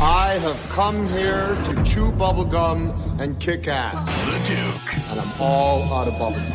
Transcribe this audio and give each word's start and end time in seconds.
I 0.00 0.34
have 0.34 0.56
come 0.68 1.08
here 1.08 1.56
to 1.56 1.82
chew 1.82 2.12
bubblegum 2.12 3.18
and 3.20 3.40
kick 3.40 3.66
ass. 3.66 3.96
the 4.26 4.54
Duke. 4.54 5.10
And 5.10 5.18
I'm 5.18 5.40
all 5.40 5.92
out 5.92 6.06
of 6.06 6.14
bubblegum. 6.14 6.54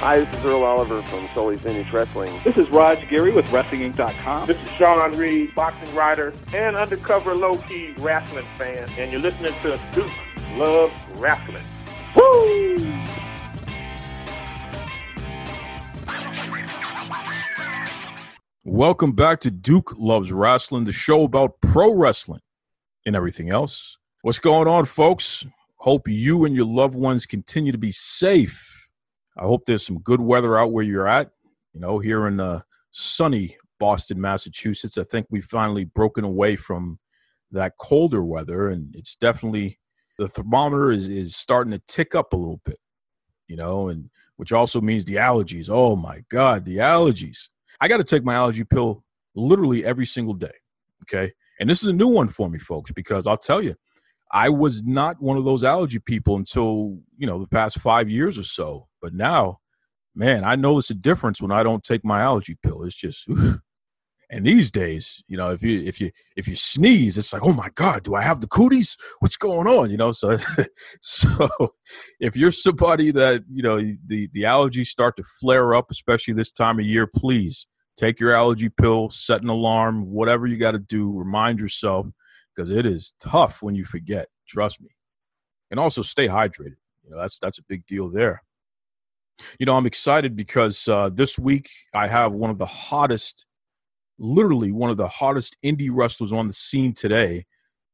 Hi, 0.00 0.18
this 0.18 0.38
is 0.40 0.44
Earl 0.44 0.64
Oliver 0.64 1.02
from 1.04 1.28
Sully's 1.36 1.60
Vintage 1.60 1.92
Wrestling. 1.92 2.32
This 2.42 2.56
is 2.56 2.68
Raj 2.70 3.08
Giri 3.08 3.30
with 3.30 3.46
WrestlingInc.com. 3.46 4.48
This 4.48 4.60
is 4.60 4.70
Sean 4.70 5.16
Reed, 5.16 5.54
boxing 5.54 5.94
writer 5.94 6.34
and 6.52 6.74
undercover 6.74 7.32
low 7.36 7.58
key 7.58 7.94
wrestling 7.98 8.46
fan, 8.58 8.90
and 8.98 9.12
you're 9.12 9.20
listening 9.20 9.52
to 9.62 9.80
Duke 9.94 10.10
Loves 10.56 11.00
Wrestling. 11.14 11.62
Woo! 12.16 12.76
Welcome 18.64 19.10
back 19.10 19.40
to 19.40 19.50
Duke 19.50 19.92
Loves 19.98 20.30
Wrestling, 20.30 20.84
the 20.84 20.92
show 20.92 21.24
about 21.24 21.60
pro 21.60 21.92
wrestling 21.92 22.42
and 23.04 23.16
everything 23.16 23.50
else. 23.50 23.98
What's 24.20 24.38
going 24.38 24.68
on, 24.68 24.84
folks? 24.84 25.44
Hope 25.78 26.06
you 26.06 26.44
and 26.44 26.54
your 26.54 26.66
loved 26.66 26.94
ones 26.94 27.26
continue 27.26 27.72
to 27.72 27.78
be 27.78 27.90
safe. 27.90 28.88
I 29.36 29.42
hope 29.42 29.64
there's 29.64 29.84
some 29.84 29.98
good 29.98 30.20
weather 30.20 30.56
out 30.56 30.70
where 30.70 30.84
you're 30.84 31.08
at. 31.08 31.32
You 31.72 31.80
know, 31.80 31.98
here 31.98 32.28
in 32.28 32.38
uh, 32.38 32.60
sunny 32.92 33.56
Boston, 33.80 34.20
Massachusetts, 34.20 34.96
I 34.96 35.02
think 35.02 35.26
we've 35.28 35.44
finally 35.44 35.82
broken 35.82 36.22
away 36.22 36.54
from 36.54 36.98
that 37.50 37.76
colder 37.78 38.22
weather, 38.22 38.68
and 38.68 38.94
it's 38.94 39.16
definitely 39.16 39.80
the 40.18 40.28
thermometer 40.28 40.92
is 40.92 41.08
is 41.08 41.34
starting 41.34 41.72
to 41.72 41.82
tick 41.88 42.14
up 42.14 42.32
a 42.32 42.36
little 42.36 42.60
bit. 42.64 42.78
You 43.48 43.56
know, 43.56 43.88
and 43.88 44.08
which 44.36 44.52
also 44.52 44.80
means 44.80 45.04
the 45.04 45.16
allergies. 45.16 45.68
Oh 45.68 45.96
my 45.96 46.22
God, 46.28 46.64
the 46.64 46.76
allergies. 46.76 47.48
I 47.82 47.88
got 47.88 47.96
to 47.96 48.04
take 48.04 48.22
my 48.22 48.34
allergy 48.34 48.62
pill 48.62 49.02
literally 49.34 49.84
every 49.84 50.06
single 50.06 50.34
day. 50.34 50.54
Okay. 51.04 51.32
And 51.58 51.68
this 51.68 51.82
is 51.82 51.88
a 51.88 51.92
new 51.92 52.06
one 52.06 52.28
for 52.28 52.48
me, 52.48 52.60
folks, 52.60 52.92
because 52.92 53.26
I'll 53.26 53.36
tell 53.36 53.60
you, 53.60 53.74
I 54.30 54.50
was 54.50 54.84
not 54.84 55.20
one 55.20 55.36
of 55.36 55.44
those 55.44 55.64
allergy 55.64 55.98
people 55.98 56.36
until, 56.36 57.00
you 57.18 57.26
know, 57.26 57.40
the 57.40 57.48
past 57.48 57.80
five 57.80 58.08
years 58.08 58.38
or 58.38 58.44
so. 58.44 58.86
But 59.00 59.14
now, 59.14 59.58
man, 60.14 60.44
I 60.44 60.54
notice 60.54 60.90
a 60.90 60.94
difference 60.94 61.42
when 61.42 61.50
I 61.50 61.64
don't 61.64 61.82
take 61.82 62.04
my 62.04 62.20
allergy 62.20 62.56
pill. 62.62 62.84
It's 62.84 62.94
just, 62.94 63.26
and 64.30 64.46
these 64.46 64.70
days, 64.70 65.24
you 65.26 65.36
know, 65.36 65.50
if 65.50 65.64
you 65.64 65.82
if 65.82 66.00
you 66.00 66.12
if 66.36 66.46
you 66.46 66.54
sneeze, 66.54 67.18
it's 67.18 67.32
like, 67.32 67.42
oh 67.44 67.52
my 67.52 67.68
God, 67.74 68.04
do 68.04 68.14
I 68.14 68.22
have 68.22 68.40
the 68.40 68.46
cooties? 68.46 68.96
What's 69.18 69.36
going 69.36 69.66
on? 69.66 69.90
You 69.90 69.96
know, 69.96 70.12
so 70.12 70.36
so 71.00 71.74
if 72.20 72.36
you're 72.36 72.52
somebody 72.52 73.10
that 73.10 73.42
you 73.52 73.64
know 73.64 73.78
the 73.80 74.28
the 74.32 74.42
allergies 74.42 74.86
start 74.86 75.16
to 75.16 75.24
flare 75.40 75.74
up, 75.74 75.90
especially 75.90 76.34
this 76.34 76.52
time 76.52 76.78
of 76.78 76.86
year, 76.86 77.08
please 77.08 77.66
take 78.02 78.18
your 78.18 78.34
allergy 78.34 78.68
pill, 78.68 79.10
set 79.10 79.42
an 79.42 79.48
alarm, 79.48 80.10
whatever 80.10 80.46
you 80.46 80.56
got 80.56 80.72
to 80.72 80.78
do. 80.78 81.16
Remind 81.16 81.60
yourself 81.60 82.06
because 82.54 82.68
it 82.68 82.84
is 82.84 83.12
tough 83.20 83.62
when 83.62 83.74
you 83.74 83.84
forget. 83.84 84.28
Trust 84.48 84.80
me, 84.80 84.90
and 85.70 85.78
also 85.78 86.02
stay 86.02 86.26
hydrated. 86.26 86.76
You 87.04 87.10
know, 87.10 87.18
that's 87.18 87.38
that's 87.38 87.58
a 87.58 87.64
big 87.68 87.86
deal 87.86 88.08
there. 88.08 88.42
You 89.58 89.66
know, 89.66 89.76
I'm 89.76 89.86
excited 89.86 90.36
because 90.36 90.86
uh, 90.88 91.10
this 91.12 91.38
week 91.38 91.70
I 91.94 92.06
have 92.08 92.32
one 92.32 92.50
of 92.50 92.58
the 92.58 92.66
hottest, 92.66 93.46
literally 94.18 94.72
one 94.72 94.90
of 94.90 94.96
the 94.96 95.08
hottest 95.08 95.56
indie 95.64 95.90
wrestlers 95.90 96.32
on 96.32 96.46
the 96.48 96.52
scene 96.52 96.92
today. 96.92 97.46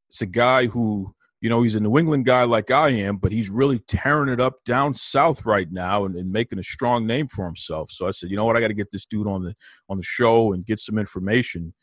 It's 0.09 0.23
a 0.23 0.27
guy 0.27 0.67
who 0.67 1.15
you 1.41 1.49
know, 1.49 1.63
he's 1.63 1.77
a 1.77 1.81
New 1.81 1.97
England 1.99 2.25
guy 2.25 2.43
like 2.45 2.71
I 2.71 2.91
am, 2.91 3.17
but 3.17 3.31
he's 3.31 3.49
really 3.49 3.79
tearing 3.79 4.29
it 4.29 4.41
up 4.41 4.65
down 4.65 4.95
south 4.95 5.47
right 5.47 5.71
now 5.71 6.05
and, 6.05 6.17
and 6.17 6.33
making 6.33 6.59
a 6.59 6.65
strong 6.65 7.07
name 7.07 7.29
for 7.29 7.45
himself. 7.45 7.91
So 7.91 8.09
I 8.09 8.11
said, 8.11 8.31
you 8.31 8.37
know 8.37 8.45
what, 8.45 8.57
I 8.57 8.61
got 8.61 8.69
to 8.69 8.75
get 8.75 8.91
this 8.91 9.07
dude 9.07 9.29
on 9.29 9.45
the 9.45 9.55
on 9.89 9.99
the 9.99 10.03
show 10.03 10.53
and 10.53 10.67
get 10.67 10.81
some 10.81 10.99
information. 10.99 11.75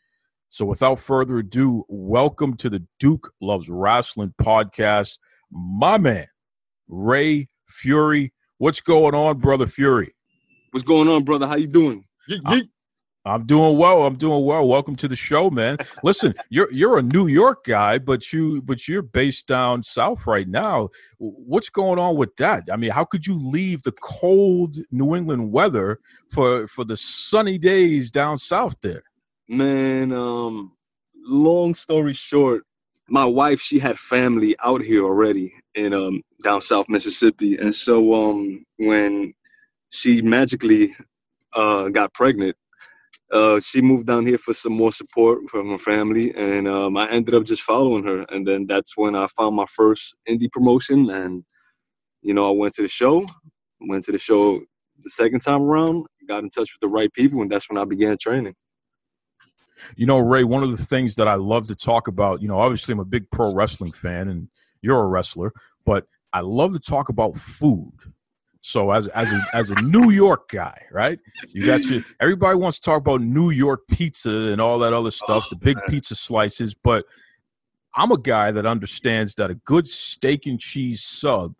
So 0.50 0.66
without 0.66 1.00
further 1.00 1.38
ado, 1.38 1.84
welcome 1.88 2.56
to 2.58 2.68
the 2.68 2.84
Duke 3.00 3.32
Loves 3.40 3.68
Wrestling 3.68 4.34
podcast, 4.40 5.18
my 5.50 5.96
man, 5.98 6.26
Rey 6.86 7.48
Fury. 7.66 8.32
What's 8.58 8.80
going 8.80 9.14
on, 9.14 9.38
brother 9.38 9.66
Fury? 9.66 10.14
What's 10.70 10.84
going 10.84 11.08
on, 11.08 11.24
brother? 11.24 11.46
How 11.46 11.56
you 11.56 11.66
doing? 11.66 12.04
Yeet, 12.30 12.40
yeet. 12.42 12.68
I'm 13.26 13.44
doing 13.44 13.76
well. 13.76 14.06
I'm 14.06 14.14
doing 14.14 14.44
well. 14.44 14.66
Welcome 14.66 14.94
to 14.96 15.08
the 15.08 15.16
show, 15.16 15.50
man. 15.50 15.78
Listen, 16.04 16.34
you're 16.48 16.70
you're 16.72 16.98
a 16.98 17.02
New 17.02 17.26
York 17.26 17.64
guy, 17.64 17.98
but 17.98 18.32
you 18.32 18.62
but 18.62 18.86
you're 18.86 19.02
based 19.02 19.48
down 19.48 19.82
south 19.82 20.26
right 20.26 20.48
now. 20.48 20.90
What's 21.18 21.68
going 21.68 21.98
on 21.98 22.16
with 22.16 22.36
that? 22.36 22.68
I 22.72 22.76
mean, 22.76 22.90
how 22.90 23.04
could 23.04 23.26
you 23.26 23.36
leave 23.38 23.82
the 23.82 23.92
cold 23.92 24.76
New 24.92 25.16
England 25.16 25.50
weather 25.50 25.98
for 26.30 26.68
for 26.68 26.84
the 26.84 26.96
sunny 26.96 27.58
days 27.58 28.12
down 28.12 28.38
south 28.38 28.76
there? 28.80 29.02
Man, 29.48 30.12
um, 30.12 30.72
long 31.16 31.74
story 31.74 32.14
short, 32.14 32.62
my 33.08 33.24
wife, 33.24 33.60
she 33.60 33.78
had 33.78 33.98
family 33.98 34.56
out 34.64 34.82
here 34.82 35.04
already 35.04 35.52
in 35.74 35.92
um 35.92 36.22
down 36.44 36.60
south 36.62 36.88
Mississippi. 36.88 37.56
And 37.56 37.74
so 37.74 38.14
um 38.14 38.64
when 38.76 39.34
she 39.90 40.22
magically 40.22 40.94
uh 41.54 41.88
got 41.88 42.12
pregnant, 42.14 42.56
uh 43.32 43.58
she 43.60 43.80
moved 43.80 44.06
down 44.06 44.26
here 44.26 44.38
for 44.38 44.54
some 44.54 44.72
more 44.72 44.92
support 44.92 45.38
from 45.50 45.70
her 45.70 45.78
family 45.78 46.34
and 46.36 46.68
um 46.68 46.96
I 46.96 47.08
ended 47.10 47.34
up 47.34 47.44
just 47.44 47.62
following 47.62 48.04
her 48.04 48.24
and 48.30 48.46
then 48.46 48.66
that's 48.66 48.96
when 48.96 49.16
I 49.16 49.26
found 49.28 49.56
my 49.56 49.66
first 49.66 50.16
indie 50.28 50.50
promotion 50.50 51.10
and 51.10 51.44
you 52.22 52.34
know 52.34 52.48
I 52.48 52.52
went 52.52 52.74
to 52.74 52.82
the 52.82 52.88
show, 52.88 53.26
went 53.80 54.04
to 54.04 54.12
the 54.12 54.18
show 54.18 54.60
the 55.02 55.10
second 55.10 55.40
time 55.40 55.62
around, 55.62 56.06
got 56.28 56.42
in 56.42 56.50
touch 56.50 56.72
with 56.72 56.80
the 56.80 56.88
right 56.88 57.12
people 57.12 57.42
and 57.42 57.50
that's 57.50 57.68
when 57.68 57.78
I 57.78 57.84
began 57.84 58.16
training. 58.18 58.54
You 59.94 60.06
know, 60.06 60.18
Rey, 60.18 60.42
one 60.44 60.62
of 60.62 60.76
the 60.76 60.82
things 60.82 61.16
that 61.16 61.28
I 61.28 61.34
love 61.34 61.66
to 61.68 61.74
talk 61.74 62.08
about, 62.08 62.40
you 62.40 62.48
know, 62.48 62.58
obviously 62.58 62.92
I'm 62.92 63.00
a 63.00 63.04
big 63.04 63.30
pro 63.30 63.54
wrestling 63.54 63.92
fan 63.92 64.28
and 64.28 64.48
you're 64.80 65.00
a 65.00 65.06
wrestler, 65.06 65.52
but 65.84 66.06
I 66.32 66.40
love 66.40 66.72
to 66.72 66.78
talk 66.78 67.08
about 67.08 67.36
food. 67.36 67.92
So 68.66 68.90
as 68.90 69.06
as 69.08 69.30
a 69.30 69.40
as 69.54 69.70
a 69.70 69.80
New 69.80 70.10
York 70.10 70.48
guy, 70.48 70.86
right? 70.90 71.20
You 71.50 71.64
got 71.66 71.82
your 71.82 72.02
everybody 72.18 72.56
wants 72.58 72.80
to 72.80 72.84
talk 72.84 72.98
about 72.98 73.20
New 73.20 73.50
York 73.50 73.82
pizza 73.88 74.28
and 74.28 74.60
all 74.60 74.80
that 74.80 74.92
other 74.92 75.12
stuff, 75.12 75.44
oh, 75.46 75.50
the 75.50 75.56
big 75.56 75.78
pizza 75.88 76.16
slices, 76.16 76.74
but 76.74 77.04
I'm 77.94 78.10
a 78.10 78.18
guy 78.18 78.50
that 78.50 78.66
understands 78.66 79.36
that 79.36 79.52
a 79.52 79.54
good 79.54 79.86
steak 79.86 80.46
and 80.46 80.58
cheese 80.58 81.04
sub, 81.04 81.54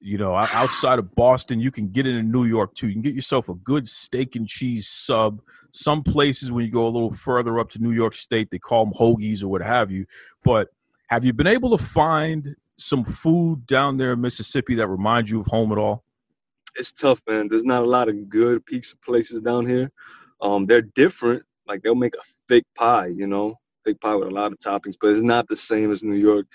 you 0.00 0.18
know, 0.18 0.34
outside 0.34 0.98
of 0.98 1.14
Boston, 1.14 1.60
you 1.60 1.70
can 1.70 1.90
get 1.90 2.04
it 2.04 2.16
in 2.16 2.32
New 2.32 2.44
York 2.44 2.74
too. 2.74 2.88
You 2.88 2.94
can 2.94 3.02
get 3.02 3.14
yourself 3.14 3.48
a 3.48 3.54
good 3.54 3.88
steak 3.88 4.34
and 4.34 4.48
cheese 4.48 4.88
sub. 4.88 5.42
Some 5.70 6.02
places, 6.02 6.50
when 6.50 6.64
you 6.64 6.72
go 6.72 6.84
a 6.84 6.90
little 6.90 7.12
further 7.12 7.60
up 7.60 7.70
to 7.70 7.78
New 7.78 7.92
York 7.92 8.16
State, 8.16 8.50
they 8.50 8.58
call 8.58 8.86
them 8.86 8.94
hoagies 8.94 9.44
or 9.44 9.46
what 9.46 9.62
have 9.62 9.92
you. 9.92 10.04
But 10.42 10.70
have 11.10 11.24
you 11.24 11.32
been 11.32 11.46
able 11.46 11.78
to 11.78 11.82
find 11.82 12.56
some 12.76 13.04
food 13.04 13.66
down 13.66 13.98
there 13.98 14.14
in 14.14 14.20
Mississippi 14.20 14.74
that 14.74 14.88
reminds 14.88 15.30
you 15.30 15.38
of 15.38 15.46
home 15.46 15.70
at 15.70 15.78
all? 15.78 16.02
It's 16.76 16.92
tough, 16.92 17.20
man. 17.28 17.48
There's 17.48 17.64
not 17.64 17.82
a 17.82 17.86
lot 17.86 18.08
of 18.08 18.28
good 18.28 18.64
pizza 18.66 18.96
places 18.98 19.40
down 19.40 19.66
here. 19.66 19.90
Um, 20.40 20.66
they're 20.66 20.82
different. 20.82 21.42
Like 21.66 21.82
they'll 21.82 21.94
make 21.94 22.14
a 22.14 22.22
thick 22.48 22.64
pie, 22.74 23.08
you 23.08 23.26
know, 23.26 23.56
thick 23.84 24.00
pie 24.00 24.14
with 24.14 24.28
a 24.28 24.32
lot 24.32 24.52
of 24.52 24.58
toppings, 24.58 24.96
but 25.00 25.10
it's 25.10 25.22
not 25.22 25.48
the 25.48 25.56
same 25.56 25.90
as 25.90 26.02
New 26.02 26.16
York. 26.16 26.46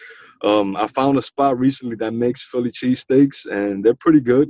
Um, 0.43 0.75
I 0.75 0.87
found 0.87 1.17
a 1.17 1.21
spot 1.21 1.57
recently 1.57 1.95
that 1.97 2.13
makes 2.13 2.43
Philly 2.43 2.71
cheesesteaks, 2.71 3.45
and 3.45 3.83
they're 3.83 3.95
pretty 3.95 4.21
good. 4.21 4.49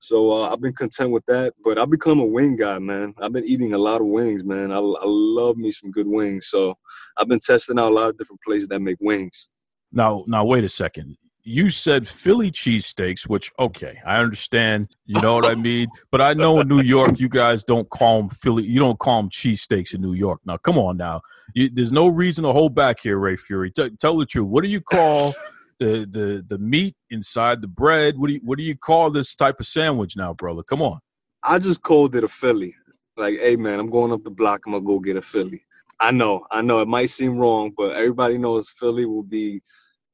So 0.00 0.30
uh, 0.30 0.50
I've 0.50 0.60
been 0.60 0.74
content 0.74 1.10
with 1.10 1.24
that. 1.26 1.54
But 1.64 1.78
I've 1.78 1.90
become 1.90 2.20
a 2.20 2.24
wing 2.24 2.56
guy, 2.56 2.78
man. 2.78 3.14
I've 3.20 3.32
been 3.32 3.46
eating 3.46 3.72
a 3.72 3.78
lot 3.78 4.00
of 4.00 4.06
wings, 4.06 4.44
man. 4.44 4.70
I, 4.70 4.76
I 4.78 5.04
love 5.04 5.56
me 5.56 5.70
some 5.70 5.90
good 5.90 6.06
wings. 6.06 6.48
So 6.48 6.76
I've 7.16 7.28
been 7.28 7.40
testing 7.40 7.78
out 7.78 7.90
a 7.90 7.94
lot 7.94 8.10
of 8.10 8.18
different 8.18 8.40
places 8.46 8.68
that 8.68 8.80
make 8.80 8.98
wings. 9.00 9.48
Now, 9.92 10.24
now, 10.26 10.44
wait 10.44 10.64
a 10.64 10.68
second. 10.68 11.16
You 11.48 11.70
said 11.70 12.08
Philly 12.08 12.50
cheesesteaks, 12.50 13.28
which 13.28 13.52
okay, 13.56 14.00
I 14.04 14.16
understand. 14.16 14.96
You 15.06 15.20
know 15.20 15.34
what 15.34 15.46
I 15.46 15.54
mean. 15.54 15.86
But 16.10 16.20
I 16.20 16.34
know 16.34 16.58
in 16.58 16.66
New 16.66 16.80
York, 16.80 17.20
you 17.20 17.28
guys 17.28 17.62
don't 17.62 17.88
call 17.88 18.20
them 18.20 18.30
Philly. 18.30 18.64
You 18.64 18.80
don't 18.80 18.98
call 18.98 19.22
them 19.22 19.30
cheesesteaks 19.30 19.94
in 19.94 20.00
New 20.00 20.14
York. 20.14 20.40
Now, 20.44 20.56
come 20.56 20.76
on, 20.76 20.96
now. 20.96 21.20
You, 21.54 21.70
there's 21.72 21.92
no 21.92 22.08
reason 22.08 22.42
to 22.42 22.52
hold 22.52 22.74
back 22.74 22.98
here, 22.98 23.18
Rey 23.18 23.36
Fury. 23.36 23.70
T- 23.70 23.90
tell 23.90 24.16
the 24.16 24.26
truth. 24.26 24.48
What 24.48 24.64
do 24.64 24.70
you 24.70 24.80
call 24.80 25.34
the 25.78 26.04
the 26.10 26.44
the 26.48 26.58
meat 26.58 26.96
inside 27.10 27.62
the 27.62 27.68
bread? 27.68 28.18
What 28.18 28.26
do 28.26 28.34
you 28.34 28.40
what 28.42 28.58
do 28.58 28.64
you 28.64 28.76
call 28.76 29.10
this 29.10 29.36
type 29.36 29.60
of 29.60 29.68
sandwich 29.68 30.16
now, 30.16 30.34
brother? 30.34 30.64
Come 30.64 30.82
on. 30.82 30.98
I 31.44 31.60
just 31.60 31.80
called 31.80 32.16
it 32.16 32.24
a 32.24 32.28
Philly. 32.28 32.74
Like, 33.16 33.38
hey 33.38 33.54
man, 33.54 33.78
I'm 33.78 33.90
going 33.90 34.10
up 34.10 34.24
the 34.24 34.30
block. 34.30 34.62
I'm 34.66 34.72
gonna 34.72 34.84
go 34.84 34.98
get 34.98 35.16
a 35.16 35.22
Philly. 35.22 35.62
I 36.00 36.10
know, 36.10 36.44
I 36.50 36.60
know. 36.60 36.80
It 36.80 36.88
might 36.88 37.10
seem 37.10 37.38
wrong, 37.38 37.72
but 37.76 37.92
everybody 37.92 38.36
knows 38.36 38.68
Philly 38.68 39.06
will 39.06 39.22
be, 39.22 39.62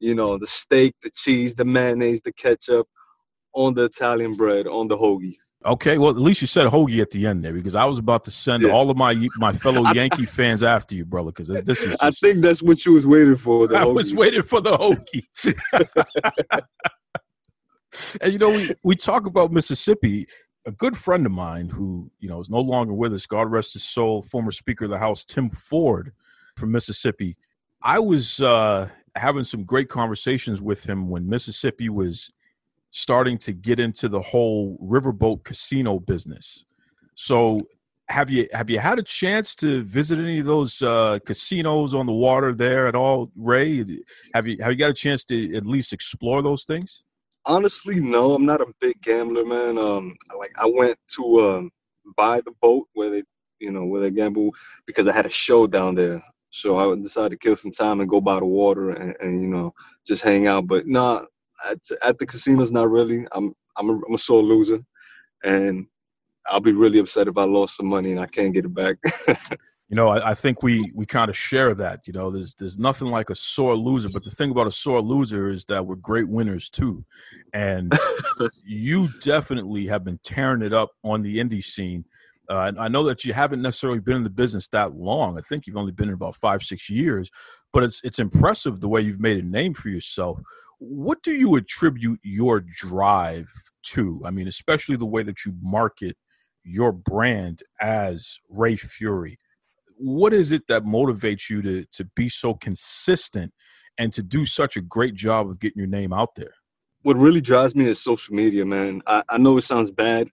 you 0.02 0.14
know, 0.16 0.36
the 0.36 0.46
steak, 0.46 0.94
the 1.02 1.10
cheese, 1.10 1.54
the 1.54 1.64
mayonnaise, 1.64 2.20
the 2.22 2.32
ketchup 2.32 2.88
on 3.54 3.72
the 3.74 3.84
Italian 3.84 4.34
bread, 4.34 4.66
on 4.66 4.88
the 4.88 4.96
hoagie. 4.98 5.36
Okay, 5.64 5.96
well, 5.96 6.10
at 6.10 6.16
least 6.16 6.40
you 6.40 6.48
said 6.48 6.66
hoagie 6.66 7.00
at 7.00 7.12
the 7.12 7.24
end 7.24 7.44
there 7.44 7.52
because 7.52 7.76
I 7.76 7.84
was 7.84 7.98
about 7.98 8.24
to 8.24 8.32
send 8.32 8.64
Yeah. 8.64 8.70
all 8.70 8.90
of 8.90 8.96
my 8.96 9.14
my 9.36 9.52
fellow 9.52 9.82
Yankee 9.94 10.26
fans 10.26 10.64
after 10.64 10.96
you, 10.96 11.04
brother. 11.04 11.30
Because 11.30 11.46
this, 11.46 11.62
this 11.62 11.82
is. 11.84 11.94
I 12.00 12.10
think 12.10 12.42
that's 12.42 12.62
what 12.62 12.84
you 12.84 12.94
was 12.94 13.06
waiting 13.06 13.36
for. 13.36 13.68
The 13.68 13.76
I 13.76 13.84
was 13.84 14.12
waiting 14.12 14.42
for 14.42 14.60
the 14.60 14.72
hoagie. 14.72 15.54
and 18.20 18.32
you 18.32 18.40
know, 18.40 18.48
we 18.48 18.74
we 18.82 18.96
talk 18.96 19.26
about 19.26 19.52
Mississippi. 19.52 20.26
A 20.66 20.72
good 20.72 20.96
friend 20.96 21.26
of 21.26 21.32
mine 21.32 21.68
who 21.68 22.10
you 22.18 22.28
know 22.28 22.40
is 22.40 22.50
no 22.50 22.60
longer 22.60 22.92
with 22.92 23.14
us, 23.14 23.26
God 23.26 23.48
rest 23.48 23.74
his 23.74 23.84
soul, 23.84 24.20
former 24.20 24.50
Speaker 24.50 24.86
of 24.86 24.90
the 24.90 24.98
House 24.98 25.24
Tim 25.24 25.48
Ford 25.50 26.12
from 26.56 26.72
Mississippi. 26.72 27.36
I 27.84 28.00
was 28.00 28.40
uh, 28.40 28.88
having 29.14 29.44
some 29.44 29.64
great 29.64 29.88
conversations 29.88 30.62
with 30.62 30.84
him 30.84 31.08
when 31.08 31.28
Mississippi 31.28 31.88
was 31.88 32.30
starting 32.90 33.38
to 33.38 33.52
get 33.52 33.80
into 33.80 34.08
the 34.08 34.20
whole 34.20 34.78
riverboat 34.78 35.44
casino 35.44 35.98
business. 35.98 36.64
So 37.14 37.66
have 38.08 38.30
you 38.30 38.48
have 38.52 38.68
you 38.68 38.78
had 38.78 38.98
a 38.98 39.02
chance 39.02 39.54
to 39.56 39.82
visit 39.82 40.18
any 40.18 40.40
of 40.40 40.46
those 40.46 40.82
uh, 40.82 41.18
casinos 41.24 41.94
on 41.94 42.06
the 42.06 42.12
water 42.12 42.54
there 42.54 42.86
at 42.86 42.94
all, 42.94 43.30
Rey? 43.36 43.78
Have 44.34 44.46
you 44.46 44.56
have 44.60 44.70
you 44.72 44.76
got 44.76 44.90
a 44.90 44.94
chance 44.94 45.24
to 45.24 45.56
at 45.56 45.64
least 45.64 45.92
explore 45.92 46.42
those 46.42 46.64
things? 46.64 47.02
Honestly, 47.46 48.00
no. 48.00 48.34
I'm 48.34 48.44
not 48.44 48.60
a 48.60 48.66
big 48.80 49.00
gambler, 49.02 49.44
man. 49.44 49.78
Um, 49.78 50.14
like 50.38 50.52
I 50.60 50.66
went 50.66 50.98
to 51.16 51.40
um 51.40 51.70
buy 52.16 52.40
the 52.42 52.52
boat 52.60 52.86
where 52.92 53.10
they, 53.10 53.22
you 53.60 53.70
know, 53.70 53.84
where 53.84 54.00
they 54.00 54.10
gamble 54.10 54.50
because 54.86 55.06
I 55.06 55.12
had 55.12 55.26
a 55.26 55.30
show 55.30 55.66
down 55.66 55.94
there. 55.94 56.22
So 56.52 56.76
I 56.76 56.94
decided 56.96 57.30
to 57.30 57.36
kill 57.38 57.56
some 57.56 57.70
time 57.70 58.00
and 58.00 58.08
go 58.08 58.20
by 58.20 58.38
the 58.38 58.46
water 58.46 58.90
and, 58.90 59.16
and 59.20 59.42
you 59.42 59.48
know 59.48 59.74
just 60.06 60.22
hang 60.22 60.46
out. 60.46 60.66
But 60.66 60.86
nah, 60.86 61.22
at, 61.68 61.78
at 62.04 62.18
the 62.18 62.26
casinos, 62.26 62.70
not 62.70 62.90
really. 62.90 63.26
I'm 63.32 63.54
I'm 63.76 63.90
a, 63.90 63.92
I'm 64.06 64.14
a 64.14 64.18
sore 64.18 64.42
loser, 64.42 64.84
and 65.44 65.86
I'll 66.46 66.60
be 66.60 66.72
really 66.72 66.98
upset 66.98 67.28
if 67.28 67.38
I 67.38 67.44
lost 67.44 67.76
some 67.76 67.86
money 67.86 68.10
and 68.10 68.20
I 68.20 68.26
can't 68.26 68.52
get 68.52 68.66
it 68.66 68.74
back. 68.74 68.96
You 69.92 69.96
know, 69.96 70.08
I, 70.08 70.30
I 70.30 70.34
think 70.34 70.62
we 70.62 70.90
we 70.94 71.04
kind 71.04 71.28
of 71.28 71.36
share 71.36 71.74
that. 71.74 72.06
You 72.06 72.14
know, 72.14 72.30
there's 72.30 72.54
there's 72.54 72.78
nothing 72.78 73.08
like 73.08 73.28
a 73.28 73.34
sore 73.34 73.76
loser, 73.76 74.08
but 74.08 74.24
the 74.24 74.30
thing 74.30 74.50
about 74.50 74.66
a 74.66 74.72
sore 74.72 75.02
loser 75.02 75.50
is 75.50 75.66
that 75.66 75.84
we're 75.84 75.96
great 75.96 76.30
winners 76.30 76.70
too, 76.70 77.04
and 77.52 77.92
you 78.64 79.10
definitely 79.20 79.88
have 79.88 80.02
been 80.02 80.18
tearing 80.22 80.62
it 80.62 80.72
up 80.72 80.92
on 81.04 81.20
the 81.20 81.36
indie 81.36 81.62
scene. 81.62 82.06
Uh, 82.48 82.72
I 82.78 82.88
know 82.88 83.04
that 83.04 83.24
you 83.24 83.32
haven't 83.32 83.62
necessarily 83.62 84.00
been 84.00 84.16
in 84.16 84.24
the 84.24 84.30
business 84.30 84.68
that 84.68 84.94
long. 84.94 85.38
I 85.38 85.40
think 85.40 85.66
you've 85.66 85.76
only 85.76 85.92
been 85.92 86.08
in 86.08 86.14
about 86.14 86.36
five 86.36 86.62
six 86.62 86.90
years, 86.90 87.30
but 87.72 87.82
it's 87.82 88.00
it's 88.04 88.18
impressive 88.18 88.80
the 88.80 88.88
way 88.88 89.00
you've 89.00 89.20
made 89.20 89.38
a 89.38 89.46
name 89.46 89.74
for 89.74 89.88
yourself. 89.88 90.40
What 90.78 91.22
do 91.22 91.32
you 91.32 91.54
attribute 91.54 92.20
your 92.22 92.60
drive 92.60 93.48
to? 93.84 94.22
I 94.26 94.30
mean, 94.30 94.48
especially 94.48 94.96
the 94.96 95.06
way 95.06 95.22
that 95.22 95.44
you 95.46 95.54
market 95.62 96.16
your 96.64 96.92
brand 96.92 97.62
as 97.80 98.38
Rey 98.48 98.76
Fury 98.76 99.38
what 99.98 100.32
is 100.32 100.50
it 100.50 100.66
that 100.66 100.84
motivates 100.84 101.48
you 101.48 101.62
to 101.62 101.84
to 101.92 102.04
be 102.16 102.28
so 102.28 102.54
consistent 102.54 103.52
and 103.98 104.12
to 104.12 104.22
do 104.22 104.44
such 104.44 104.76
a 104.76 104.80
great 104.80 105.14
job 105.14 105.48
of 105.48 105.60
getting 105.60 105.78
your 105.78 105.86
name 105.86 106.12
out 106.12 106.34
there? 106.34 106.54
what 107.02 107.16
really 107.16 107.40
drives 107.40 107.74
me 107.74 107.86
is 107.86 108.00
social 108.00 108.34
media, 108.34 108.64
man. 108.64 109.02
I, 109.06 109.22
I 109.28 109.38
know 109.38 109.56
it 109.58 109.62
sounds 109.62 109.90
bad 109.90 110.28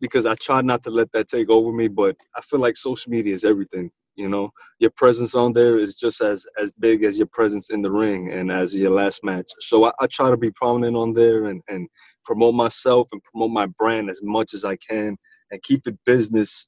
because 0.00 0.26
I 0.26 0.34
try 0.34 0.62
not 0.62 0.82
to 0.84 0.90
let 0.90 1.12
that 1.12 1.28
take 1.28 1.50
over 1.50 1.72
me, 1.72 1.88
but 1.88 2.16
I 2.36 2.40
feel 2.42 2.60
like 2.60 2.76
social 2.76 3.10
media 3.10 3.34
is 3.34 3.44
everything. 3.44 3.90
You 4.16 4.28
know, 4.28 4.50
your 4.80 4.90
presence 4.90 5.34
on 5.34 5.52
there 5.52 5.78
is 5.78 5.94
just 5.94 6.20
as 6.20 6.46
as 6.60 6.70
big 6.78 7.04
as 7.04 7.16
your 7.16 7.28
presence 7.28 7.70
in 7.70 7.80
the 7.80 7.90
ring 7.90 8.30
and 8.32 8.50
as 8.50 8.74
your 8.74 8.90
last 8.90 9.24
match. 9.24 9.50
So 9.60 9.84
I, 9.84 9.92
I 10.00 10.06
try 10.08 10.30
to 10.30 10.36
be 10.36 10.50
prominent 10.52 10.96
on 10.96 11.14
there 11.14 11.46
and 11.46 11.62
and 11.68 11.88
promote 12.24 12.54
myself 12.54 13.08
and 13.12 13.22
promote 13.22 13.50
my 13.50 13.66
brand 13.78 14.10
as 14.10 14.20
much 14.22 14.52
as 14.52 14.64
I 14.64 14.76
can 14.76 15.16
and 15.50 15.62
keep 15.62 15.86
it 15.86 15.96
business, 16.04 16.66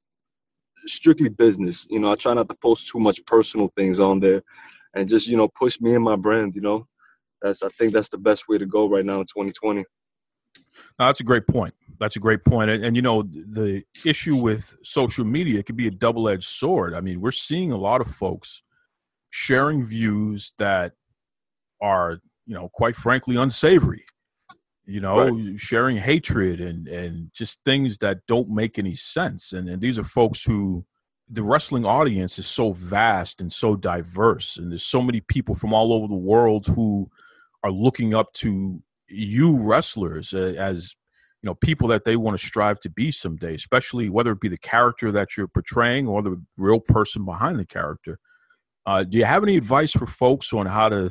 strictly 0.86 1.28
business. 1.28 1.86
You 1.90 2.00
know, 2.00 2.10
I 2.12 2.14
try 2.14 2.34
not 2.34 2.48
to 2.48 2.56
post 2.62 2.88
too 2.88 3.00
much 3.00 3.24
personal 3.26 3.72
things 3.76 4.00
on 4.00 4.20
there, 4.20 4.42
and 4.94 5.08
just 5.08 5.28
you 5.28 5.36
know 5.36 5.48
push 5.48 5.80
me 5.80 5.94
and 5.94 6.04
my 6.04 6.16
brand. 6.16 6.54
You 6.54 6.62
know, 6.62 6.86
that's 7.42 7.62
I 7.62 7.68
think 7.70 7.92
that's 7.92 8.08
the 8.08 8.18
best 8.18 8.48
way 8.48 8.56
to 8.58 8.66
go 8.66 8.88
right 8.88 9.04
now 9.04 9.20
in 9.20 9.26
2020. 9.26 9.84
No, 10.98 11.06
that's 11.06 11.20
a 11.20 11.24
great 11.24 11.46
point. 11.46 11.74
That's 11.98 12.16
a 12.16 12.20
great 12.20 12.44
point. 12.44 12.70
And, 12.70 12.84
and 12.84 12.96
you 12.96 13.02
know, 13.02 13.22
the 13.22 13.84
issue 14.04 14.36
with 14.36 14.76
social 14.82 15.24
media 15.24 15.60
it 15.60 15.66
can 15.66 15.76
be 15.76 15.86
a 15.86 15.90
double 15.90 16.28
edged 16.28 16.48
sword. 16.48 16.94
I 16.94 17.00
mean, 17.00 17.20
we're 17.20 17.30
seeing 17.32 17.72
a 17.72 17.76
lot 17.76 18.00
of 18.00 18.08
folks 18.08 18.62
sharing 19.30 19.84
views 19.84 20.52
that 20.58 20.92
are, 21.80 22.20
you 22.46 22.54
know, 22.54 22.68
quite 22.72 22.96
frankly, 22.96 23.36
unsavory. 23.36 24.04
You 24.84 25.00
know, 25.00 25.56
sharing 25.58 25.98
hatred 25.98 26.60
and 26.60 26.88
and 26.88 27.30
just 27.32 27.60
things 27.64 27.98
that 27.98 28.26
don't 28.26 28.50
make 28.50 28.80
any 28.80 28.96
sense. 28.96 29.52
And 29.52 29.68
and 29.68 29.80
these 29.80 29.96
are 29.96 30.04
folks 30.04 30.42
who 30.42 30.84
the 31.28 31.44
wrestling 31.44 31.84
audience 31.84 32.38
is 32.38 32.46
so 32.46 32.72
vast 32.72 33.40
and 33.40 33.52
so 33.52 33.76
diverse, 33.76 34.56
and 34.56 34.72
there's 34.72 34.84
so 34.84 35.00
many 35.00 35.20
people 35.20 35.54
from 35.54 35.72
all 35.72 35.92
over 35.92 36.08
the 36.08 36.14
world 36.14 36.66
who 36.66 37.08
are 37.62 37.70
looking 37.70 38.12
up 38.12 38.32
to 38.34 38.82
you 39.12 39.58
wrestlers 39.58 40.32
uh, 40.34 40.54
as 40.58 40.94
you 41.42 41.48
know 41.48 41.54
people 41.54 41.88
that 41.88 42.04
they 42.04 42.16
want 42.16 42.38
to 42.38 42.44
strive 42.44 42.80
to 42.80 42.90
be 42.90 43.10
someday 43.10 43.54
especially 43.54 44.08
whether 44.08 44.32
it 44.32 44.40
be 44.40 44.48
the 44.48 44.58
character 44.58 45.12
that 45.12 45.36
you're 45.36 45.48
portraying 45.48 46.06
or 46.06 46.22
the 46.22 46.42
real 46.56 46.80
person 46.80 47.24
behind 47.24 47.58
the 47.58 47.66
character 47.66 48.18
uh, 48.86 49.04
do 49.04 49.18
you 49.18 49.24
have 49.24 49.42
any 49.42 49.56
advice 49.56 49.92
for 49.92 50.06
folks 50.06 50.52
on 50.52 50.66
how 50.66 50.88
to 50.88 51.10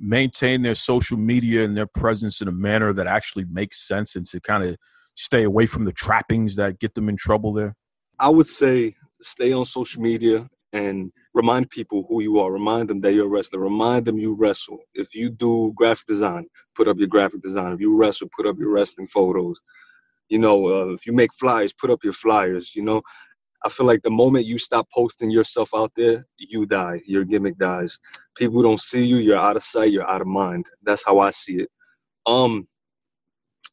maintain 0.00 0.62
their 0.62 0.74
social 0.74 1.18
media 1.18 1.64
and 1.64 1.76
their 1.76 1.86
presence 1.86 2.40
in 2.40 2.48
a 2.48 2.52
manner 2.52 2.92
that 2.92 3.06
actually 3.06 3.44
makes 3.50 3.86
sense 3.86 4.16
and 4.16 4.24
to 4.24 4.40
kind 4.40 4.64
of 4.64 4.76
stay 5.14 5.44
away 5.44 5.66
from 5.66 5.84
the 5.84 5.92
trappings 5.92 6.56
that 6.56 6.78
get 6.80 6.94
them 6.94 7.08
in 7.08 7.16
trouble 7.16 7.52
there? 7.52 7.76
I 8.18 8.30
would 8.30 8.46
say 8.46 8.96
stay 9.22 9.52
on 9.52 9.66
social 9.66 10.02
media 10.02 10.48
and 10.72 11.12
remind 11.34 11.70
people 11.70 12.06
who 12.08 12.22
you 12.22 12.38
are. 12.38 12.52
Remind 12.52 12.88
them 12.88 13.00
that 13.00 13.12
you're 13.12 13.26
a 13.26 13.28
wrestler. 13.28 13.60
Remind 13.60 14.04
them 14.04 14.18
you 14.18 14.34
wrestle. 14.34 14.78
If 14.94 15.14
you 15.14 15.30
do 15.30 15.72
graphic 15.74 16.06
design, 16.06 16.46
put 16.74 16.88
up 16.88 16.98
your 16.98 17.08
graphic 17.08 17.42
design. 17.42 17.72
If 17.72 17.80
you 17.80 17.96
wrestle, 17.96 18.28
put 18.36 18.46
up 18.46 18.58
your 18.58 18.70
wrestling 18.70 19.08
photos. 19.08 19.60
You 20.28 20.38
know, 20.38 20.68
uh, 20.68 20.92
if 20.94 21.06
you 21.06 21.12
make 21.12 21.32
flyers, 21.34 21.72
put 21.72 21.90
up 21.90 22.04
your 22.04 22.12
flyers. 22.12 22.74
You 22.76 22.82
know, 22.82 23.02
I 23.64 23.68
feel 23.68 23.86
like 23.86 24.02
the 24.02 24.10
moment 24.10 24.46
you 24.46 24.58
stop 24.58 24.88
posting 24.94 25.30
yourself 25.30 25.70
out 25.74 25.92
there, 25.96 26.26
you 26.38 26.66
die. 26.66 27.00
Your 27.04 27.24
gimmick 27.24 27.58
dies. 27.58 27.98
People 28.36 28.62
don't 28.62 28.80
see 28.80 29.04
you. 29.04 29.16
You're 29.16 29.36
out 29.36 29.56
of 29.56 29.62
sight. 29.62 29.92
You're 29.92 30.08
out 30.08 30.20
of 30.20 30.28
mind. 30.28 30.66
That's 30.82 31.04
how 31.04 31.18
I 31.18 31.30
see 31.30 31.60
it. 31.60 31.68
Um, 32.26 32.66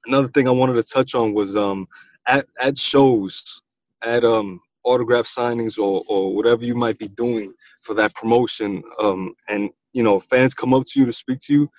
another 0.07 0.29
thing 0.29 0.47
I 0.47 0.51
wanted 0.51 0.73
to 0.73 0.83
touch 0.83 1.13
on 1.15 1.33
was 1.33 1.55
um, 1.55 1.87
at 2.27 2.47
at 2.59 2.77
shows, 2.77 3.61
at 4.03 4.25
um 4.25 4.59
autograph 4.87 5.25
signings 5.27 5.77
or 5.79 6.03
or 6.07 6.35
whatever 6.35 6.63
you 6.63 6.75
might 6.75 6.97
be 6.97 7.07
doing 7.09 7.53
for 7.83 7.93
that 7.95 8.15
promotion, 8.15 8.83
um, 8.99 9.33
and 9.49 9.69
you 9.93 10.03
know 10.03 10.19
fans 10.19 10.53
come 10.53 10.73
up 10.73 10.85
to 10.87 10.99
you 10.99 11.05
to 11.05 11.13
speak 11.13 11.39
to 11.41 11.53
you. 11.53 11.69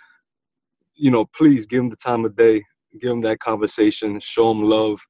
You 0.94 1.10
know, 1.10 1.24
please 1.26 1.66
give 1.66 1.78
them 1.80 1.88
the 1.88 1.96
time 1.96 2.24
of 2.24 2.36
day. 2.36 2.62
Give 3.00 3.10
them 3.10 3.20
that 3.22 3.40
conversation. 3.40 4.20
Show 4.20 4.48
them 4.48 4.62
love. 4.62 5.00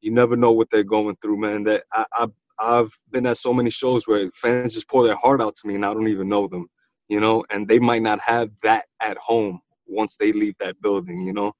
You 0.00 0.12
never 0.12 0.36
know 0.36 0.52
what 0.52 0.70
they're 0.70 0.84
going 0.84 1.16
through, 1.22 1.38
man. 1.40 1.64
That 1.64 1.84
I, 1.92 2.04
I 2.14 2.26
I've 2.58 2.90
been 3.10 3.26
at 3.26 3.38
so 3.38 3.52
many 3.54 3.70
shows 3.70 4.06
where 4.06 4.30
fans 4.34 4.74
just 4.74 4.88
pour 4.88 5.04
their 5.04 5.16
heart 5.16 5.42
out 5.42 5.54
to 5.56 5.68
me 5.68 5.74
and 5.74 5.84
I 5.84 5.94
don't 5.94 6.08
even 6.08 6.28
know 6.28 6.46
them, 6.48 6.68
you 7.08 7.20
know, 7.20 7.44
and 7.50 7.66
they 7.68 7.78
might 7.80 8.02
not 8.02 8.20
have 8.20 8.50
that 8.62 8.86
at 9.02 9.16
home 9.18 9.60
once 9.86 10.16
they 10.16 10.32
leave 10.32 10.54
that 10.60 10.80
building, 10.80 11.26
you 11.26 11.32
know. 11.32 11.52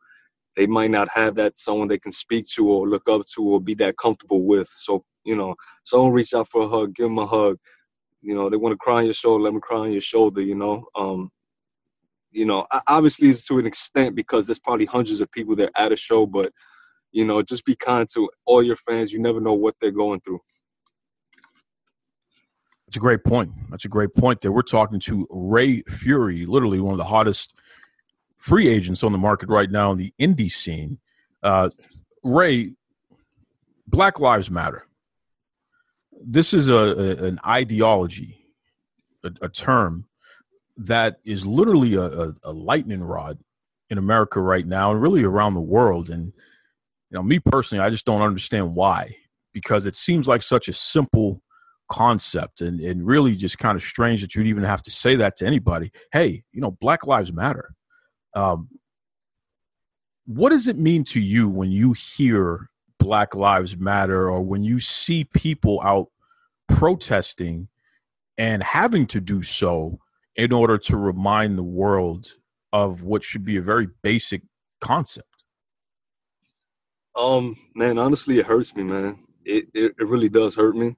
They 0.57 0.67
might 0.67 0.91
not 0.91 1.09
have 1.11 1.35
that 1.37 1.59
someone 1.59 1.89
they 1.89 1.99
can 1.99 2.13
speak 2.13 2.47
to 2.55 2.69
or 2.69 2.89
look 2.89 3.09
up 3.09 3.23
to 3.35 3.43
or 3.43 3.61
be 3.61 3.75
that 3.75 3.97
comfortable 3.97 4.43
with. 4.43 4.69
So, 4.77 5.05
you 5.25 5.37
know, 5.37 5.55
someone 5.85 6.13
reach 6.13 6.35
out 6.35 6.49
for 6.49 6.63
a 6.63 6.69
hug, 6.69 6.95
give 6.95 7.05
them 7.05 7.19
a 7.19 7.27
hug. 7.27 7.59
You 8.21 8.35
know, 8.35 8.49
they 8.49 8.57
want 8.57 8.73
to 8.73 8.79
cry 8.79 8.99
on 8.99 9.05
your 9.07 9.15
shoulder, 9.15 9.45
let 9.45 9.53
them 9.53 9.61
cry 9.61 9.79
on 9.79 9.93
your 9.93 10.01
shoulder, 10.01 10.43
you 10.43 10.55
know. 10.55 10.85
Um, 10.95 11.31
you 12.31 12.47
know, 12.47 12.67
obviously 12.89 13.29
it's 13.29 13.47
to 13.47 13.59
an 13.59 13.67
extent 13.67 14.15
because 14.15 14.47
there's 14.47 14.59
probably 14.59 14.87
hundreds 14.87 15.21
of 15.21 15.31
people 15.33 15.55
there 15.55 15.71
at 15.77 15.93
a 15.93 15.97
show, 15.97 16.27
but 16.27 16.53
you 17.13 17.25
know, 17.25 17.43
just 17.43 17.65
be 17.65 17.77
kind 17.77 18.09
to 18.15 18.29
all 18.47 18.63
your 18.63 18.77
fans. 18.77 19.13
You 19.13 19.21
never 19.21 19.41
know 19.41 19.55
what 19.55 19.75
they're 19.81 19.91
going 19.91 20.21
through. 20.21 20.41
That's 22.87 22.97
a 22.97 23.01
great 23.01 23.25
point. 23.25 23.53
That's 23.71 23.85
a 23.85 23.89
great 23.89 24.15
point 24.15 24.41
there. 24.41 24.53
We're 24.53 24.63
talking 24.63 25.01
to 25.01 25.27
Rey 25.31 25.83
Fury, 25.89 26.45
literally 26.47 26.81
one 26.81 26.93
of 26.93 26.99
the 26.99 27.05
hottest 27.05 27.55
free 28.43 28.67
agents 28.67 29.05
on 29.05 29.13
the 29.13 29.19
market 29.19 29.49
right 29.49 29.71
now 29.71 29.93
in 29.93 29.99
the 29.99 30.13
indie 30.21 30.51
scene. 30.51 30.99
Uh, 31.45 31.71
Rey, 32.25 32.75
Black 33.87 34.19
Lives 34.19 34.51
Matter. 34.51 34.85
This 36.21 36.53
is 36.53 36.69
a, 36.69 36.75
a 36.75 37.25
an 37.25 37.39
ideology, 37.47 38.45
a, 39.25 39.31
a 39.43 39.49
term 39.49 40.07
that 40.77 41.19
is 41.25 41.47
literally 41.47 41.95
a, 41.95 42.33
a, 42.43 42.53
lightning 42.53 43.03
rod 43.03 43.39
in 43.91 43.99
America 43.99 44.41
right 44.41 44.67
now, 44.67 44.91
and 44.91 45.01
really 45.01 45.23
around 45.23 45.55
the 45.55 45.61
world. 45.61 46.11
And 46.11 46.27
you 46.27 47.13
know, 47.13 47.23
me 47.23 47.39
personally, 47.39 47.85
I 47.85 47.91
just 47.91 48.07
don't 48.07 48.23
understand 48.23 48.75
why, 48.75 49.17
because 49.53 49.87
it 49.87 49.95
seems 49.95 50.27
like 50.27 50.43
such 50.43 50.67
a 50.69 50.73
simple 50.73 51.43
concept 51.89 52.61
and, 52.61 52.81
and 52.81 53.07
really 53.07 53.37
just 53.37 53.59
kind 53.59 53.77
of 53.77 53.83
strange 53.83 54.21
that 54.23 54.35
you'd 54.35 54.47
even 54.47 54.65
have 54.65 54.83
to 54.83 54.91
say 54.91 55.15
that 55.17 55.37
to 55.37 55.47
anybody. 55.47 55.93
Hey, 56.13 56.43
you 56.53 56.61
know, 56.61 56.73
Black 56.73 57.07
Lives 57.07 57.33
Matter. 57.33 57.75
Um, 58.35 58.69
what 60.27 60.51
does 60.51 60.69
it 60.69 60.79
mean 60.79 61.05
to 61.05 61.21
you 61.21 61.49
when 61.49 61.71
you 61.71 61.93
hear 61.93 62.69
Black 62.99 63.35
Lives 63.35 63.77
Matter 63.77 64.31
or 64.31 64.43
when 64.43 64.63
you 64.63 64.81
see 64.81 65.25
people 65.25 65.81
out 65.83 66.09
protesting 66.69 67.69
and 68.39 68.63
having 68.63 69.07
to 69.07 69.21
do 69.21 69.43
so 69.43 69.99
in 70.37 70.53
order 70.53 70.79
to 70.79 70.97
remind 70.97 71.59
the 71.59 71.63
world 71.63 72.37
of 72.73 73.03
what 73.03 73.25
should 73.25 73.45
be 73.45 73.57
a 73.57 73.63
very 73.63 73.89
basic 74.03 74.43
concept? 74.81 75.27
Um, 77.15 77.57
man, 77.75 77.99
honestly, 77.99 78.39
it 78.39 78.47
hurts 78.47 78.75
me, 78.75 78.85
man. 78.85 79.19
It 79.45 79.67
it, 79.75 79.93
it 79.99 80.07
really 80.07 80.29
does 80.29 80.55
hurt 80.55 80.77
me, 80.77 80.95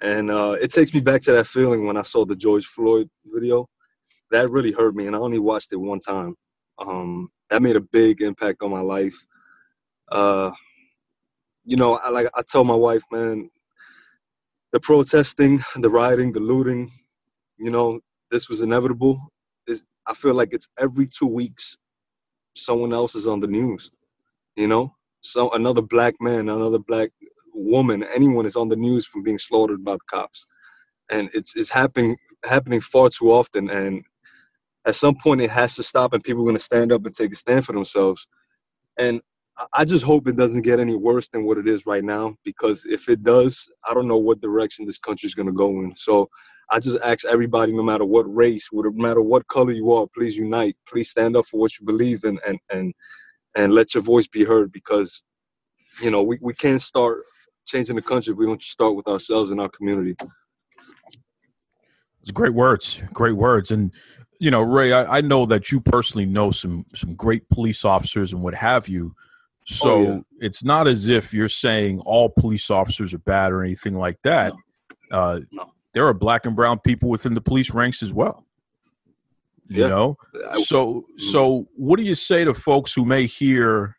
and 0.00 0.30
uh, 0.30 0.56
it 0.60 0.70
takes 0.70 0.94
me 0.94 1.00
back 1.00 1.22
to 1.22 1.32
that 1.32 1.46
feeling 1.46 1.86
when 1.86 1.96
I 1.96 2.02
saw 2.02 2.24
the 2.24 2.36
George 2.36 2.66
Floyd 2.66 3.08
video. 3.24 3.68
That 4.30 4.50
really 4.50 4.72
hurt 4.72 4.94
me, 4.94 5.06
and 5.06 5.16
I 5.16 5.18
only 5.18 5.40
watched 5.40 5.72
it 5.72 5.76
one 5.76 5.98
time. 5.98 6.36
Um, 6.78 7.30
that 7.50 7.62
made 7.62 7.76
a 7.76 7.80
big 7.80 8.22
impact 8.22 8.62
on 8.62 8.70
my 8.70 8.80
life. 8.80 9.26
Uh, 10.10 10.50
you 11.64 11.76
know, 11.76 11.98
I, 12.02 12.10
like 12.10 12.28
I 12.34 12.42
tell 12.48 12.64
my 12.64 12.74
wife, 12.74 13.02
man, 13.12 13.50
the 14.72 14.80
protesting, 14.80 15.60
the 15.76 15.90
rioting, 15.90 16.32
the 16.32 16.40
looting, 16.40 16.90
you 17.58 17.70
know, 17.70 18.00
this 18.30 18.48
was 18.48 18.62
inevitable. 18.62 19.20
It's, 19.66 19.82
I 20.06 20.14
feel 20.14 20.34
like 20.34 20.50
it's 20.52 20.68
every 20.78 21.06
two 21.06 21.26
weeks, 21.26 21.76
someone 22.56 22.92
else 22.92 23.14
is 23.14 23.26
on 23.26 23.40
the 23.40 23.46
news. 23.46 23.90
You 24.56 24.68
know, 24.68 24.94
so 25.22 25.50
another 25.52 25.82
black 25.82 26.14
man, 26.20 26.48
another 26.50 26.78
black 26.78 27.10
woman, 27.54 28.04
anyone 28.14 28.44
is 28.46 28.56
on 28.56 28.68
the 28.68 28.76
news 28.76 29.06
from 29.06 29.22
being 29.22 29.38
slaughtered 29.38 29.82
by 29.84 29.94
the 29.94 30.00
cops, 30.10 30.46
and 31.10 31.30
it's 31.34 31.56
it's 31.56 31.70
happening 31.70 32.16
happening 32.44 32.80
far 32.80 33.08
too 33.08 33.32
often. 33.32 33.70
And 33.70 34.04
at 34.86 34.94
some 34.94 35.14
point, 35.14 35.40
it 35.40 35.50
has 35.50 35.74
to 35.76 35.82
stop, 35.82 36.12
and 36.12 36.24
people 36.24 36.42
are 36.42 36.46
going 36.46 36.56
to 36.56 36.62
stand 36.62 36.92
up 36.92 37.06
and 37.06 37.14
take 37.14 37.32
a 37.32 37.36
stand 37.36 37.64
for 37.64 37.72
themselves. 37.72 38.26
And 38.98 39.20
I 39.74 39.84
just 39.84 40.04
hope 40.04 40.26
it 40.26 40.36
doesn't 40.36 40.62
get 40.62 40.80
any 40.80 40.96
worse 40.96 41.28
than 41.28 41.44
what 41.44 41.58
it 41.58 41.68
is 41.68 41.86
right 41.86 42.02
now, 42.02 42.36
because 42.44 42.84
if 42.86 43.08
it 43.08 43.22
does, 43.22 43.68
I 43.88 43.94
don't 43.94 44.08
know 44.08 44.18
what 44.18 44.40
direction 44.40 44.86
this 44.86 44.98
country 44.98 45.26
is 45.26 45.34
going 45.34 45.46
to 45.46 45.52
go 45.52 45.68
in. 45.80 45.94
So 45.94 46.28
I 46.70 46.80
just 46.80 46.98
ask 47.04 47.26
everybody, 47.26 47.72
no 47.72 47.82
matter 47.82 48.04
what 48.04 48.34
race, 48.34 48.68
no 48.72 48.90
matter 48.92 49.22
what 49.22 49.46
color 49.48 49.72
you 49.72 49.92
are, 49.92 50.06
please 50.16 50.36
unite. 50.36 50.76
Please 50.88 51.10
stand 51.10 51.36
up 51.36 51.46
for 51.46 51.60
what 51.60 51.78
you 51.78 51.86
believe 51.86 52.24
in, 52.24 52.38
and 52.46 52.58
and 52.70 52.94
and 53.54 53.74
let 53.74 53.94
your 53.94 54.02
voice 54.02 54.26
be 54.26 54.44
heard 54.44 54.72
because 54.72 55.22
you 56.00 56.10
know 56.10 56.22
we, 56.22 56.38
we 56.40 56.54
can't 56.54 56.80
start 56.80 57.22
changing 57.66 57.96
the 57.96 58.02
country 58.02 58.32
if 58.32 58.38
we 58.38 58.46
don't 58.46 58.62
start 58.62 58.96
with 58.96 59.06
ourselves 59.08 59.50
and 59.50 59.60
our 59.60 59.68
community 59.68 60.14
it's 62.22 62.30
great 62.32 62.54
words 62.54 63.02
great 63.12 63.36
words 63.36 63.70
and 63.70 63.94
you 64.42 64.50
know 64.50 64.60
rey 64.60 64.92
I, 64.92 65.18
I, 65.18 65.20
know 65.20 65.46
that 65.46 65.70
you 65.70 65.80
personally 65.80 66.26
know 66.26 66.50
some 66.50 66.84
some 66.94 67.14
great 67.14 67.48
police 67.48 67.84
officers 67.84 68.32
and 68.32 68.42
what 68.42 68.54
have 68.54 68.88
you 68.88 69.14
so 69.66 69.90
oh, 69.90 70.02
yeah. 70.02 70.20
it's 70.40 70.64
not 70.64 70.88
as 70.88 71.08
if 71.08 71.32
you're 71.32 71.48
saying 71.48 72.00
all 72.00 72.28
police 72.28 72.68
officers 72.68 73.14
are 73.14 73.18
bad 73.18 73.52
or 73.52 73.62
anything 73.62 73.94
like 73.94 74.20
that 74.24 74.52
no. 75.12 75.16
Uh, 75.16 75.40
no. 75.52 75.72
there 75.92 76.08
are 76.08 76.12
black 76.12 76.44
and 76.44 76.56
brown 76.56 76.80
people 76.80 77.08
within 77.08 77.34
the 77.34 77.40
police 77.40 77.70
ranks 77.70 78.02
as 78.02 78.12
well 78.12 78.44
you 79.68 79.82
yeah. 79.82 79.88
know 79.88 80.18
so 80.64 81.06
mm. 81.14 81.20
so 81.20 81.68
what 81.76 81.96
do 81.98 82.02
you 82.02 82.16
say 82.16 82.42
to 82.44 82.52
folks 82.52 82.92
who 82.92 83.04
may 83.04 83.26
hear 83.26 83.96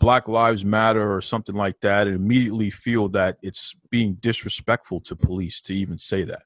black 0.00 0.26
lives 0.26 0.64
matter 0.64 1.14
or 1.14 1.20
something 1.20 1.54
like 1.54 1.80
that 1.80 2.08
and 2.08 2.16
immediately 2.16 2.70
feel 2.70 3.08
that 3.08 3.38
it's 3.40 3.76
being 3.88 4.14
disrespectful 4.14 4.98
to 4.98 5.14
police 5.14 5.60
to 5.60 5.72
even 5.72 5.96
say 5.96 6.24
that 6.24 6.42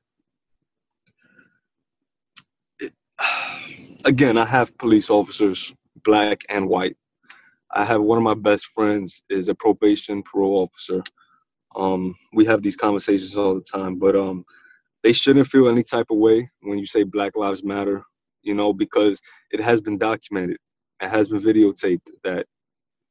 again 4.07 4.38
i 4.38 4.45
have 4.45 4.76
police 4.78 5.11
officers 5.11 5.75
black 6.04 6.40
and 6.49 6.66
white. 6.69 6.97
I 7.73 7.85
have 7.85 8.00
one 8.00 8.16
of 8.16 8.25
my 8.25 8.35
best 8.35 8.66
friends 8.66 9.23
is 9.28 9.49
a 9.49 9.54
probation 9.54 10.23
parole 10.23 10.62
officer. 10.62 11.02
Um, 11.76 12.14
we 12.33 12.47
have 12.47 12.62
these 12.62 12.76
conversations 12.76 13.37
all 13.37 13.54
the 13.54 13.61
time 13.61 13.99
but 13.99 14.16
um, 14.16 14.45
they 15.02 15.12
shouldn't 15.12 15.47
feel 15.47 15.69
any 15.69 15.83
type 15.83 16.07
of 16.11 16.19
way 16.19 16.49
when 16.62 16.78
you 16.78 16.87
say 16.87 17.04
black 17.04 17.37
lives 17.37 17.62
matter 17.62 18.02
you 18.42 18.54
know, 18.54 18.73
because 18.73 19.21
it 19.50 19.61
has 19.61 19.80
been 19.80 19.99
documented, 19.99 20.59
it 21.02 21.09
has 21.09 21.28
been 21.28 21.40
videotaped 21.40 22.09
that 22.25 22.47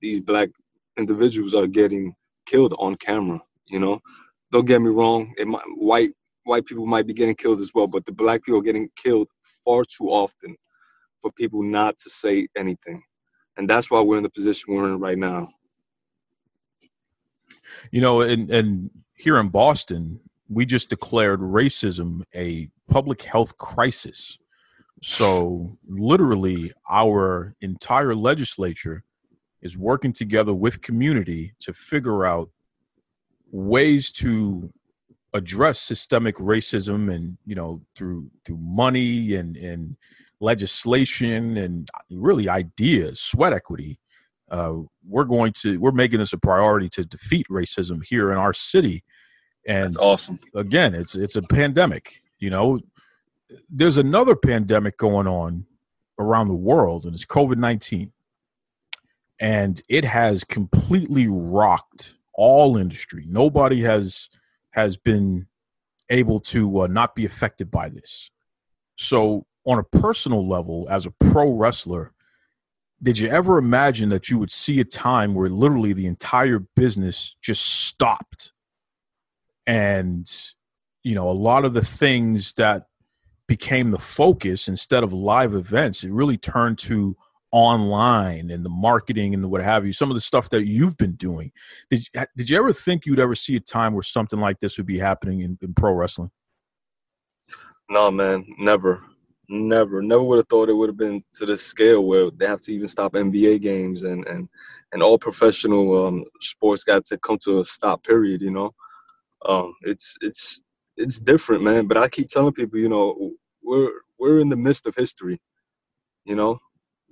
these 0.01 0.19
black 0.19 0.49
individuals 0.97 1.53
are 1.53 1.67
getting 1.67 2.13
killed 2.45 2.73
on 2.79 2.95
camera. 2.95 3.39
You 3.67 3.79
know, 3.79 3.99
don't 4.51 4.65
get 4.65 4.81
me 4.81 4.89
wrong, 4.89 5.33
might, 5.45 5.61
white 5.75 6.11
white 6.45 6.65
people 6.65 6.87
might 6.87 7.05
be 7.05 7.13
getting 7.13 7.35
killed 7.35 7.59
as 7.59 7.71
well, 7.75 7.85
but 7.85 8.05
the 8.05 8.11
black 8.11 8.43
people 8.43 8.59
are 8.59 8.63
getting 8.63 8.89
killed 8.95 9.29
far 9.63 9.83
too 9.83 10.07
often 10.07 10.55
for 11.21 11.31
people 11.33 11.63
not 11.63 11.97
to 11.97 12.09
say 12.09 12.47
anything, 12.57 13.01
and 13.57 13.69
that's 13.69 13.89
why 13.89 14.01
we're 14.01 14.17
in 14.17 14.23
the 14.23 14.29
position 14.29 14.73
we're 14.73 14.87
in 14.89 14.99
right 14.99 15.17
now. 15.17 15.49
You 17.91 18.01
know, 18.01 18.21
and 18.21 18.49
and 18.49 18.89
here 19.15 19.37
in 19.37 19.49
Boston, 19.49 20.21
we 20.47 20.65
just 20.65 20.89
declared 20.89 21.39
racism 21.41 22.23
a 22.35 22.69
public 22.89 23.21
health 23.21 23.57
crisis. 23.57 24.37
So, 25.01 25.77
literally, 25.87 26.73
our 26.89 27.55
entire 27.61 28.15
legislature 28.15 29.03
is 29.61 29.77
working 29.77 30.13
together 30.13 30.53
with 30.53 30.81
community 30.81 31.53
to 31.61 31.73
figure 31.73 32.25
out 32.25 32.49
ways 33.51 34.11
to 34.11 34.71
address 35.33 35.79
systemic 35.79 36.35
racism 36.37 37.13
and 37.13 37.37
you 37.45 37.55
know 37.55 37.81
through 37.95 38.31
through 38.45 38.57
money 38.57 39.35
and 39.35 39.55
and 39.57 39.95
legislation 40.39 41.57
and 41.57 41.89
really 42.09 42.47
ideas 42.47 43.19
sweat 43.19 43.53
equity 43.53 43.99
uh, 44.51 44.73
we're 45.07 45.25
going 45.25 45.51
to 45.51 45.77
we're 45.79 45.91
making 45.91 46.19
this 46.19 46.33
a 46.33 46.37
priority 46.37 46.89
to 46.89 47.03
defeat 47.03 47.45
racism 47.49 48.03
here 48.05 48.31
in 48.31 48.37
our 48.37 48.53
city 48.53 49.03
and 49.67 49.85
That's 49.85 49.97
awesome 49.97 50.39
again 50.55 50.95
it's 50.95 51.15
it's 51.15 51.35
a 51.35 51.41
pandemic 51.41 52.21
you 52.39 52.49
know 52.49 52.79
there's 53.69 53.97
another 53.97 54.35
pandemic 54.35 54.97
going 54.97 55.27
on 55.27 55.65
around 56.17 56.47
the 56.47 56.53
world, 56.53 57.05
and 57.05 57.13
it's 57.13 57.25
COVID 57.25 57.57
19. 57.57 58.11
And 59.41 59.81
it 59.87 60.03
has 60.03 60.43
completely 60.43 61.27
rocked 61.29 62.15
all 62.33 62.77
industry. 62.77 63.25
Nobody 63.27 63.81
has 63.81 64.29
has 64.71 64.97
been 64.97 65.47
able 66.09 66.39
to 66.39 66.81
uh, 66.81 66.87
not 66.87 67.15
be 67.15 67.25
affected 67.25 67.71
by 67.71 67.89
this. 67.89 68.29
So, 68.97 69.45
on 69.69 69.77
a 69.77 69.83
personal 69.99 70.47
level, 70.47 70.87
as 70.89 71.05
a 71.05 71.11
pro 71.11 71.51
wrestler, 71.51 72.11
did 73.03 73.19
you 73.19 73.29
ever 73.29 73.59
imagine 73.59 74.09
that 74.09 74.27
you 74.27 74.39
would 74.39 74.51
see 74.51 74.79
a 74.79 74.83
time 74.83 75.35
where 75.35 75.47
literally 75.47 75.93
the 75.93 76.07
entire 76.07 76.59
business 76.75 77.35
just 77.39 77.63
stopped? 77.63 78.51
And, 79.67 80.27
you 81.03 81.13
know, 81.13 81.29
a 81.29 81.31
lot 81.31 81.65
of 81.65 81.75
the 81.75 81.85
things 81.85 82.53
that 82.53 82.87
became 83.47 83.91
the 83.91 83.99
focus 83.99 84.67
instead 84.67 85.03
of 85.03 85.13
live 85.13 85.53
events. 85.53 86.03
It 86.03 86.11
really 86.11 86.37
turned 86.37 86.79
to 86.79 87.15
online 87.51 88.49
and 88.49 88.65
the 88.65 88.69
marketing 88.69 89.35
and 89.35 89.43
the 89.43 89.47
what 89.47 89.61
have 89.61 89.85
you. 89.85 89.93
Some 89.93 90.09
of 90.09 90.15
the 90.15 90.21
stuff 90.21 90.49
that 90.49 90.65
you've 90.65 90.97
been 90.97 91.13
doing. 91.13 91.51
Did 91.91 92.07
did 92.35 92.49
you 92.49 92.57
ever 92.57 92.73
think 92.73 93.05
you'd 93.05 93.19
ever 93.19 93.35
see 93.35 93.55
a 93.55 93.59
time 93.59 93.93
where 93.93 94.03
something 94.03 94.39
like 94.39 94.59
this 94.59 94.77
would 94.77 94.87
be 94.87 94.97
happening 94.97 95.41
in, 95.41 95.59
in 95.61 95.75
pro 95.75 95.93
wrestling? 95.93 96.31
No, 97.87 98.11
man, 98.11 98.45
never, 98.59 99.03
never, 99.49 100.01
never 100.01 100.23
would 100.23 100.37
have 100.37 100.47
thought 100.47 100.69
it 100.69 100.73
would 100.73 100.89
have 100.89 100.97
been 100.97 101.23
to 101.33 101.45
this 101.45 101.65
scale 101.65 102.05
where 102.05 102.29
they 102.31 102.45
have 102.47 102.61
to 102.61 102.73
even 102.73 102.87
stop 102.87 103.13
NBA 103.13 103.61
games 103.61 104.03
and 104.03 104.25
and 104.27 104.47
and 104.91 105.03
all 105.03 105.17
professional 105.17 106.05
um, 106.05 106.23
sports 106.41 106.83
got 106.83 107.05
to 107.05 107.17
come 107.19 107.37
to 107.43 107.59
a 107.59 107.65
stop. 107.65 108.03
Period. 108.03 108.41
You 108.41 108.51
know, 108.51 108.73
um, 109.45 109.73
it's 109.81 110.15
it's 110.21 110.61
it's 110.97 111.19
different, 111.19 111.63
man. 111.63 111.87
But 111.87 111.97
I 111.97 112.07
keep 112.07 112.27
telling 112.27 112.53
people, 112.53 112.79
you 112.79 112.89
know, 112.89 113.31
we're 113.63 113.91
we're 114.19 114.39
in 114.39 114.49
the 114.49 114.55
midst 114.55 114.87
of 114.87 114.95
history. 114.95 115.39
You 116.25 116.35
know, 116.35 116.59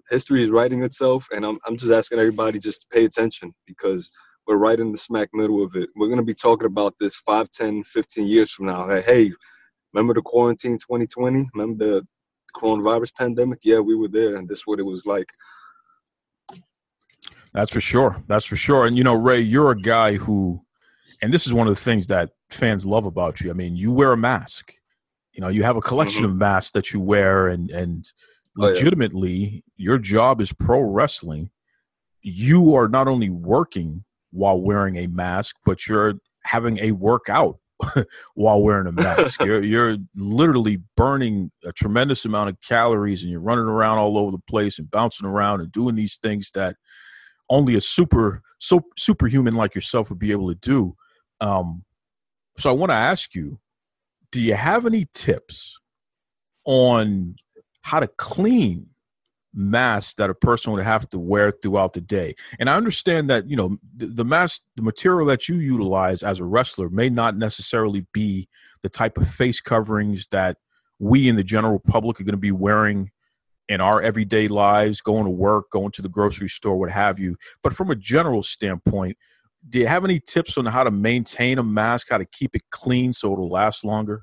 history 0.09 0.43
is 0.43 0.51
writing 0.51 0.83
itself, 0.83 1.27
and 1.31 1.45
I'm 1.45 1.57
I'm 1.65 1.77
just 1.77 1.91
asking 1.91 2.19
everybody 2.19 2.59
just 2.59 2.81
to 2.81 2.87
pay 2.89 3.05
attention 3.05 3.53
because 3.65 4.11
we're 4.47 4.57
right 4.57 4.79
in 4.79 4.91
the 4.91 4.97
smack 4.97 5.29
middle 5.33 5.63
of 5.63 5.75
it. 5.75 5.89
We're 5.95 6.09
gonna 6.09 6.23
be 6.23 6.33
talking 6.33 6.67
about 6.67 6.95
this 6.99 7.15
5, 7.17 7.49
10, 7.49 7.83
15 7.83 8.27
years 8.27 8.51
from 8.51 8.67
now. 8.67 8.87
Hey, 8.87 9.01
hey 9.01 9.31
remember 9.93 10.13
the 10.13 10.21
quarantine 10.21 10.77
2020? 10.77 11.49
Remember 11.53 11.85
the 11.85 12.07
coronavirus 12.57 13.13
pandemic? 13.15 13.59
Yeah, 13.63 13.79
we 13.79 13.95
were 13.95 14.07
there, 14.07 14.35
and 14.35 14.47
this 14.47 14.59
is 14.59 14.67
what 14.67 14.79
it 14.79 14.83
was 14.83 15.05
like. 15.05 15.29
That's 17.53 17.71
for 17.71 17.81
sure. 17.81 18.23
That's 18.27 18.45
for 18.45 18.55
sure. 18.55 18.85
And 18.85 18.97
you 18.97 19.03
know, 19.03 19.15
Rey, 19.15 19.39
you're 19.39 19.71
a 19.71 19.79
guy 19.79 20.15
who, 20.15 20.61
and 21.21 21.33
this 21.33 21.47
is 21.47 21.53
one 21.53 21.67
of 21.67 21.73
the 21.73 21.81
things 21.81 22.07
that 22.07 22.31
fans 22.49 22.85
love 22.85 23.05
about 23.05 23.41
you. 23.41 23.49
I 23.49 23.53
mean, 23.53 23.75
you 23.75 23.91
wear 23.91 24.11
a 24.11 24.17
mask. 24.17 24.73
You 25.33 25.41
know, 25.41 25.49
you 25.49 25.63
have 25.63 25.77
a 25.77 25.81
collection 25.81 26.23
mm-hmm. 26.23 26.31
of 26.31 26.37
masks 26.37 26.71
that 26.71 26.91
you 26.91 26.99
wear, 26.99 27.47
and 27.47 27.69
and 27.71 28.11
legitimately, 28.55 29.43
oh, 29.43 29.53
yeah. 29.53 29.61
your 29.75 29.97
job 29.97 30.41
is 30.41 30.51
pro 30.53 30.81
wrestling. 30.81 31.51
You 32.21 32.75
are 32.75 32.87
not 32.87 33.07
only 33.07 33.29
working 33.29 34.03
while 34.31 34.59
wearing 34.59 34.97
a 34.97 35.07
mask, 35.07 35.55
but 35.65 35.87
you're 35.87 36.15
having 36.43 36.79
a 36.79 36.91
workout 36.91 37.59
while 38.33 38.61
wearing 38.61 38.87
a 38.87 38.91
mask. 38.91 39.41
you're 39.43 39.63
you're 39.63 39.97
literally 40.15 40.81
burning 40.95 41.51
a 41.63 41.71
tremendous 41.71 42.25
amount 42.25 42.49
of 42.49 42.57
calories, 42.61 43.23
and 43.23 43.31
you're 43.31 43.39
running 43.39 43.65
around 43.65 43.97
all 43.97 44.17
over 44.17 44.31
the 44.31 44.41
place 44.49 44.79
and 44.79 44.89
bouncing 44.89 45.27
around 45.27 45.61
and 45.61 45.71
doing 45.71 45.95
these 45.95 46.17
things 46.17 46.51
that 46.53 46.75
only 47.49 47.75
a 47.75 47.81
super 47.81 48.41
so 48.59 48.81
superhuman 48.97 49.55
like 49.55 49.75
yourself 49.75 50.09
would 50.09 50.19
be 50.19 50.31
able 50.31 50.49
to 50.49 50.55
do. 50.55 50.95
Um, 51.39 51.83
so 52.57 52.69
I 52.69 52.73
want 52.73 52.91
to 52.91 52.95
ask 52.95 53.35
you: 53.35 53.59
Do 54.31 54.41
you 54.41 54.55
have 54.55 54.85
any 54.85 55.07
tips 55.13 55.77
on 56.65 57.35
how 57.81 57.99
to 57.99 58.07
clean 58.07 58.87
mask 59.57 60.17
that 60.17 60.29
a 60.29 60.35
person 60.35 60.71
would 60.71 60.83
have 60.83 61.09
to 61.09 61.19
wear 61.19 61.51
throughout 61.51 61.93
the 61.93 62.01
day. 62.01 62.35
And 62.59 62.69
I 62.69 62.75
understand 62.75 63.29
that, 63.29 63.49
you 63.49 63.55
know, 63.55 63.77
the, 63.95 64.05
the 64.05 64.25
mask, 64.25 64.61
the 64.75 64.83
material 64.83 65.25
that 65.27 65.49
you 65.49 65.55
utilize 65.55 66.23
as 66.23 66.39
a 66.39 66.45
wrestler 66.45 66.89
may 66.89 67.09
not 67.09 67.35
necessarily 67.35 68.05
be 68.13 68.47
the 68.81 68.89
type 68.89 69.17
of 69.17 69.27
face 69.27 69.59
coverings 69.59 70.27
that 70.27 70.57
we 70.99 71.27
in 71.27 71.35
the 71.35 71.43
general 71.43 71.79
public 71.79 72.19
are 72.19 72.23
going 72.23 72.33
to 72.33 72.37
be 72.37 72.51
wearing 72.51 73.11
in 73.67 73.81
our 73.81 74.01
everyday 74.01 74.47
lives, 74.47 75.01
going 75.01 75.25
to 75.25 75.29
work, 75.29 75.69
going 75.71 75.91
to 75.91 76.01
the 76.01 76.09
grocery 76.09 76.47
store, 76.47 76.77
what 76.77 76.91
have 76.91 77.19
you. 77.19 77.35
But 77.63 77.73
from 77.73 77.91
a 77.91 77.95
general 77.95 78.43
standpoint, 78.43 79.17
do 79.67 79.79
you 79.79 79.87
have 79.87 80.05
any 80.05 80.19
tips 80.19 80.57
on 80.57 80.65
how 80.65 80.83
to 80.83 80.91
maintain 80.91 81.57
a 81.57 81.63
mask, 81.63 82.07
how 82.09 82.17
to 82.17 82.25
keep 82.25 82.55
it 82.55 82.61
clean 82.69 83.11
so 83.11 83.33
it'll 83.33 83.49
last 83.49 83.83
longer? 83.83 84.21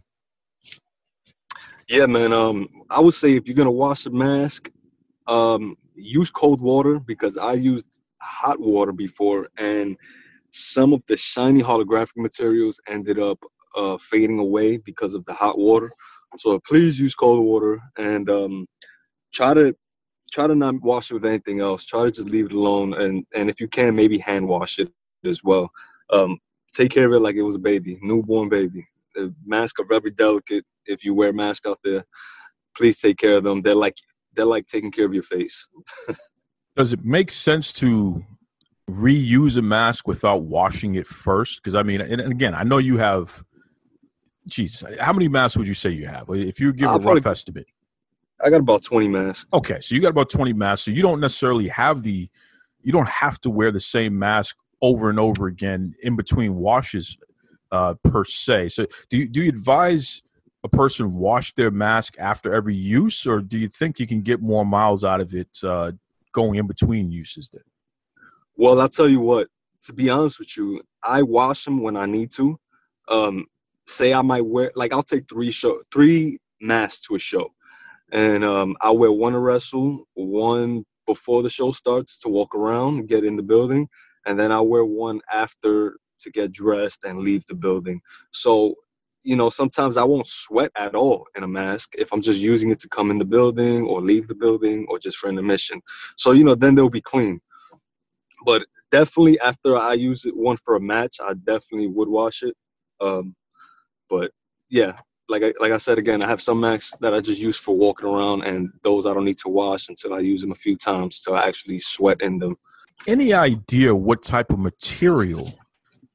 Yeah, 1.88 2.06
man. 2.06 2.32
Um, 2.32 2.68
I 2.88 3.00
would 3.00 3.12
say 3.12 3.36
if 3.36 3.46
you're 3.46 3.56
gonna 3.56 3.70
wash 3.70 4.06
a 4.06 4.10
mask, 4.10 4.70
um, 5.26 5.76
use 5.94 6.30
cold 6.30 6.60
water 6.60 6.98
because 6.98 7.36
I 7.36 7.54
used 7.54 7.86
hot 8.20 8.60
water 8.60 8.92
before, 8.92 9.48
and 9.58 9.96
some 10.50 10.92
of 10.92 11.02
the 11.06 11.16
shiny 11.16 11.62
holographic 11.62 12.16
materials 12.16 12.80
ended 12.88 13.18
up 13.18 13.38
uh, 13.76 13.98
fading 13.98 14.38
away 14.38 14.78
because 14.78 15.14
of 15.14 15.24
the 15.26 15.32
hot 15.32 15.58
water. 15.58 15.90
So 16.38 16.58
please 16.60 16.98
use 16.98 17.14
cold 17.14 17.44
water 17.44 17.80
and 17.98 18.28
um, 18.30 18.66
try 19.32 19.54
to 19.54 19.74
try 20.32 20.46
to 20.46 20.54
not 20.54 20.80
wash 20.82 21.10
it 21.10 21.14
with 21.14 21.24
anything 21.24 21.60
else. 21.60 21.84
Try 21.84 22.04
to 22.04 22.10
just 22.10 22.28
leave 22.28 22.46
it 22.46 22.52
alone, 22.52 22.94
and 22.94 23.24
and 23.34 23.48
if 23.48 23.60
you 23.60 23.68
can, 23.68 23.94
maybe 23.94 24.18
hand 24.18 24.46
wash 24.46 24.78
it 24.78 24.90
as 25.24 25.42
well. 25.44 25.70
Um, 26.10 26.38
take 26.72 26.90
care 26.90 27.06
of 27.06 27.12
it 27.12 27.20
like 27.20 27.36
it 27.36 27.42
was 27.42 27.54
a 27.56 27.60
baby, 27.60 27.98
newborn 28.02 28.48
baby. 28.48 28.86
The 29.14 29.32
masks 29.46 29.80
are 29.80 29.86
very 29.86 30.10
delicate. 30.10 30.64
If 30.86 31.04
you 31.04 31.14
wear 31.14 31.30
a 31.30 31.34
mask 31.34 31.66
out 31.66 31.78
there, 31.84 32.04
please 32.76 32.98
take 32.98 33.16
care 33.16 33.34
of 33.36 33.44
them. 33.44 33.62
They're 33.62 33.74
like 33.74 33.96
they're 34.34 34.44
like 34.44 34.66
taking 34.66 34.90
care 34.90 35.06
of 35.06 35.14
your 35.14 35.22
face. 35.22 35.66
Does 36.76 36.92
it 36.92 37.04
make 37.04 37.30
sense 37.30 37.72
to 37.74 38.24
reuse 38.90 39.56
a 39.56 39.62
mask 39.62 40.08
without 40.08 40.42
washing 40.42 40.94
it 40.96 41.06
first? 41.06 41.62
Because 41.62 41.74
I 41.74 41.82
mean, 41.82 42.00
and 42.00 42.20
again, 42.20 42.54
I 42.54 42.64
know 42.64 42.78
you 42.78 42.98
have. 42.98 43.44
Jesus, 44.46 44.84
how 45.00 45.14
many 45.14 45.26
masks 45.26 45.56
would 45.56 45.66
you 45.66 45.72
say 45.72 45.88
you 45.88 46.06
have? 46.06 46.26
If 46.28 46.60
you 46.60 46.74
give 46.74 46.88
I'll 46.88 46.96
a 46.96 46.98
rough 46.98 47.04
probably, 47.04 47.30
estimate, 47.30 47.66
I 48.44 48.50
got 48.50 48.60
about 48.60 48.82
twenty 48.82 49.08
masks. 49.08 49.46
Okay, 49.54 49.80
so 49.80 49.94
you 49.94 50.02
got 50.02 50.10
about 50.10 50.28
twenty 50.28 50.52
masks. 50.52 50.84
So 50.84 50.90
you 50.90 51.00
don't 51.00 51.20
necessarily 51.20 51.68
have 51.68 52.02
the, 52.02 52.28
you 52.82 52.92
don't 52.92 53.08
have 53.08 53.40
to 53.42 53.50
wear 53.50 53.70
the 53.70 53.80
same 53.80 54.18
mask 54.18 54.56
over 54.82 55.08
and 55.08 55.18
over 55.18 55.46
again 55.46 55.94
in 56.02 56.14
between 56.14 56.56
washes, 56.56 57.16
uh, 57.72 57.94
per 58.02 58.24
se. 58.24 58.68
So 58.68 58.86
do 59.08 59.16
you, 59.16 59.28
do 59.28 59.42
you 59.42 59.48
advise 59.48 60.22
a 60.64 60.68
person 60.68 61.14
wash 61.14 61.54
their 61.54 61.70
mask 61.70 62.16
after 62.18 62.52
every 62.52 62.74
use, 62.74 63.26
or 63.26 63.40
do 63.40 63.58
you 63.58 63.68
think 63.68 64.00
you 64.00 64.06
can 64.06 64.22
get 64.22 64.40
more 64.40 64.64
miles 64.64 65.04
out 65.04 65.20
of 65.20 65.34
it 65.34 65.48
uh, 65.62 65.92
going 66.32 66.56
in 66.56 66.66
between 66.66 67.12
uses? 67.12 67.50
Then, 67.50 67.62
well, 68.56 68.80
I'll 68.80 68.88
tell 68.88 69.08
you 69.08 69.20
what. 69.20 69.48
To 69.82 69.92
be 69.92 70.08
honest 70.08 70.38
with 70.38 70.56
you, 70.56 70.80
I 71.02 71.22
wash 71.22 71.66
them 71.66 71.82
when 71.82 71.94
I 71.94 72.06
need 72.06 72.32
to. 72.32 72.58
Um, 73.08 73.44
say 73.86 74.14
I 74.14 74.22
might 74.22 74.46
wear 74.46 74.72
like 74.74 74.94
I'll 74.94 75.02
take 75.02 75.28
three 75.28 75.50
show 75.50 75.82
three 75.92 76.38
masks 76.62 77.06
to 77.06 77.16
a 77.16 77.18
show, 77.18 77.52
and 78.10 78.42
um, 78.42 78.76
I'll 78.80 78.96
wear 78.96 79.12
one 79.12 79.34
to 79.34 79.38
wrestle, 79.38 80.08
one 80.14 80.86
before 81.06 81.42
the 81.42 81.50
show 81.50 81.70
starts 81.72 82.18
to 82.20 82.30
walk 82.30 82.54
around, 82.54 83.08
get 83.08 83.24
in 83.24 83.36
the 83.36 83.42
building, 83.42 83.86
and 84.24 84.38
then 84.38 84.50
I'll 84.50 84.66
wear 84.66 84.86
one 84.86 85.20
after 85.30 85.98
to 86.20 86.30
get 86.30 86.52
dressed 86.52 87.04
and 87.04 87.18
leave 87.18 87.44
the 87.46 87.54
building. 87.54 88.00
So 88.30 88.74
you 89.24 89.36
know, 89.36 89.48
sometimes 89.48 89.96
I 89.96 90.04
won't 90.04 90.28
sweat 90.28 90.70
at 90.76 90.94
all 90.94 91.26
in 91.34 91.42
a 91.42 91.48
mask 91.48 91.94
if 91.98 92.12
I'm 92.12 92.22
just 92.22 92.38
using 92.38 92.70
it 92.70 92.78
to 92.80 92.88
come 92.88 93.10
in 93.10 93.18
the 93.18 93.24
building 93.24 93.82
or 93.82 94.00
leave 94.00 94.28
the 94.28 94.34
building 94.34 94.86
or 94.88 94.98
just 94.98 95.16
for 95.16 95.28
an 95.28 95.38
emission. 95.38 95.80
So, 96.16 96.32
you 96.32 96.44
know, 96.44 96.54
then 96.54 96.74
they'll 96.74 96.90
be 96.90 97.00
clean. 97.00 97.40
But 98.44 98.66
definitely 98.92 99.40
after 99.40 99.76
I 99.78 99.94
use 99.94 100.26
it 100.26 100.36
one 100.36 100.58
for 100.58 100.76
a 100.76 100.80
match, 100.80 101.16
I 101.22 101.32
definitely 101.44 101.88
would 101.88 102.08
wash 102.08 102.42
it. 102.42 102.54
Um, 103.00 103.34
but 104.10 104.30
yeah, 104.68 104.96
like 105.30 105.42
I, 105.42 105.54
like 105.58 105.72
I 105.72 105.78
said 105.78 105.96
again, 105.96 106.22
I 106.22 106.28
have 106.28 106.42
some 106.42 106.60
masks 106.60 106.94
that 107.00 107.14
I 107.14 107.20
just 107.20 107.40
use 107.40 107.56
for 107.56 107.74
walking 107.74 108.06
around, 108.06 108.42
and 108.42 108.68
those 108.82 109.06
I 109.06 109.14
don't 109.14 109.24
need 109.24 109.38
to 109.38 109.48
wash 109.48 109.88
until 109.88 110.12
I 110.12 110.18
use 110.18 110.42
them 110.42 110.52
a 110.52 110.56
few 110.56 110.76
times 110.76 111.20
to 111.20 111.34
actually 111.34 111.78
sweat 111.78 112.20
in 112.20 112.38
them. 112.38 112.56
Any 113.06 113.32
idea 113.32 113.94
what 113.94 114.22
type 114.22 114.52
of 114.52 114.58
material 114.58 115.48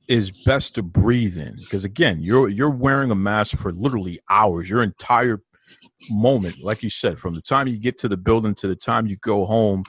is 0.10 0.32
best 0.32 0.74
to 0.74 0.82
breathe 0.82 1.38
in 1.38 1.54
because 1.62 1.86
again 1.86 2.20
you're 2.20 2.50
you're 2.50 2.70
wearing 2.70 3.12
a 3.12 3.16
mask 3.16 3.56
for 3.56 3.72
literally 3.72 4.20
hours 4.30 4.68
your 4.68 4.82
entire 4.82 5.40
moment 6.10 6.56
like 6.64 6.82
you 6.82 6.90
said 6.90 7.20
from 7.20 7.36
the 7.36 7.42
time 7.42 7.68
you 7.68 7.80
get 7.80 7.96
to 7.96 8.08
the 8.08 8.18
building 8.18 8.56
to 8.56 8.68
the 8.68 8.76
time 8.76 9.08
you 9.08 9.16
go 9.18 9.46
home. 9.46 9.84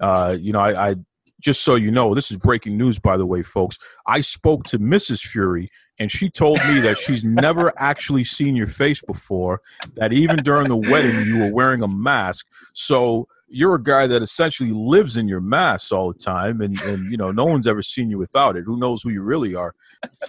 Uh, 0.00 0.36
you 0.38 0.52
know 0.52 0.60
I, 0.60 0.90
I 0.90 0.94
just 1.40 1.62
so 1.62 1.74
you 1.74 1.90
know 1.90 2.14
this 2.14 2.30
is 2.30 2.36
breaking 2.36 2.78
news 2.78 3.00
by 3.00 3.16
the 3.16 3.26
way 3.26 3.42
folks. 3.42 3.76
I 4.06 4.20
spoke 4.20 4.62
to 4.64 4.78
mrs 4.78 5.20
fury 5.20 5.68
and 5.98 6.10
she 6.10 6.30
told 6.30 6.58
me 6.68 6.78
that 6.80 6.96
she's 6.96 7.24
never 7.24 7.72
actually 7.78 8.24
seen 8.24 8.54
your 8.54 8.68
face 8.68 9.02
before 9.02 9.60
that 9.96 10.12
even 10.12 10.36
during 10.36 10.68
the 10.68 10.76
wedding 10.76 11.26
you 11.26 11.40
were 11.40 11.52
wearing 11.52 11.82
a 11.82 11.88
mask. 11.88 12.46
So 12.74 13.26
you're 13.48 13.74
a 13.74 13.82
guy 13.82 14.06
that 14.06 14.22
essentially 14.22 14.70
lives 14.70 15.16
in 15.16 15.28
your 15.28 15.40
mask 15.40 15.92
all 15.92 16.12
the 16.12 16.18
time 16.18 16.60
and 16.60 16.80
and 16.82 17.10
you 17.10 17.16
know 17.16 17.30
no 17.30 17.44
one's 17.44 17.66
ever 17.66 17.82
seen 17.82 18.10
you 18.10 18.18
without 18.18 18.56
it. 18.56 18.64
Who 18.64 18.78
knows 18.78 19.02
who 19.02 19.10
you 19.10 19.22
really 19.22 19.54
are? 19.54 19.74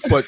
But 0.09 0.25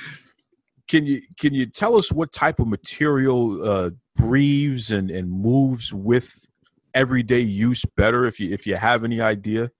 can 0.87 1.05
you 1.05 1.21
can 1.39 1.53
you 1.53 1.65
tell 1.65 1.95
us 1.95 2.11
what 2.11 2.31
type 2.31 2.59
of 2.59 2.67
material 2.67 3.69
uh, 3.69 3.89
breathes 4.15 4.91
and 4.91 5.11
and 5.11 5.29
moves 5.29 5.93
with 5.93 6.49
everyday 6.93 7.41
use 7.41 7.83
better 7.95 8.25
if 8.25 8.39
you 8.39 8.53
if 8.53 8.65
you 8.65 8.75
have 8.75 9.03
any 9.03 9.21
idea? 9.21 9.71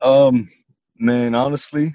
Um 0.00 0.48
man 1.02 1.34
honestly 1.34 1.94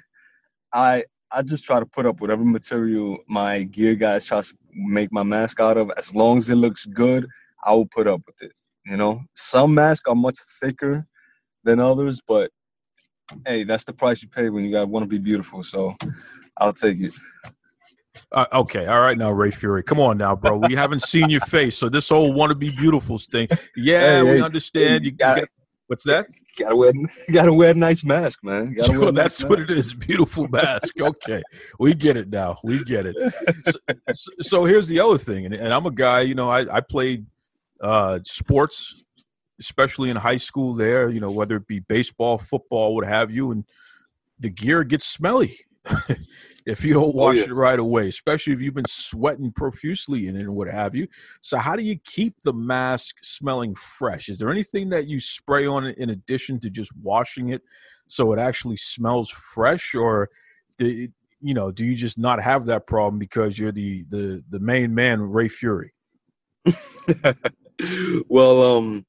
i 0.72 1.04
i 1.30 1.40
just 1.40 1.62
try 1.62 1.78
to 1.78 1.86
put 1.86 2.06
up 2.06 2.20
whatever 2.20 2.44
material 2.44 3.18
my 3.28 3.62
gear 3.62 3.94
guys 3.94 4.24
try 4.24 4.40
to 4.40 4.52
make 4.72 5.12
my 5.12 5.22
mask 5.22 5.60
out 5.60 5.76
of. 5.76 5.92
As 5.96 6.12
long 6.14 6.38
as 6.38 6.50
it 6.50 6.56
looks 6.56 6.86
good 6.86 7.26
i 7.64 7.72
will 7.72 7.86
put 7.86 8.06
up 8.06 8.22
with 8.26 8.40
it 8.42 8.52
you 8.86 8.96
know, 8.96 9.20
some 9.34 9.74
masks 9.74 10.08
are 10.08 10.14
much 10.14 10.38
thicker 10.60 11.06
than 11.64 11.80
others, 11.80 12.20
but 12.26 12.50
hey, 13.46 13.64
that's 13.64 13.84
the 13.84 13.92
price 13.92 14.22
you 14.22 14.28
pay 14.28 14.48
when 14.48 14.64
you 14.64 14.72
got 14.72 14.88
want 14.88 15.02
to 15.02 15.08
be 15.08 15.18
beautiful. 15.18 15.62
So 15.62 15.96
I'll 16.58 16.72
take 16.72 17.00
it. 17.00 17.12
Uh, 18.32 18.46
okay, 18.52 18.86
all 18.86 19.00
right 19.00 19.18
now, 19.18 19.30
Rey 19.30 19.50
Fury. 19.50 19.82
Come 19.82 20.00
on 20.00 20.18
now, 20.18 20.34
bro. 20.34 20.56
We 20.56 20.74
haven't 20.74 21.02
seen 21.02 21.28
your 21.28 21.42
face, 21.42 21.76
so 21.76 21.88
this 21.88 22.08
whole 22.08 22.32
"want 22.32 22.50
to 22.50 22.54
be 22.54 22.70
beautiful" 22.70 23.18
thing. 23.18 23.48
Yeah, 23.76 24.16
hey, 24.16 24.22
we 24.22 24.28
hey, 24.30 24.40
understand. 24.40 25.04
Hey, 25.04 25.10
you, 25.10 25.12
got, 25.12 25.44
what's 25.88 26.04
that? 26.04 26.26
Gotta 26.58 26.74
wear, 26.74 26.92
gotta 27.30 27.52
wear 27.52 27.72
a 27.72 27.74
nice 27.74 28.04
mask, 28.04 28.42
man. 28.42 28.72
Gotta 28.72 28.98
wear 28.98 29.12
that's 29.12 29.42
nice 29.42 29.50
what 29.50 29.58
mask. 29.58 29.70
it 29.70 29.78
is. 29.78 29.94
Beautiful 29.94 30.46
mask. 30.50 30.98
Okay, 30.98 31.42
we 31.78 31.92
get 31.92 32.16
it 32.16 32.30
now. 32.30 32.58
We 32.64 32.82
get 32.84 33.06
it. 33.06 33.16
So, 34.14 34.30
so, 34.40 34.64
here's 34.64 34.88
the 34.88 35.00
other 35.00 35.18
thing, 35.18 35.44
and, 35.44 35.54
and 35.54 35.74
I'm 35.74 35.84
a 35.84 35.90
guy. 35.90 36.22
You 36.22 36.34
know, 36.34 36.48
I, 36.48 36.76
I 36.76 36.80
played 36.80 37.26
uh, 37.80 38.20
sports, 38.24 39.04
especially 39.58 40.10
in 40.10 40.16
high 40.16 40.36
school. 40.36 40.74
There, 40.74 41.08
you 41.10 41.20
know, 41.20 41.30
whether 41.30 41.56
it 41.56 41.66
be 41.66 41.80
baseball, 41.80 42.38
football, 42.38 42.94
what 42.94 43.06
have 43.06 43.30
you, 43.30 43.50
and 43.50 43.64
the 44.38 44.50
gear 44.50 44.84
gets 44.84 45.06
smelly 45.06 45.60
if 46.66 46.84
you 46.84 46.94
don't 46.94 47.04
oh, 47.04 47.10
wash 47.10 47.36
oh, 47.36 47.38
yeah. 47.38 47.44
it 47.44 47.54
right 47.54 47.78
away, 47.78 48.08
especially 48.08 48.52
if 48.52 48.60
you've 48.60 48.74
been 48.74 48.84
sweating 48.86 49.52
profusely 49.52 50.26
in 50.26 50.36
it 50.36 50.42
and 50.42 50.54
what 50.54 50.68
have 50.68 50.94
you. 50.94 51.06
So, 51.40 51.58
how 51.58 51.76
do 51.76 51.82
you 51.82 51.98
keep 52.04 52.42
the 52.42 52.52
mask 52.52 53.16
smelling 53.22 53.74
fresh? 53.74 54.28
Is 54.28 54.38
there 54.38 54.50
anything 54.50 54.90
that 54.90 55.06
you 55.06 55.20
spray 55.20 55.66
on 55.66 55.86
it 55.86 55.98
in 55.98 56.10
addition 56.10 56.60
to 56.60 56.70
just 56.70 56.92
washing 56.96 57.50
it 57.50 57.62
so 58.08 58.32
it 58.32 58.38
actually 58.38 58.76
smells 58.76 59.30
fresh, 59.30 59.94
or 59.94 60.30
do, 60.78 61.08
you 61.40 61.54
know, 61.54 61.70
do 61.70 61.84
you 61.84 61.94
just 61.94 62.18
not 62.18 62.42
have 62.42 62.66
that 62.66 62.86
problem 62.86 63.18
because 63.18 63.58
you're 63.58 63.72
the 63.72 64.04
the 64.08 64.42
the 64.48 64.60
main 64.60 64.94
man, 64.94 65.20
Rey 65.20 65.48
Fury? 65.48 65.92
well, 68.28 68.62
um, 68.62 69.04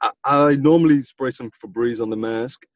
I, 0.00 0.10
I, 0.24 0.56
normally 0.56 1.00
spray 1.02 1.30
some 1.30 1.50
Febreze 1.50 2.00
on 2.00 2.10
the 2.10 2.16
mask 2.16 2.66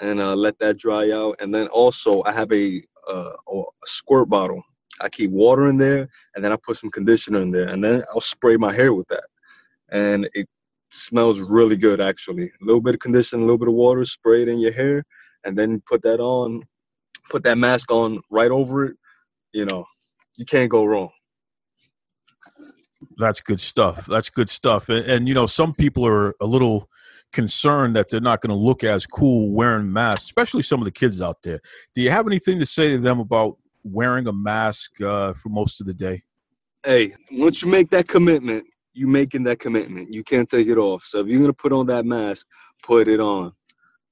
and 0.00 0.20
uh, 0.20 0.34
let 0.34 0.58
that 0.58 0.78
dry 0.78 1.10
out. 1.10 1.36
And 1.40 1.54
then 1.54 1.66
also, 1.68 2.22
I 2.24 2.32
have 2.32 2.50
a, 2.52 2.82
uh, 3.08 3.32
a 3.52 3.62
squirt 3.84 4.28
bottle. 4.28 4.62
I 5.00 5.08
keep 5.08 5.30
water 5.30 5.68
in 5.68 5.76
there, 5.76 6.08
and 6.34 6.44
then 6.44 6.52
I 6.52 6.56
put 6.56 6.76
some 6.76 6.90
conditioner 6.90 7.40
in 7.42 7.50
there, 7.50 7.68
and 7.68 7.82
then 7.82 8.02
I'll 8.10 8.20
spray 8.20 8.56
my 8.56 8.72
hair 8.72 8.92
with 8.92 9.08
that. 9.08 9.24
And 9.90 10.28
it 10.34 10.48
smells 10.90 11.40
really 11.40 11.76
good, 11.76 12.00
actually. 12.00 12.46
A 12.46 12.64
little 12.64 12.80
bit 12.80 12.94
of 12.94 13.00
conditioner, 13.00 13.42
a 13.42 13.44
little 13.44 13.58
bit 13.58 13.68
of 13.68 13.74
water, 13.74 14.04
spray 14.04 14.42
it 14.42 14.48
in 14.48 14.60
your 14.60 14.72
hair, 14.72 15.04
and 15.44 15.58
then 15.58 15.82
put 15.86 16.02
that 16.02 16.20
on, 16.20 16.62
put 17.30 17.42
that 17.44 17.58
mask 17.58 17.90
on 17.90 18.20
right 18.30 18.50
over 18.50 18.86
it. 18.86 18.96
You 19.52 19.66
know, 19.66 19.84
you 20.36 20.44
can't 20.44 20.70
go 20.70 20.84
wrong. 20.84 21.10
That's 23.18 23.40
good 23.40 23.60
stuff. 23.60 24.06
That's 24.06 24.30
good 24.30 24.48
stuff. 24.48 24.88
And, 24.88 25.04
and 25.06 25.28
you 25.28 25.34
know, 25.34 25.46
some 25.46 25.72
people 25.72 26.06
are 26.06 26.34
a 26.40 26.46
little 26.46 26.88
concerned 27.32 27.96
that 27.96 28.10
they're 28.10 28.20
not 28.20 28.40
going 28.40 28.50
to 28.50 28.56
look 28.56 28.84
as 28.84 29.06
cool 29.06 29.50
wearing 29.50 29.92
masks, 29.92 30.24
especially 30.24 30.62
some 30.62 30.80
of 30.80 30.84
the 30.84 30.90
kids 30.90 31.20
out 31.20 31.42
there. 31.42 31.60
Do 31.94 32.02
you 32.02 32.10
have 32.10 32.26
anything 32.26 32.58
to 32.58 32.66
say 32.66 32.90
to 32.90 32.98
them 32.98 33.20
about 33.20 33.56
wearing 33.84 34.26
a 34.26 34.32
mask 34.32 35.00
uh, 35.00 35.32
for 35.32 35.48
most 35.48 35.80
of 35.80 35.86
the 35.86 35.94
day? 35.94 36.22
Hey, 36.84 37.14
once 37.32 37.62
you 37.62 37.68
make 37.68 37.90
that 37.90 38.08
commitment, 38.08 38.66
you're 38.92 39.08
making 39.08 39.44
that 39.44 39.58
commitment. 39.58 40.12
You 40.12 40.22
can't 40.24 40.48
take 40.48 40.66
it 40.66 40.78
off. 40.78 41.04
So 41.04 41.20
if 41.20 41.26
you're 41.26 41.40
gonna 41.40 41.52
put 41.52 41.72
on 41.72 41.86
that 41.86 42.04
mask, 42.04 42.46
put 42.82 43.08
it 43.08 43.20
on. 43.20 43.52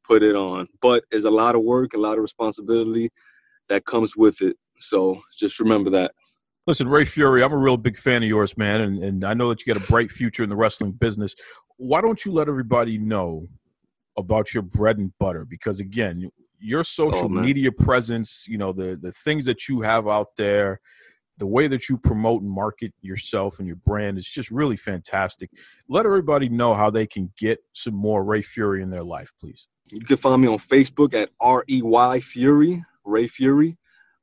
Put 0.06 0.22
it 0.22 0.34
on. 0.34 0.66
But 0.80 1.04
it's 1.10 1.24
a 1.24 1.30
lot 1.30 1.54
of 1.54 1.62
work, 1.62 1.94
a 1.94 1.98
lot 1.98 2.16
of 2.16 2.22
responsibility 2.22 3.10
that 3.68 3.84
comes 3.84 4.16
with 4.16 4.40
it. 4.40 4.56
So 4.78 5.20
just 5.36 5.60
remember 5.60 5.90
that. 5.90 6.12
Listen, 6.70 6.88
Rey 6.88 7.04
Fury, 7.04 7.42
I'm 7.42 7.52
a 7.52 7.56
real 7.56 7.76
big 7.76 7.98
fan 7.98 8.22
of 8.22 8.28
yours, 8.28 8.56
man, 8.56 8.80
and, 8.80 9.02
and 9.02 9.24
I 9.24 9.34
know 9.34 9.48
that 9.48 9.66
you 9.66 9.74
got 9.74 9.82
a 9.82 9.86
bright 9.88 10.08
future 10.08 10.44
in 10.44 10.48
the 10.48 10.54
wrestling 10.54 10.92
business. 10.92 11.34
Why 11.78 12.00
don't 12.00 12.24
you 12.24 12.30
let 12.30 12.48
everybody 12.48 12.96
know 12.96 13.48
about 14.16 14.54
your 14.54 14.62
bread 14.62 14.96
and 14.96 15.10
butter? 15.18 15.44
Because 15.44 15.80
again, 15.80 16.30
your 16.60 16.84
social 16.84 17.24
Oh, 17.24 17.28
media 17.28 17.72
presence, 17.72 18.44
you 18.46 18.56
know, 18.56 18.72
the 18.72 18.96
the 18.96 19.10
things 19.10 19.46
that 19.46 19.68
you 19.68 19.80
have 19.80 20.06
out 20.06 20.28
there, 20.36 20.80
the 21.38 21.46
way 21.48 21.66
that 21.66 21.88
you 21.88 21.98
promote 21.98 22.42
and 22.42 22.50
market 22.52 22.94
yourself 23.00 23.58
and 23.58 23.66
your 23.66 23.74
brand 23.84 24.16
is 24.16 24.28
just 24.28 24.52
really 24.52 24.76
fantastic. 24.76 25.50
Let 25.88 26.06
everybody 26.06 26.48
know 26.48 26.74
how 26.74 26.88
they 26.88 27.08
can 27.08 27.32
get 27.36 27.58
some 27.72 27.94
more 27.94 28.22
Rey 28.22 28.42
Fury 28.42 28.80
in 28.80 28.90
their 28.90 29.02
life, 29.02 29.32
please. 29.40 29.66
You 29.90 30.04
can 30.04 30.18
find 30.18 30.40
me 30.40 30.46
on 30.46 30.58
Facebook 30.58 31.14
at 31.14 31.30
R 31.40 31.64
E 31.68 31.82
Y 31.82 32.20
Fury, 32.20 32.84
Rey 33.04 33.26
Fury. 33.26 33.76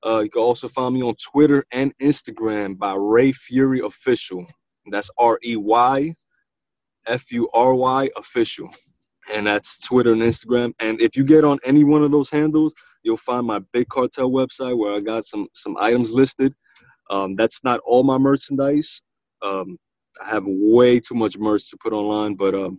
Uh, 0.05 0.21
you 0.23 0.29
can 0.29 0.41
also 0.41 0.67
find 0.67 0.93
me 0.95 1.01
on 1.01 1.15
Twitter 1.15 1.65
and 1.71 1.95
Instagram 1.97 2.77
by 2.77 2.93
Rey 2.95 3.31
Fury 3.31 3.81
Official. 3.81 4.45
That's 4.91 5.09
R 5.17 5.39
E 5.43 5.55
Y 5.55 6.13
F 7.07 7.31
U 7.31 7.49
R 7.53 7.73
Y 7.73 8.09
Official. 8.17 8.69
And 9.33 9.47
that's 9.47 9.79
Twitter 9.79 10.13
and 10.13 10.21
Instagram. 10.21 10.73
And 10.79 11.01
if 11.01 11.17
you 11.17 11.23
get 11.23 11.43
on 11.43 11.59
any 11.65 11.83
one 11.83 12.03
of 12.03 12.11
those 12.11 12.29
handles, 12.29 12.73
you'll 13.03 13.17
find 13.17 13.45
my 13.45 13.59
Big 13.73 13.89
Cartel 13.89 14.29
website 14.29 14.77
where 14.77 14.93
I 14.93 15.01
got 15.01 15.25
some 15.25 15.47
some 15.53 15.75
items 15.77 16.11
listed. 16.11 16.53
Um, 17.09 17.35
that's 17.35 17.63
not 17.63 17.79
all 17.85 18.03
my 18.03 18.17
merchandise. 18.17 19.01
Um, 19.41 19.77
I 20.23 20.29
have 20.29 20.43
way 20.45 20.99
too 20.99 21.15
much 21.15 21.37
merch 21.37 21.69
to 21.69 21.77
put 21.77 21.93
online, 21.93 22.35
but 22.35 22.55
um, 22.55 22.77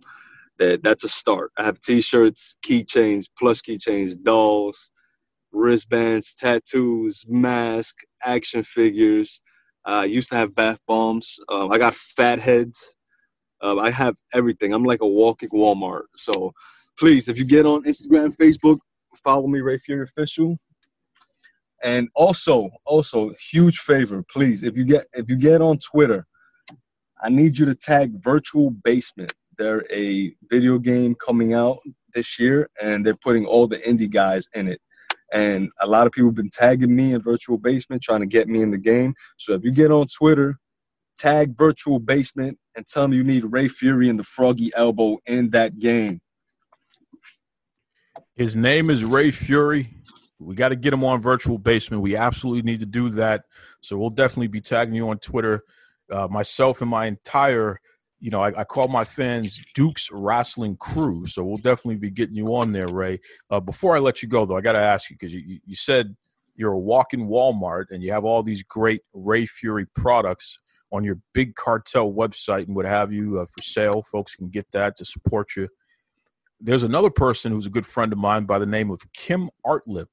that 0.57 0.83
that's 0.83 1.03
a 1.03 1.09
start. 1.09 1.51
I 1.57 1.63
have 1.63 1.79
t-shirts, 1.79 2.57
keychains, 2.65 3.25
plush 3.37 3.61
keychains, 3.61 4.21
dolls, 4.21 4.91
wristbands, 5.51 6.33
tattoos, 6.33 7.25
mask, 7.27 7.95
action 8.25 8.63
figures. 8.63 9.41
Uh, 9.87 10.01
I 10.01 10.05
used 10.05 10.29
to 10.29 10.35
have 10.35 10.55
bath 10.55 10.79
bombs. 10.87 11.39
Um, 11.49 11.71
I 11.71 11.77
got 11.77 11.95
fat 11.95 12.39
heads. 12.39 12.95
Um, 13.61 13.79
I 13.79 13.89
have 13.91 14.15
everything. 14.33 14.73
I'm 14.73 14.83
like 14.83 15.01
a 15.01 15.07
walking 15.07 15.49
Walmart. 15.49 16.03
So 16.15 16.53
please, 16.97 17.29
if 17.29 17.37
you 17.37 17.45
get 17.45 17.65
on 17.65 17.83
Instagram, 17.83 18.35
Facebook, 18.35 18.79
follow 19.23 19.47
me, 19.47 19.59
Rey 19.59 19.77
Fury 19.79 20.03
Official. 20.03 20.57
And 21.83 22.09
also, 22.15 22.69
also, 22.85 23.31
huge 23.51 23.79
favor, 23.79 24.23
please, 24.29 24.63
if 24.63 24.75
you 24.75 24.83
get 24.83 25.05
if 25.13 25.29
you 25.29 25.37
get 25.37 25.61
on 25.61 25.79
Twitter, 25.79 26.25
I 27.21 27.29
need 27.29 27.57
you 27.57 27.65
to 27.65 27.75
tag 27.75 28.21
Virtual 28.21 28.71
Basement. 28.83 29.33
They're 29.57 29.85
a 29.91 30.33
video 30.49 30.77
game 30.77 31.15
coming 31.15 31.53
out 31.53 31.79
this 32.13 32.37
year, 32.37 32.69
and 32.81 33.05
they're 33.05 33.15
putting 33.15 33.45
all 33.45 33.67
the 33.67 33.77
indie 33.77 34.11
guys 34.11 34.47
in 34.55 34.67
it. 34.67 34.81
And 35.31 35.69
a 35.81 35.87
lot 35.87 36.07
of 36.07 36.13
people 36.13 36.29
have 36.29 36.35
been 36.35 36.49
tagging 36.49 36.95
me 36.95 37.13
in 37.13 37.21
Virtual 37.21 37.57
Basement, 37.57 38.01
trying 38.01 38.21
to 38.21 38.25
get 38.25 38.47
me 38.47 38.61
in 38.61 38.71
the 38.71 38.77
game. 38.77 39.13
So 39.37 39.53
if 39.53 39.63
you 39.63 39.71
get 39.71 39.91
on 39.91 40.07
Twitter, 40.07 40.57
tag 41.17 41.57
Virtual 41.57 41.99
Basement 41.99 42.57
and 42.75 42.87
tell 42.87 43.03
them 43.03 43.13
you 43.13 43.23
need 43.23 43.43
Rey 43.43 43.67
Fury 43.67 44.09
and 44.09 44.17
the 44.17 44.23
Froggy 44.23 44.71
Elbow 44.75 45.17
in 45.25 45.49
that 45.51 45.77
game. 45.77 46.21
His 48.35 48.55
name 48.55 48.89
is 48.89 49.03
Rey 49.03 49.31
Fury. 49.31 49.89
We 50.39 50.55
got 50.55 50.69
to 50.69 50.77
get 50.77 50.93
him 50.93 51.03
on 51.03 51.21
Virtual 51.21 51.57
Basement. 51.57 52.01
We 52.01 52.15
absolutely 52.15 52.61
need 52.61 52.79
to 52.79 52.85
do 52.85 53.09
that. 53.09 53.43
So 53.81 53.97
we'll 53.97 54.09
definitely 54.09 54.47
be 54.47 54.61
tagging 54.61 54.95
you 54.95 55.09
on 55.09 55.19
Twitter. 55.19 55.63
Uh, 56.09 56.27
myself 56.27 56.81
and 56.81 56.89
my 56.89 57.05
entire, 57.05 57.81
you 58.19 58.29
know, 58.31 58.41
I, 58.41 58.59
I 58.59 58.63
call 58.63 58.87
my 58.87 59.03
fans 59.03 59.63
Duke's 59.75 60.09
Wrestling 60.11 60.75
Crew. 60.77 61.25
So 61.25 61.43
we'll 61.43 61.57
definitely 61.57 61.97
be 61.97 62.09
getting 62.11 62.35
you 62.35 62.47
on 62.55 62.71
there, 62.73 62.87
Rey. 62.87 63.19
Uh, 63.49 63.59
before 63.59 63.95
I 63.95 63.99
let 63.99 64.21
you 64.21 64.27
go, 64.29 64.45
though, 64.45 64.57
I 64.57 64.61
got 64.61 64.73
to 64.73 64.79
ask 64.79 65.09
you 65.09 65.15
because 65.19 65.33
you, 65.33 65.59
you- 65.65 65.75
said 65.75 66.15
you're 66.55 66.73
a 66.73 66.79
walk-in 66.79 67.27
Walmart 67.27 67.85
and 67.91 68.03
you 68.03 68.11
have 68.11 68.25
all 68.25 68.43
these 68.43 68.63
great 68.63 69.01
Rey 69.13 69.45
Fury 69.45 69.85
products 69.95 70.59
on 70.91 71.05
your 71.05 71.17
big 71.33 71.55
cartel 71.55 72.11
website 72.11 72.67
and 72.67 72.75
what 72.75 72.85
have 72.85 73.13
you 73.13 73.39
uh, 73.39 73.45
for 73.45 73.61
sale. 73.61 74.03
Folks 74.11 74.35
can 74.35 74.49
get 74.49 74.69
that 74.71 74.97
to 74.97 75.05
support 75.05 75.55
you 75.55 75.69
there's 76.61 76.83
another 76.83 77.09
person 77.09 77.51
who's 77.51 77.65
a 77.65 77.69
good 77.69 77.85
friend 77.87 78.11
of 78.11 78.19
mine 78.19 78.45
by 78.45 78.59
the 78.59 78.65
name 78.65 78.91
of 78.91 78.99
Kim 79.13 79.49
Artlip. 79.65 80.07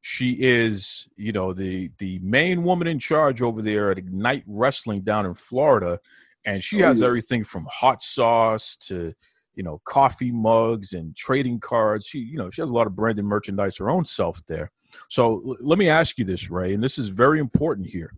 She 0.00 0.36
is, 0.40 1.06
you 1.16 1.32
know, 1.32 1.52
the 1.52 1.90
the 1.98 2.18
main 2.18 2.62
woman 2.62 2.86
in 2.86 2.98
charge 2.98 3.40
over 3.40 3.62
there 3.62 3.90
at 3.90 3.98
Ignite 3.98 4.44
Wrestling 4.46 5.00
down 5.02 5.24
in 5.24 5.34
Florida, 5.34 6.00
and 6.44 6.62
she 6.62 6.82
Oh, 6.82 6.88
has 6.88 7.00
yeah. 7.00 7.06
everything 7.06 7.44
from 7.44 7.66
hot 7.70 8.02
sauce 8.02 8.76
to, 8.88 9.12
you 9.54 9.62
know, 9.62 9.80
coffee 9.84 10.32
mugs 10.32 10.92
and 10.92 11.16
trading 11.16 11.60
cards. 11.60 12.06
She, 12.06 12.18
you 12.18 12.36
know, 12.36 12.50
she 12.50 12.60
has 12.62 12.70
a 12.70 12.74
lot 12.74 12.86
of 12.86 12.96
branded 12.96 13.24
merchandise 13.24 13.76
her 13.78 13.90
own 13.90 14.04
self 14.04 14.40
there. 14.46 14.70
So 15.08 15.42
l- 15.46 15.56
let 15.60 15.78
me 15.78 15.88
ask 15.88 16.18
you 16.18 16.24
this, 16.24 16.50
Rey, 16.50 16.74
and 16.74 16.82
this 16.82 16.98
is 16.98 17.08
very 17.08 17.38
important 17.38 17.88
here. 17.88 18.12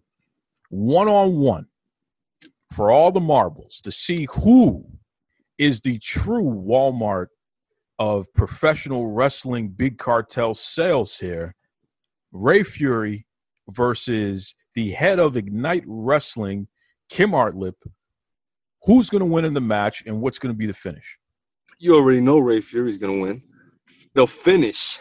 One 0.70 1.08
on 1.08 1.36
one 1.36 1.66
for 2.72 2.90
all 2.90 3.12
the 3.12 3.20
marbles 3.20 3.80
to 3.82 3.92
see 3.92 4.26
who 4.30 4.84
is 5.58 5.80
the 5.80 5.98
true 5.98 6.42
Walmart 6.66 7.28
of 7.98 8.26
professional 8.34 9.12
wrestling 9.12 9.68
big 9.68 9.96
cartel 9.98 10.54
sales 10.54 11.18
here 11.18 11.54
rey 12.32 12.62
fury 12.62 13.24
versus 13.70 14.54
the 14.74 14.90
head 14.90 15.18
of 15.18 15.34
ignite 15.36 15.84
wrestling 15.86 16.68
kim 17.08 17.30
artlip 17.30 17.72
who's 18.87 19.11
going 19.11 19.20
to 19.20 19.27
win 19.27 19.44
in 19.44 19.55
the 19.55 19.61
match 19.61 20.03
and 20.07 20.20
what's 20.22 20.38
going 20.38 20.55
to 20.55 20.59
be 20.59 20.66
the 20.66 20.75
finish 20.75 21.18
You 21.79 21.96
already 21.96 22.20
know 22.20 22.38
Rey 22.38 22.61
Fury's 22.62 22.99
gonna 22.99 23.18
win. 23.18 23.42
They'll 24.14 24.27
finish. 24.27 25.01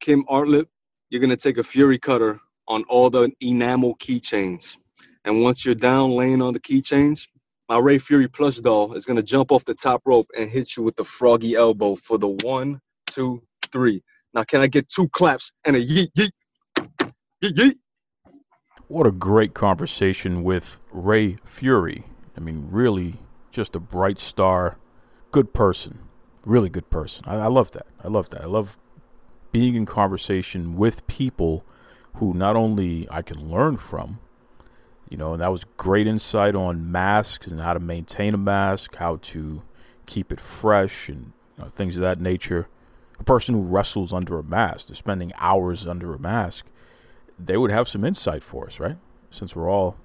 Kim 0.00 0.24
Artlip, 0.26 0.66
you're 1.10 1.20
gonna 1.20 1.36
take 1.36 1.58
a 1.58 1.64
Fury 1.64 1.98
cutter 1.98 2.40
on 2.68 2.84
all 2.88 3.10
the 3.10 3.30
enamel 3.40 3.96
keychains. 3.98 4.76
And 5.24 5.42
once 5.42 5.64
you're 5.64 5.74
down 5.76 6.10
laying 6.12 6.42
on 6.42 6.54
the 6.54 6.60
keychains, 6.60 7.28
my 7.68 7.78
Rey 7.78 7.98
Fury 7.98 8.28
plush 8.28 8.58
doll 8.58 8.94
is 8.94 9.06
gonna 9.06 9.22
jump 9.22 9.52
off 9.52 9.64
the 9.64 9.74
top 9.74 10.02
rope 10.06 10.28
and 10.36 10.50
hit 10.50 10.76
you 10.76 10.82
with 10.82 10.96
the 10.96 11.04
froggy 11.04 11.54
elbow 11.54 11.96
for 11.96 12.18
the 12.18 12.28
one, 12.44 12.80
two, 13.06 13.42
three. 13.72 14.02
Now 14.34 14.44
can 14.44 14.60
I 14.62 14.66
get 14.68 14.88
two 14.88 15.08
claps 15.10 15.52
and 15.64 15.76
a 15.76 15.80
yeet 15.80 16.08
yeet? 16.18 16.32
Yeet 17.44 17.54
yeet. 17.54 17.76
what 18.88 19.06
a 19.06 19.12
great 19.12 19.54
conversation 19.54 20.42
with 20.42 20.78
rey 20.92 21.36
fury 21.44 22.04
i 22.36 22.40
mean 22.40 22.68
really 22.70 23.18
just 23.50 23.74
a 23.74 23.80
bright 23.80 24.20
star 24.20 24.76
good 25.30 25.52
person 25.52 25.98
really 26.44 26.68
good 26.68 26.88
person. 26.90 27.24
I, 27.26 27.36
I 27.36 27.46
love 27.46 27.72
that. 27.72 27.86
I 28.02 28.08
love 28.08 28.30
that. 28.30 28.42
I 28.42 28.46
love 28.46 28.76
being 29.52 29.74
in 29.74 29.86
conversation 29.86 30.76
with 30.76 31.06
people 31.06 31.64
who 32.14 32.32
not 32.34 32.54
only 32.54 33.08
i 33.10 33.22
can 33.22 33.50
learn 33.50 33.76
from 33.76 34.18
you 35.08 35.16
know 35.16 35.32
and 35.32 35.42
that 35.42 35.50
was 35.50 35.64
great 35.76 36.06
insight 36.06 36.54
on 36.54 36.90
masks 36.90 37.48
and 37.48 37.60
how 37.60 37.72
to 37.72 37.80
maintain 37.80 38.32
a 38.32 38.38
mask 38.38 38.94
how 38.96 39.16
to 39.16 39.62
keep 40.06 40.30
it 40.32 40.40
fresh 40.40 41.08
and 41.08 41.32
you 41.56 41.64
know, 41.64 41.68
things 41.68 41.96
of 41.96 42.02
that 42.02 42.20
nature. 42.20 42.68
A 43.18 43.24
person 43.24 43.54
who 43.54 43.62
wrestles 43.62 44.12
under 44.12 44.38
a 44.38 44.42
mask 44.44 44.86
they're 44.88 44.94
spending 44.94 45.32
hours 45.36 45.84
under 45.86 46.14
a 46.14 46.18
mask 46.18 46.66
they 47.36 47.56
would 47.56 47.70
have 47.70 47.88
some 47.88 48.04
insight 48.04 48.44
for 48.44 48.66
us, 48.66 48.78
right? 48.78 48.98
Since 49.30 49.56
we're 49.56 49.70
all 49.70 49.96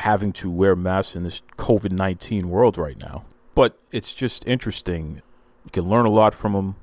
having 0.00 0.32
to 0.32 0.50
wear 0.50 0.74
masks 0.74 1.14
in 1.14 1.24
this 1.24 1.42
COVID 1.58 1.92
19 1.92 2.48
world 2.48 2.78
right 2.78 2.98
now. 2.98 3.24
But 3.54 3.78
it's 3.92 4.14
just 4.14 4.46
interesting. 4.46 5.22
You 5.64 5.70
can 5.72 5.88
learn 5.88 6.06
a 6.06 6.10
lot 6.10 6.34
from 6.34 6.54
him. 6.54 6.76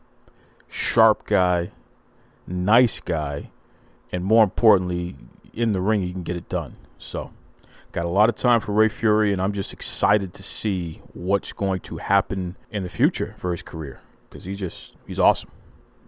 Sharp 0.69 1.25
guy, 1.25 1.71
nice 2.45 2.99
guy, 2.99 3.49
and 4.11 4.23
more 4.23 4.43
importantly, 4.43 5.15
in 5.53 5.71
the 5.71 5.81
ring, 5.81 6.01
he 6.01 6.11
can 6.11 6.23
get 6.23 6.35
it 6.35 6.49
done. 6.49 6.75
So, 6.99 7.31
got 7.91 8.05
a 8.05 8.09
lot 8.09 8.29
of 8.29 8.35
time 8.35 8.59
for 8.59 8.73
Rey 8.73 8.89
Fury, 8.89 9.31
and 9.31 9.41
I'm 9.41 9.53
just 9.53 9.73
excited 9.73 10.33
to 10.33 10.43
see 10.43 11.01
what's 11.13 11.53
going 11.53 11.79
to 11.81 11.97
happen 11.97 12.57
in 12.69 12.83
the 12.83 12.89
future 12.89 13.33
for 13.37 13.51
his 13.51 13.61
career 13.61 14.01
because 14.29 14.43
he 14.43 14.55
just, 14.55 14.93
he's 15.07 15.19
awesome. 15.19 15.49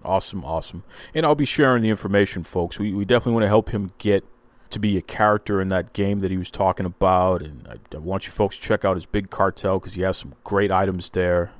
Awesome, 0.03 0.45
awesome. 0.45 0.83
And 1.13 1.25
I'll 1.25 1.35
be 1.35 1.45
sharing 1.45 1.81
the 1.81 1.89
information, 1.89 2.43
folks. 2.43 2.77
We, 2.77 2.93
we 2.93 3.05
definitely 3.05 3.33
want 3.33 3.43
to 3.43 3.49
help 3.49 3.69
him 3.69 3.91
get 3.97 4.23
to 4.69 4.79
be 4.79 4.97
a 4.97 5.01
character 5.01 5.61
in 5.61 5.69
that 5.69 5.93
game 5.93 6.19
that 6.19 6.31
he 6.31 6.37
was 6.37 6.51
talking 6.51 6.85
about. 6.85 7.41
And 7.41 7.67
I, 7.67 7.95
I 7.95 7.99
want 7.99 8.25
you 8.25 8.31
folks 8.31 8.55
to 8.57 8.61
check 8.61 8.85
out 8.85 8.95
his 8.95 9.05
big 9.05 9.29
cartel 9.29 9.79
because 9.79 9.93
he 9.93 10.01
has 10.03 10.17
some 10.17 10.35
great 10.43 10.71
items 10.71 11.09
there. 11.09 11.51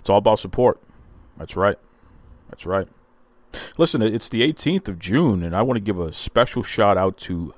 It's 0.00 0.10
all 0.10 0.18
about 0.18 0.38
support. 0.38 0.80
That's 1.36 1.56
right. 1.56 1.76
That's 2.48 2.66
right. 2.66 2.88
Listen, 3.78 4.02
it's 4.02 4.28
the 4.28 4.42
18th 4.42 4.88
of 4.88 4.98
June, 4.98 5.42
and 5.42 5.56
I 5.56 5.62
want 5.62 5.76
to 5.76 5.80
give 5.80 5.98
a 5.98 6.12
special 6.12 6.62
shout 6.62 6.96
out 6.96 7.16
to 7.18 7.54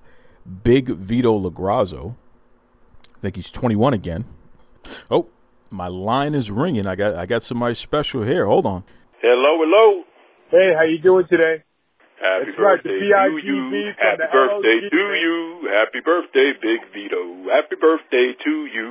Big 0.65 0.89
Vito 0.89 1.39
LoGrasso. 1.39 2.15
I 3.17 3.21
think 3.21 3.37
he's 3.37 3.51
21 3.51 3.95
again. 3.95 4.25
Oh, 5.11 5.29
my 5.71 5.89
line 5.89 6.35
is 6.35 6.51
ringing. 6.51 6.87
I 6.87 6.97
got 6.97 7.15
I 7.15 7.27
got 7.27 7.43
somebody 7.43 7.75
special 7.75 8.23
here. 8.23 8.47
Hold 8.47 8.67
on. 8.67 8.85
Hello, 9.21 9.59
hello. 9.61 10.03
Hey, 10.51 10.73
how 10.77 10.85
you 10.85 10.99
doing 10.99 11.27
today? 11.29 11.63
Happy 12.23 12.55
That's 12.55 12.59
right, 12.63 12.79
the 12.79 12.87
birthday 12.87 13.03
to 13.03 13.35
you. 13.43 13.59
Happy 13.99 14.27
birthday 14.31 14.79
LOG. 14.79 14.95
to 14.95 15.03
you. 15.19 15.37
Happy 15.75 16.01
birthday, 16.07 16.49
Big 16.63 16.81
Vito. 16.95 17.21
Happy 17.51 17.75
birthday 17.75 18.29
to 18.47 18.55
you. 18.71 18.89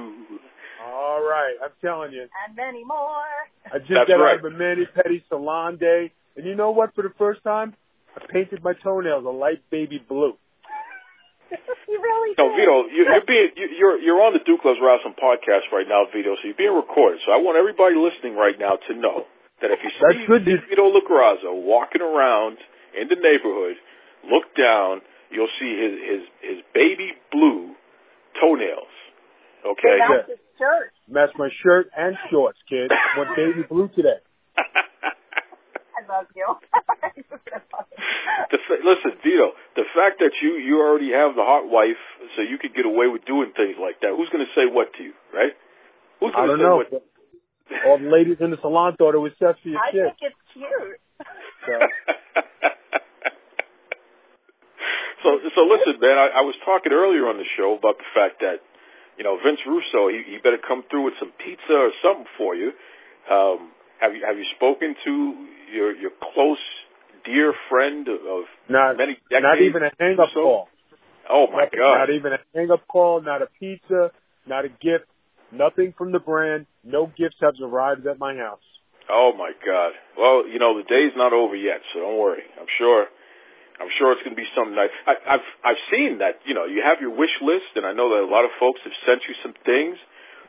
All 0.83 1.23
right, 1.23 1.55
I'm 1.63 1.71
telling 1.79 2.11
you. 2.11 2.27
And 2.27 2.51
many 2.55 2.83
more. 2.83 3.31
I 3.71 3.79
just 3.79 3.87
That's 3.95 4.11
got 4.11 4.19
right. 4.19 4.35
out 4.35 4.43
of 4.45 4.51
a 4.51 4.55
mani 4.57 4.83
petty 4.93 5.23
salon 5.31 5.77
day, 5.79 6.11
and 6.35 6.43
you 6.45 6.55
know 6.55 6.71
what? 6.75 6.93
For 6.93 7.03
the 7.07 7.13
first 7.17 7.39
time, 7.47 7.73
I 8.19 8.25
painted 8.27 8.59
my 8.63 8.73
toenails 8.83 9.23
a 9.23 9.31
light 9.31 9.63
baby 9.71 10.03
blue. 10.03 10.35
you 11.87 11.97
really 12.03 12.35
No, 12.35 12.51
did. 12.51 12.59
Vito, 12.59 12.75
you, 12.91 13.01
you're 13.07 13.27
being 13.27 13.49
you, 13.55 13.67
you're 13.79 13.97
you're 13.99 14.21
on 14.23 14.33
the 14.35 14.43
Duke 14.43 14.63
Loves 14.67 14.79
Wrestling 14.83 15.15
podcast 15.15 15.71
right 15.71 15.87
now, 15.87 16.03
Vito. 16.11 16.35
So 16.39 16.51
you're 16.51 16.59
being 16.59 16.75
recorded. 16.75 17.23
So 17.23 17.31
I 17.31 17.39
want 17.39 17.55
everybody 17.55 17.95
listening 17.95 18.35
right 18.35 18.59
now 18.59 18.75
to 18.75 18.91
know 18.95 19.23
that 19.63 19.71
if 19.71 19.79
you 19.83 19.91
That's 20.03 20.19
see 20.19 20.27
good. 20.27 20.43
Big 20.43 20.59
Vito 20.67 20.83
LoGrasso 20.91 21.55
walking 21.63 22.03
around 22.03 22.59
in 22.99 23.07
the 23.07 23.15
neighborhood, 23.19 23.77
look 24.27 24.51
down, 24.57 25.01
you'll 25.31 25.51
see 25.59 25.71
his 25.75 25.93
his 26.01 26.21
his 26.41 26.59
baby 26.73 27.13
blue 27.31 27.75
toenails. 28.39 28.91
Okay. 29.65 29.97
Hey, 29.99 30.07
that's 30.09 30.29
his 30.29 30.43
shirt. 30.57 30.91
Match 31.07 31.31
my 31.37 31.49
shirt 31.63 31.89
and 31.95 32.15
shorts, 32.31 32.59
kid. 32.67 32.89
Went 33.17 33.35
baby 33.35 33.63
blue 33.67 33.87
today. 33.95 34.17
I 34.57 36.01
love 36.09 36.27
you. 36.35 36.47
The 38.51 38.57
fa- 38.67 38.83
listen, 38.83 39.15
Vito, 39.23 39.53
the 39.75 39.83
fact 39.95 40.19
that 40.19 40.31
you 40.41 40.55
you 40.59 40.79
already 40.81 41.11
have 41.11 41.35
the 41.35 41.43
hot 41.43 41.69
wife, 41.71 41.99
so 42.35 42.41
you 42.41 42.57
could 42.57 42.73
get 42.75 42.85
away 42.85 43.07
with 43.07 43.23
doing 43.25 43.51
things 43.55 43.75
like 43.79 43.99
that. 44.03 44.11
Who's 44.15 44.27
going 44.29 44.43
to 44.43 44.51
say 44.55 44.67
what 44.67 44.91
to 44.97 45.03
you, 45.03 45.13
right? 45.31 45.53
Who's 46.19 46.35
going 46.35 46.49
to 46.51 46.57
don't 46.57 46.59
say 46.59 46.67
know. 46.67 46.77
what? 46.83 46.89
but 46.91 47.03
All 47.87 47.97
the 47.99 48.11
ladies 48.11 48.37
in 48.43 48.51
the 48.51 48.59
salon 48.59 48.95
thought 48.99 49.15
it 49.15 49.23
was 49.23 49.31
sexy 49.39 49.71
I 49.75 49.91
shit. 49.91 50.03
think 50.03 50.19
it's 50.31 50.41
cute. 50.51 50.99
So, 51.65 51.77
so 55.23 55.29
so 55.53 55.61
listen, 55.69 56.01
man. 56.01 56.17
I, 56.17 56.41
I 56.41 56.43
was 56.45 56.55
talking 56.65 56.91
earlier 56.91 57.29
on 57.29 57.37
the 57.37 57.45
show 57.57 57.77
about 57.77 57.97
the 58.01 58.09
fact 58.17 58.41
that 58.41 58.65
you 59.17 59.23
know 59.23 59.37
Vince 59.37 59.61
Russo, 59.67 60.09
he, 60.09 60.23
he 60.25 60.37
better 60.41 60.57
come 60.57 60.83
through 60.89 61.05
with 61.05 61.13
some 61.19 61.31
pizza 61.37 61.73
or 61.73 61.91
something 62.01 62.25
for 62.37 62.55
you. 62.55 62.73
Um, 63.29 63.71
have 64.01 64.15
you 64.15 64.25
have 64.25 64.37
you 64.37 64.45
spoken 64.57 64.95
to 65.05 65.13
your 65.71 65.93
your 65.93 66.11
close 66.33 66.61
dear 67.25 67.53
friend 67.69 68.07
of 68.09 68.49
not 68.67 68.97
many 68.97 69.21
decades? 69.29 69.45
not 69.45 69.61
even 69.61 69.83
a 69.83 69.91
hang 69.99 70.17
up 70.17 70.29
so? 70.33 70.41
call. 70.41 70.67
Oh 71.29 71.45
my 71.53 71.65
Nothing, 71.69 71.79
God! 71.79 71.97
Not 72.01 72.09
even 72.09 72.33
a 72.33 72.39
hang 72.55 72.71
up 72.71 72.87
call, 72.87 73.21
not 73.21 73.41
a 73.41 73.47
pizza, 73.59 74.09
not 74.47 74.65
a 74.65 74.69
gift, 74.69 75.05
nothing 75.53 75.93
from 75.97 76.11
the 76.11 76.19
brand. 76.19 76.65
No 76.83 77.05
gifts 77.05 77.37
have 77.41 77.53
arrived 77.61 78.07
at 78.07 78.17
my 78.17 78.35
house. 78.35 78.65
Oh 79.11 79.35
my 79.35 79.51
God! 79.59 79.91
Well, 80.17 80.47
you 80.47 80.57
know 80.57 80.77
the 80.79 80.87
day's 80.87 81.11
not 81.19 81.33
over 81.35 81.55
yet, 81.55 81.83
so 81.93 81.99
don't 81.99 82.17
worry. 82.17 82.43
I'm 82.59 82.69
sure. 82.79 83.05
I'm 83.81 83.89
sure 83.97 84.13
it's 84.13 84.21
going 84.21 84.37
to 84.37 84.39
be 84.39 84.45
something 84.53 84.77
nice. 84.77 84.93
I, 85.09 85.17
I've 85.35 85.47
I've 85.65 85.81
seen 85.89 86.21
that. 86.21 86.39
You 86.45 86.53
know, 86.53 86.65
you 86.69 86.85
have 86.85 87.01
your 87.01 87.09
wish 87.11 87.33
list, 87.41 87.73
and 87.75 87.83
I 87.85 87.91
know 87.97 88.13
that 88.13 88.21
a 88.23 88.29
lot 88.29 88.45
of 88.45 88.53
folks 88.61 88.79
have 88.85 88.93
sent 89.09 89.25
you 89.25 89.33
some 89.41 89.57
things. 89.65 89.97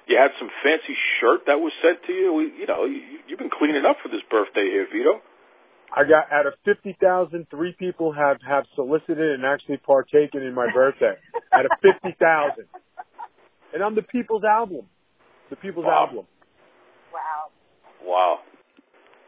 You 0.06 0.20
had 0.20 0.36
some 0.38 0.50
fancy 0.62 0.92
shirt 1.18 1.46
that 1.48 1.56
was 1.56 1.72
sent 1.80 2.04
to 2.06 2.12
you. 2.12 2.28
We, 2.34 2.44
you 2.60 2.66
know, 2.68 2.84
you, 2.84 3.00
you've 3.26 3.38
been 3.40 3.50
cleaning 3.54 3.86
up 3.88 3.96
for 4.02 4.10
this 4.12 4.20
birthday 4.28 4.68
here, 4.68 4.84
Vito. 4.92 5.22
I 5.94 6.04
got 6.04 6.28
out 6.30 6.44
of 6.46 6.54
fifty 6.64 6.92
thousand, 7.00 7.46
three 7.50 7.72
people 7.78 8.12
have 8.12 8.36
have 8.46 8.64
solicited 8.76 9.40
and 9.40 9.44
actually 9.48 9.78
partaken 9.78 10.42
in 10.42 10.52
my 10.54 10.68
birthday. 10.72 11.16
out 11.56 11.64
of 11.64 11.72
fifty 11.80 12.12
thousand, 12.20 12.68
and 13.72 13.82
I'm 13.82 13.94
the 13.94 14.02
People's 14.04 14.44
Album. 14.44 14.84
The 15.48 15.56
People's 15.56 15.86
Wow. 15.86 16.06
Album. 16.08 16.26
Wow. 17.12 17.48
Wow. 18.04 18.38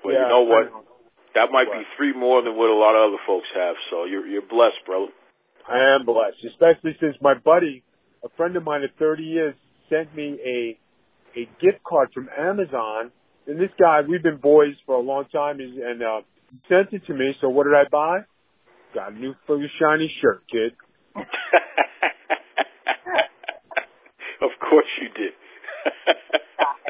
Well, 0.04 0.14
Yeah, 0.14 0.22
you 0.22 0.28
know 0.28 0.42
what? 0.42 0.68
That 1.34 1.50
might 1.50 1.66
be 1.66 1.82
three 1.96 2.12
more 2.12 2.42
than 2.42 2.54
what 2.54 2.70
a 2.70 2.78
lot 2.78 2.94
of 2.94 3.10
other 3.10 3.22
folks 3.26 3.48
have. 3.56 3.74
So 3.90 4.04
you're 4.04 4.26
you're 4.26 4.46
blessed, 4.46 4.84
brother. 4.86 5.10
I 5.66 5.96
am 5.96 6.04
blessed, 6.06 6.44
especially 6.46 6.96
since 7.00 7.16
my 7.20 7.34
buddy, 7.34 7.82
a 8.22 8.28
friend 8.36 8.54
of 8.56 8.62
mine 8.62 8.84
of 8.84 8.90
30 8.98 9.22
years, 9.24 9.54
sent 9.90 10.14
me 10.14 10.38
a 10.44 10.78
a 11.38 11.48
gift 11.60 11.82
card 11.82 12.10
from 12.14 12.28
Amazon. 12.38 13.10
And 13.46 13.58
this 13.60 13.70
guy, 13.78 14.00
we've 14.08 14.22
been 14.22 14.36
boys 14.36 14.74
for 14.86 14.94
a 14.94 15.00
long 15.00 15.24
time, 15.32 15.58
and 15.60 16.02
uh, 16.02 16.20
he 16.50 16.60
sent 16.68 16.92
it 16.92 17.04
to 17.06 17.14
me. 17.14 17.34
So 17.40 17.48
what 17.48 17.64
did 17.64 17.74
I 17.74 17.84
buy? 17.90 18.20
Got 18.94 19.12
a 19.12 19.14
new 19.14 19.34
full 19.46 19.60
shiny 19.80 20.12
shirt, 20.22 20.44
kid. 20.50 20.72
of 24.40 24.50
course 24.60 24.86
you 25.00 25.08
did. 25.08 25.32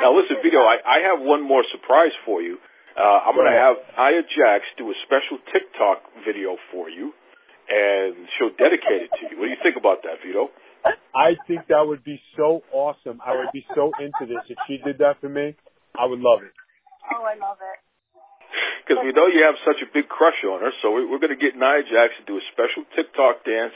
now 0.00 0.10
listen, 0.16 0.36
Vito, 0.42 0.58
I, 0.62 0.78
I 0.82 0.98
have 1.12 1.20
one 1.22 1.42
more 1.42 1.62
surprise 1.70 2.12
for 2.24 2.42
you. 2.42 2.58
Uh, 2.94 3.26
I'm 3.26 3.34
going 3.34 3.50
to 3.50 3.58
have 3.58 3.76
Nia 3.98 4.22
Jax 4.22 4.62
do 4.78 4.86
a 4.90 4.96
special 5.02 5.42
TikTok 5.50 6.02
video 6.22 6.54
for 6.70 6.86
you, 6.88 7.10
and 7.66 8.14
she'll 8.38 8.54
dedicate 8.54 9.06
it 9.06 9.10
to 9.18 9.22
you. 9.30 9.34
What 9.38 9.50
do 9.50 9.52
you 9.52 9.58
think 9.66 9.74
about 9.74 10.06
that, 10.06 10.22
Vito? 10.22 10.50
I 11.16 11.34
think 11.48 11.66
that 11.72 11.82
would 11.82 12.04
be 12.04 12.20
so 12.38 12.62
awesome. 12.70 13.18
I 13.24 13.34
would 13.34 13.50
be 13.52 13.66
so 13.74 13.90
into 13.98 14.30
this 14.30 14.44
if 14.46 14.58
she 14.68 14.78
did 14.84 14.98
that 15.02 15.18
for 15.20 15.28
me. 15.32 15.56
I 15.98 16.06
would 16.06 16.20
love 16.20 16.44
it. 16.46 16.52
Oh, 17.10 17.24
I 17.24 17.34
love 17.34 17.58
it. 17.58 17.78
Because 18.84 19.00
we 19.02 19.10
know 19.16 19.26
you 19.26 19.42
have 19.42 19.56
such 19.64 19.80
a 19.80 19.88
big 19.90 20.06
crush 20.12 20.36
on 20.44 20.60
her, 20.60 20.70
so 20.84 20.92
we- 20.92 21.06
we're 21.08 21.18
going 21.18 21.34
to 21.34 21.40
get 21.40 21.56
Nia 21.56 21.82
Jax 21.88 22.14
to 22.20 22.24
do 22.28 22.36
a 22.36 22.44
special 22.52 22.84
TikTok 22.94 23.42
dance 23.42 23.74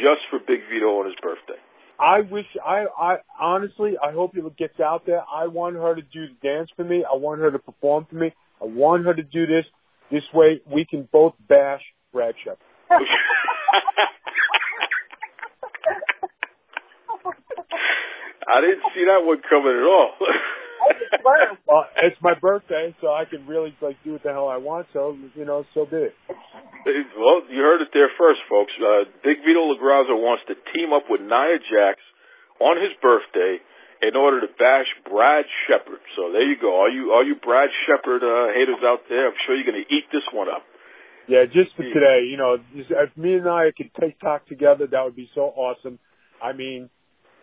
just 0.00 0.22
for 0.30 0.38
Big 0.38 0.62
Vito 0.70 1.00
on 1.02 1.06
his 1.10 1.16
birthday. 1.20 1.58
I 1.98 2.20
wish 2.20 2.46
I 2.64 2.86
I 2.98 3.16
honestly 3.40 3.94
I 4.02 4.12
hope 4.12 4.36
it 4.36 4.56
gets 4.56 4.80
out 4.80 5.06
there. 5.06 5.22
I 5.32 5.46
want 5.46 5.76
her 5.76 5.94
to 5.94 6.02
do 6.02 6.26
the 6.28 6.34
dance 6.42 6.70
for 6.76 6.84
me. 6.84 7.04
I 7.04 7.16
want 7.16 7.40
her 7.40 7.50
to 7.50 7.58
perform 7.58 8.06
for 8.10 8.16
me. 8.16 8.32
I 8.60 8.64
want 8.64 9.04
her 9.06 9.14
to 9.14 9.22
do 9.22 9.46
this. 9.46 9.64
This 10.10 10.24
way 10.32 10.60
we 10.70 10.84
can 10.88 11.08
both 11.10 11.34
bash 11.48 11.82
Brad 12.12 12.34
Shepard. 12.44 12.58
I 18.46 18.60
didn't 18.60 18.84
see 18.94 19.04
that 19.06 19.24
one 19.24 19.40
coming 19.48 19.72
at 19.72 19.84
all. 19.84 20.12
Well, 21.66 21.86
it's 22.02 22.16
my 22.20 22.34
birthday, 22.38 22.94
so 23.00 23.08
I 23.08 23.24
can 23.24 23.46
really 23.46 23.74
like 23.80 23.96
do 24.04 24.12
what 24.12 24.22
the 24.22 24.30
hell 24.30 24.48
I 24.48 24.58
want. 24.58 24.86
So 24.92 25.16
you 25.34 25.46
know, 25.46 25.64
so 25.72 25.86
be 25.86 25.96
it. 25.96 26.14
Well, 26.84 27.48
you 27.48 27.64
heard 27.64 27.80
it 27.80 27.88
there 27.96 28.12
first, 28.18 28.44
folks. 28.48 28.72
Uh, 28.76 29.08
Big 29.24 29.40
Vito 29.40 29.64
LoGrasso 29.72 30.20
wants 30.20 30.44
to 30.52 30.54
team 30.76 30.92
up 30.92 31.08
with 31.08 31.24
Nia 31.24 31.56
Jax 31.64 31.96
on 32.60 32.76
his 32.76 32.92
birthday 33.00 33.56
in 34.04 34.12
order 34.12 34.44
to 34.44 34.50
bash 34.52 34.88
Brad 35.08 35.48
Shepard. 35.64 36.04
So 36.12 36.28
there 36.28 36.44
you 36.44 36.60
go. 36.60 36.76
All 36.76 36.92
you 36.92 37.08
all 37.08 37.24
you 37.24 37.40
Brad 37.40 37.72
Shepard 37.88 38.20
uh, 38.20 38.52
haters 38.52 38.84
out 38.84 39.08
there, 39.08 39.32
I'm 39.32 39.38
sure 39.48 39.56
you're 39.56 39.64
going 39.64 39.80
to 39.80 39.88
eat 39.88 40.12
this 40.12 40.28
one 40.28 40.52
up. 40.52 40.60
Yeah, 41.24 41.48
just 41.48 41.72
for 41.72 41.88
today, 41.88 42.28
you 42.28 42.36
know, 42.36 42.60
just, 42.76 42.92
if 42.92 43.16
me 43.16 43.40
and 43.40 43.48
I 43.48 43.72
could 43.72 43.88
TikTok 43.96 44.44
together, 44.44 44.84
that 44.84 45.02
would 45.08 45.16
be 45.16 45.32
so 45.32 45.48
awesome. 45.56 45.98
I 46.36 46.52
mean, 46.52 46.90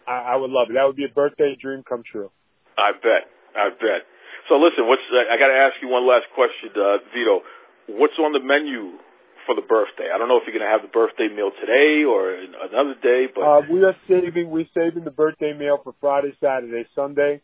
I, 0.05 0.33
I 0.33 0.35
would 0.37 0.53
love 0.53 0.69
it. 0.69 0.77
That 0.77 0.85
would 0.85 0.95
be 0.95 1.09
a 1.09 1.13
birthday 1.13 1.57
dream 1.57 1.81
come 1.81 2.05
true. 2.05 2.29
I 2.77 2.93
bet. 2.93 3.25
I 3.57 3.73
bet. 3.73 4.05
So 4.49 4.61
listen, 4.61 4.85
what's 4.85 5.01
I 5.09 5.33
got 5.41 5.49
to 5.49 5.57
ask 5.57 5.81
you 5.81 5.89
one 5.89 6.05
last 6.05 6.29
question, 6.37 6.69
uh, 6.77 7.01
Vito. 7.09 7.41
What's 7.89 8.13
on 8.21 8.37
the 8.37 8.43
menu 8.45 9.01
for 9.45 9.55
the 9.55 9.61
birthday? 9.61 10.09
I 10.13 10.17
don't 10.17 10.27
know 10.27 10.37
if 10.37 10.43
you're 10.45 10.57
going 10.57 10.65
to 10.65 10.71
have 10.71 10.81
the 10.81 10.93
birthday 10.93 11.27
meal 11.27 11.51
today 11.59 12.03
or 12.03 12.33
another 12.33 12.95
day, 13.01 13.27
but 13.33 13.41
Uh, 13.41 13.61
we 13.69 13.83
are 13.83 13.95
saving, 14.07 14.49
we're 14.49 14.69
saving 14.73 15.03
the 15.03 15.11
birthday 15.11 15.53
meal 15.53 15.79
for 15.83 15.93
Friday, 15.99 16.33
Saturday, 16.39 16.87
Sunday. 16.95 17.41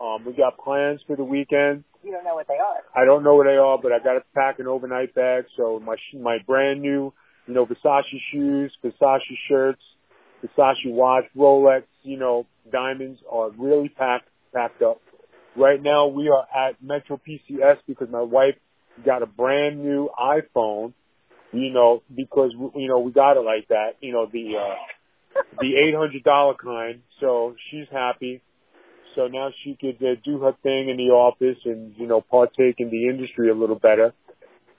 Um, 0.00 0.24
we 0.24 0.32
got 0.32 0.58
plans 0.58 1.00
for 1.06 1.16
the 1.16 1.24
weekend. 1.24 1.84
You 2.04 2.12
don't 2.12 2.24
know 2.24 2.34
what 2.36 2.46
they 2.46 2.54
are. 2.54 2.82
I 2.94 3.04
don't 3.04 3.24
know 3.24 3.34
what 3.34 3.44
they 3.46 3.56
are, 3.56 3.78
but 3.82 3.90
I 3.92 3.98
got 3.98 4.14
to 4.14 4.22
pack 4.34 4.60
an 4.60 4.68
overnight 4.68 5.14
bag. 5.14 5.44
So 5.56 5.80
my 5.80 5.96
sh- 5.96 6.16
my 6.20 6.38
brand 6.46 6.80
new, 6.80 7.12
you 7.46 7.54
know, 7.54 7.66
Versace 7.66 8.04
shoes, 8.32 8.72
Versace 8.84 9.20
shirts, 9.48 9.82
Versace 10.44 10.86
watch, 10.86 11.24
Rolex, 11.36 11.82
you 12.04 12.16
know, 12.16 12.46
diamonds 12.70 13.18
are 13.30 13.50
really 13.50 13.88
packed 13.88 14.28
packed 14.54 14.82
up. 14.82 15.00
Right 15.56 15.82
now 15.82 16.06
we 16.06 16.28
are 16.28 16.46
at 16.54 16.80
Metro 16.80 17.20
PCS 17.28 17.78
because 17.88 18.08
my 18.08 18.22
wife 18.22 18.54
got 19.04 19.22
a 19.22 19.26
brand 19.26 19.82
new 19.82 20.08
iPhone. 20.16 20.92
You 21.52 21.70
know, 21.72 22.02
because 22.14 22.52
you 22.74 22.88
know 22.88 23.00
we 23.00 23.12
got 23.12 23.36
it 23.36 23.40
like 23.40 23.68
that. 23.68 23.96
You 24.00 24.12
know 24.12 24.26
the 24.30 24.54
uh 24.56 24.74
the 25.60 25.76
eight 25.76 25.94
hundred 25.94 26.22
dollar 26.24 26.54
kind. 26.54 27.00
So 27.20 27.54
she's 27.70 27.86
happy. 27.90 28.42
So 29.14 29.26
now 29.26 29.50
she 29.64 29.76
could 29.80 29.96
uh, 30.02 30.14
do 30.24 30.38
her 30.40 30.52
thing 30.62 30.90
in 30.90 30.96
the 30.96 31.12
office 31.14 31.58
and 31.64 31.94
you 31.96 32.06
know 32.06 32.20
partake 32.20 32.76
in 32.78 32.90
the 32.90 33.08
industry 33.08 33.50
a 33.50 33.54
little 33.54 33.78
better. 33.78 34.12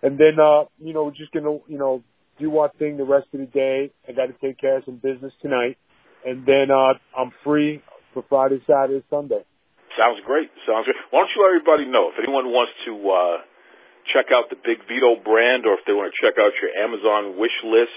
And 0.03 0.17
then 0.17 0.39
uh 0.39 0.65
you 0.77 0.93
know 0.93 1.05
we're 1.05 1.11
just 1.11 1.31
gonna 1.31 1.57
you 1.67 1.77
know 1.77 2.03
do 2.39 2.57
our 2.59 2.71
thing 2.77 2.97
the 2.97 3.03
rest 3.03 3.27
of 3.33 3.39
the 3.39 3.47
day. 3.47 3.91
I 4.07 4.13
got 4.13 4.27
to 4.27 4.35
take 4.39 4.59
care 4.59 4.77
of 4.77 4.85
some 4.85 4.95
business 4.95 5.33
tonight, 5.41 5.77
and 6.25 6.45
then 6.45 6.71
uh 6.71 6.93
I'm 7.17 7.31
free 7.43 7.81
for 8.13 8.23
Friday, 8.29 8.61
Saturday, 8.65 9.03
Sunday. 9.09 9.43
Sounds 9.97 10.21
great. 10.25 10.49
Sounds 10.63 10.85
great. 10.85 10.95
Why 11.11 11.25
don't 11.25 11.31
you 11.35 11.41
let 11.43 11.49
everybody 11.59 11.85
know 11.89 12.09
if 12.13 12.15
anyone 12.21 12.53
wants 12.53 12.71
to 12.85 12.93
uh, 12.93 13.43
check 14.13 14.33
out 14.33 14.49
the 14.49 14.59
Big 14.59 14.81
Vito 14.89 15.17
brand 15.21 15.65
or 15.65 15.77
if 15.77 15.83
they 15.85 15.93
want 15.93 16.11
to 16.11 16.17
check 16.17 16.37
out 16.37 16.51
your 16.61 16.73
Amazon 16.77 17.37
wish 17.37 17.53
list, 17.63 17.93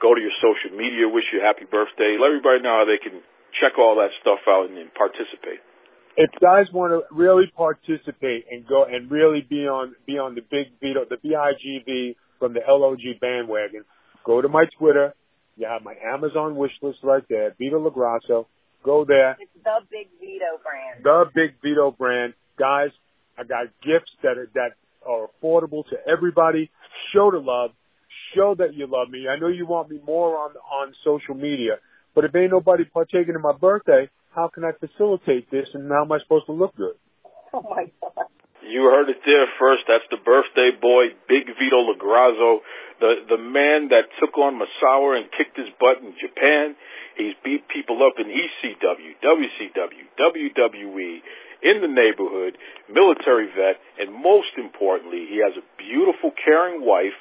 go 0.00 0.14
to 0.14 0.20
your 0.20 0.34
social 0.38 0.74
media, 0.76 1.10
wish 1.10 1.26
you 1.32 1.42
a 1.42 1.44
happy 1.44 1.66
birthday. 1.66 2.16
Let 2.18 2.34
everybody 2.34 2.62
know 2.62 2.82
how 2.82 2.86
they 2.86 2.98
can 3.02 3.20
check 3.58 3.78
all 3.78 3.98
that 3.98 4.14
stuff 4.22 4.42
out 4.46 4.70
and, 4.70 4.78
and 4.78 4.90
participate. 4.94 5.60
If 6.18 6.30
guys 6.42 6.66
want 6.74 6.90
to 6.90 7.06
really 7.14 7.46
participate 7.54 8.46
and 8.50 8.66
go 8.66 8.84
and 8.84 9.10
really 9.10 9.46
be 9.46 9.70
on 9.70 9.94
be 10.06 10.18
on 10.18 10.34
the 10.34 10.42
big 10.42 10.74
Vito, 10.82 11.06
the 11.06 11.14
BIGV 11.14 12.16
from 12.38 12.54
the 12.54 12.60
LOG 12.66 13.20
bandwagon, 13.20 13.84
go 14.24 14.42
to 14.42 14.48
my 14.48 14.64
Twitter. 14.78 15.14
You 15.56 15.66
have 15.66 15.82
my 15.82 15.94
Amazon 15.94 16.56
wish 16.56 16.72
list 16.82 16.98
right 17.02 17.22
there, 17.28 17.54
Vito 17.58 17.78
LoGrasso. 17.78 18.46
Go 18.82 19.04
there. 19.04 19.36
It's 19.40 19.50
the 19.62 19.80
Big 19.90 20.08
Vito 20.20 20.58
brand. 20.62 21.02
The 21.02 21.24
Big 21.34 21.54
Vito 21.62 21.90
brand. 21.90 22.34
Guys, 22.58 22.90
I 23.36 23.44
got 23.44 23.66
gifts 23.82 24.10
that 24.22 24.38
are, 24.38 24.50
that 24.54 24.74
are 25.08 25.28
affordable 25.28 25.88
to 25.88 25.96
everybody. 26.06 26.70
Show 27.12 27.30
the 27.30 27.38
love. 27.38 27.70
Show 28.36 28.54
that 28.58 28.74
you 28.74 28.86
love 28.86 29.08
me. 29.08 29.26
I 29.26 29.38
know 29.38 29.48
you 29.48 29.66
want 29.66 29.90
me 29.90 29.98
more 30.04 30.36
on 30.36 30.50
on 30.50 30.94
social 31.04 31.34
media, 31.34 31.80
but 32.14 32.24
if 32.24 32.34
ain't 32.36 32.52
nobody 32.52 32.84
partaking 32.84 33.34
in 33.34 33.40
my 33.40 33.56
birthday, 33.56 34.10
how 34.34 34.48
can 34.48 34.64
I 34.64 34.72
facilitate 34.72 35.50
this 35.50 35.66
and 35.72 35.90
how 35.90 36.04
am 36.04 36.12
I 36.12 36.18
supposed 36.22 36.46
to 36.46 36.52
look 36.52 36.76
good? 36.76 36.94
Oh 37.54 37.62
my 37.62 37.90
god. 38.00 38.28
You 38.68 38.84
heard 38.84 39.08
it 39.08 39.24
there 39.24 39.48
first. 39.56 39.88
That's 39.88 40.04
the 40.12 40.20
birthday 40.20 40.76
boy, 40.76 41.16
Big 41.24 41.48
Vito 41.48 41.80
LoGrasso, 41.88 42.60
the 43.00 43.12
the 43.32 43.40
man 43.40 43.88
that 43.88 44.12
took 44.20 44.36
on 44.36 44.60
Misawa 44.60 45.16
and 45.16 45.32
kicked 45.32 45.56
his 45.56 45.72
butt 45.80 46.04
in 46.04 46.12
Japan. 46.20 46.76
He's 47.16 47.32
beat 47.42 47.64
people 47.72 48.04
up 48.04 48.20
in 48.20 48.28
ECW, 48.28 49.16
WCW, 49.24 50.04
WWE, 50.20 51.12
in 51.62 51.82
the 51.82 51.90
neighborhood, 51.90 52.56
military 52.86 53.50
vet, 53.50 53.80
and 53.98 54.14
most 54.14 54.54
importantly, 54.56 55.26
he 55.28 55.42
has 55.42 55.54
a 55.58 55.64
beautiful, 55.76 56.30
caring 56.32 56.84
wife 56.84 57.16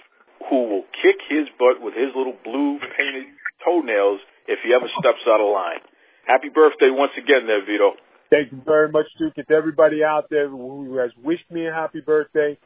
who 0.50 0.70
will 0.70 0.86
kick 1.02 1.18
his 1.30 1.50
butt 1.58 1.82
with 1.82 1.94
his 1.94 2.14
little 2.14 2.38
blue 2.46 2.78
painted 2.98 3.28
toenails 3.66 4.22
if 4.48 4.60
he 4.64 4.74
ever 4.74 4.88
steps 5.00 5.24
out 5.28 5.42
of 5.42 5.50
line. 5.50 5.82
Happy 6.26 6.50
birthday 6.50 6.92
once 6.92 7.16
again 7.18 7.48
there, 7.48 7.66
Vito. 7.66 7.98
Thank 8.30 8.52
you 8.52 8.62
very 8.66 8.92
much, 8.92 9.08
Duke. 9.18 9.34
It's 9.38 9.50
everybody 9.50 10.04
out 10.04 10.28
there 10.30 10.50
who 10.50 10.98
has 10.98 11.12
wished 11.24 11.50
me 11.50 11.68
a 11.68 11.74
happy 11.74 12.02
birthday. 12.02 12.58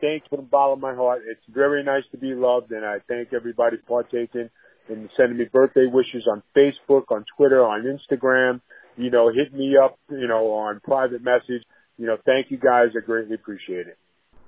Thanks 0.00 0.26
from 0.28 0.38
the 0.38 0.46
bottom 0.46 0.78
of 0.78 0.80
my 0.80 0.94
heart. 0.94 1.22
It's 1.26 1.42
very 1.52 1.82
nice 1.82 2.04
to 2.12 2.18
be 2.18 2.34
loved, 2.34 2.70
and 2.70 2.84
I 2.84 2.98
thank 3.08 3.32
everybody 3.34 3.78
for 3.78 4.02
partaking 4.02 4.48
and 4.88 5.10
sending 5.16 5.38
me 5.38 5.46
birthday 5.52 5.86
wishes 5.86 6.26
on 6.30 6.42
Facebook, 6.56 7.10
on 7.10 7.24
Twitter, 7.36 7.64
on 7.64 7.82
Instagram. 7.82 8.60
You 8.98 9.10
know, 9.10 9.30
hit 9.32 9.54
me 9.54 9.76
up, 9.82 9.98
you 10.10 10.26
know, 10.26 10.50
on 10.50 10.80
private 10.80 11.22
message. 11.22 11.62
You 11.96 12.06
know, 12.06 12.16
thank 12.26 12.50
you 12.50 12.58
guys. 12.58 12.88
I 12.96 13.04
greatly 13.04 13.34
appreciate 13.34 13.86
it. 13.86 13.96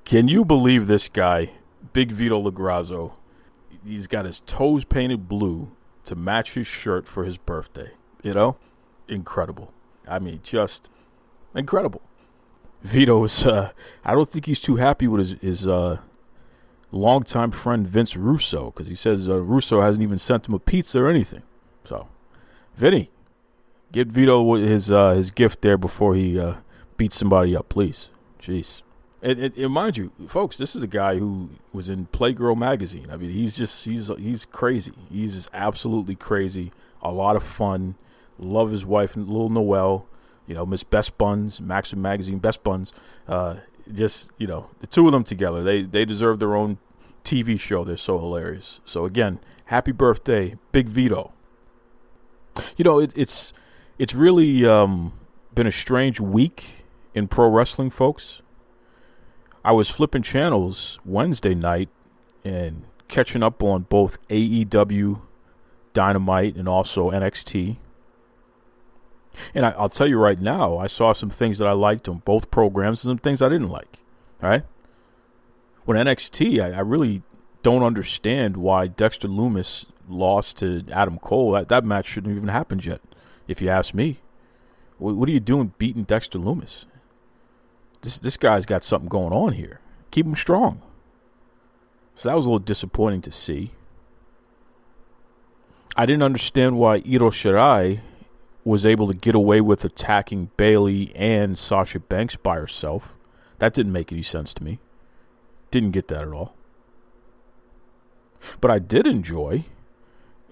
Can 0.05 0.29
you 0.29 0.45
believe 0.45 0.87
this 0.87 1.09
guy, 1.09 1.53
Big 1.93 2.11
Vito 2.11 2.43
LoGrasso? 2.43 3.13
He's 3.85 4.07
got 4.07 4.25
his 4.25 4.41
toes 4.41 4.85
painted 4.85 5.29
blue 5.29 5.71
to 6.05 6.17
match 6.17 6.55
his 6.55 6.67
shirt 6.67 7.07
for 7.07 7.25
his 7.25 7.39
birthday. 7.39 7.93
You 8.23 8.35
know, 8.35 8.57
incredible. 9.09 9.73
I 10.09 10.19
mean, 10.19 10.41
just 10.43 10.91
incredible. 11.55 12.03
Vito 12.83 13.23
is. 13.25 13.47
Uh, 13.47 13.71
I 14.05 14.15
don't 14.15 14.29
think 14.29 14.47
he's 14.47 14.61
too 14.61 14.77
happy 14.77 15.07
with 15.07 15.21
his 15.21 15.31
his 15.41 15.67
uh, 15.67 15.99
longtime 16.91 17.53
friend 17.53 17.87
Vince 17.87 18.17
Russo 18.17 18.67
because 18.71 18.89
he 18.89 18.95
says 18.95 19.29
uh, 19.29 19.41
Russo 19.41 19.81
hasn't 19.81 20.03
even 20.03 20.19
sent 20.19 20.49
him 20.49 20.55
a 20.55 20.59
pizza 20.59 21.01
or 21.01 21.09
anything. 21.09 21.43
So, 21.85 22.09
Vinny, 22.77 23.11
get 23.93 24.09
Vito 24.09 24.55
his 24.55 24.91
uh, 24.91 25.15
his 25.15 25.31
gift 25.31 25.63
there 25.63 25.79
before 25.79 26.15
he 26.15 26.39
uh, 26.39 26.57
beats 26.97 27.17
somebody 27.17 27.57
up, 27.57 27.69
please. 27.69 28.09
Jeez. 28.41 28.83
And, 29.23 29.39
and, 29.39 29.57
and, 29.57 29.73
mind 29.73 29.99
you, 29.99 30.13
folks, 30.29 30.57
this 30.57 30.75
is 30.75 30.83
a 30.83 30.87
guy 30.87 31.19
who 31.19 31.51
was 31.73 31.91
in 31.91 32.07
Playgirl 32.07 32.57
magazine. 32.57 33.09
I 33.13 33.17
mean, 33.17 33.31
he's 33.31 33.55
just 33.55 33.85
he's 33.85 34.09
he's 34.19 34.47
crazy. 34.47 34.93
He's 35.11 35.35
just 35.35 35.51
absolutely 35.53 36.15
crazy. 36.15 36.73
A 37.03 37.13
lot 37.13 37.37
of 37.37 37.43
fun. 37.43 37.97
Love 38.39 38.71
his 38.71 38.87
wife, 38.87 39.17
little 39.17 39.51
Noel. 39.51 40.07
You 40.47 40.55
know, 40.55 40.65
Miss 40.65 40.83
Best 40.83 41.19
Buns, 41.19 41.61
Maxim 41.61 42.01
magazine, 42.01 42.39
Best 42.39 42.65
Buns. 42.65 42.93
Uh, 43.29 43.57
just 43.93 44.31
you 44.39 44.47
know, 44.47 44.71
the 44.81 44.87
two 44.87 45.07
of 45.07 45.13
them 45.13 45.25
together, 45.25 45.63
they 45.63 45.83
they 45.83 46.07
deserve 46.07 46.39
their 46.39 46.57
own 46.57 46.79
TV 47.23 47.61
show. 47.61 47.85
They're 47.85 47.99
so 47.99 48.19
hilarious. 48.19 48.81
So 48.87 49.05
again, 49.05 49.39
happy 49.67 49.93
birthday, 49.93 50.57
Big 50.73 50.89
Vito. 50.89 51.33
You 52.77 52.85
know, 52.85 52.99
it, 52.99 53.13
it's 53.15 53.53
it's 54.01 54.15
really 54.15 54.65
um, 54.65 55.13
been 55.55 55.67
a 55.67 55.73
strange 55.73 56.21
week 56.21 56.87
in 57.15 57.29
pro 57.29 57.51
wrestling, 57.51 57.91
folks. 57.91 58.41
I 59.63 59.73
was 59.73 59.91
flipping 59.91 60.23
channels 60.23 60.99
Wednesday 61.05 61.55
night 61.55 61.91
and 62.43 62.85
catching 63.09 63.43
up 63.43 63.63
on 63.63 63.83
both 63.83 64.17
AEW 64.29 65.21
Dynamite 65.93 66.57
and 66.57 66.67
also 66.67 67.11
NXT. 67.11 67.77
And 69.55 69.67
I, 69.67 69.79
will 69.79 69.91
tell 69.91 70.07
you 70.07 70.19
right 70.19 70.41
now, 70.41 70.79
I 70.79 70.87
saw 70.87 71.13
some 71.13 71.29
things 71.29 71.59
that 71.59 71.69
I 71.69 71.73
liked 71.73 72.09
on 72.09 72.23
both 72.25 72.51
programs 72.51 73.05
and 73.05 73.11
some 73.11 73.19
things 73.19 73.43
I 73.43 73.51
didn't 73.51 73.69
like. 73.69 73.99
All 74.43 74.49
right. 74.49 74.65
When 75.85 75.99
NXT, 75.99 76.59
I, 76.59 76.79
I 76.79 76.81
really 76.81 77.23
don't 77.63 77.83
understand 77.83 78.57
why 78.57 78.87
Dexter 78.87 79.29
Lumis 79.29 79.85
lost 80.09 80.57
to 80.59 80.87
Adam 80.91 81.19
Cole. 81.19 81.53
That, 81.53 81.69
that 81.69 81.85
match 81.85 82.07
shouldn't 82.07 82.31
have 82.31 82.39
even 82.39 82.49
happened 82.49 82.87
yet, 82.87 83.03
if 83.51 83.61
you 83.61 83.69
ask 83.69 83.93
me. 83.93 84.21
What, 84.99 85.29
are 85.29 85.33
you 85.33 85.41
doing 85.41 85.73
beating 85.79 86.05
Dexter 86.05 86.39
Lumis? 86.39 86.85
This 88.03 88.19
this 88.19 88.37
guy's 88.37 88.65
got 88.65 88.85
something 88.85 89.09
going 89.09 89.33
on 89.33 89.55
here. 89.55 89.81
Keep 90.11 90.27
him 90.27 90.37
strong. 90.37 90.83
So 92.15 92.29
that 92.29 92.37
was 92.37 92.47
a 92.47 92.49
little 92.49 92.59
disappointing 92.65 93.23
to 93.23 93.33
see. 93.33 93.73
I 95.97 96.07
didn't 96.07 96.23
understand 96.23 96.79
why 96.79 96.97
Io 96.97 97.31
Shirai 97.31 98.01
was 98.65 98.87
able 98.87 99.09
to 99.09 99.15
get 99.15 99.35
away 99.35 99.61
with 99.61 99.85
attacking 99.85 100.51
Bayley 100.57 101.13
and 101.17 101.59
Sasha 101.59 101.99
Banks 101.99 102.37
by 102.37 102.57
herself. 102.57 103.15
That 103.59 103.75
didn't 103.75 103.93
make 103.93 104.13
any 104.13 104.23
sense 104.23 104.55
to 104.55 104.65
me. 104.65 104.79
Didn't 105.71 105.91
get 105.91 106.09
that 106.09 106.23
at 106.23 106.33
all. 106.33 106.55
But 108.61 108.71
I 108.71 108.79
did 108.79 109.07
enjoy 109.07 109.65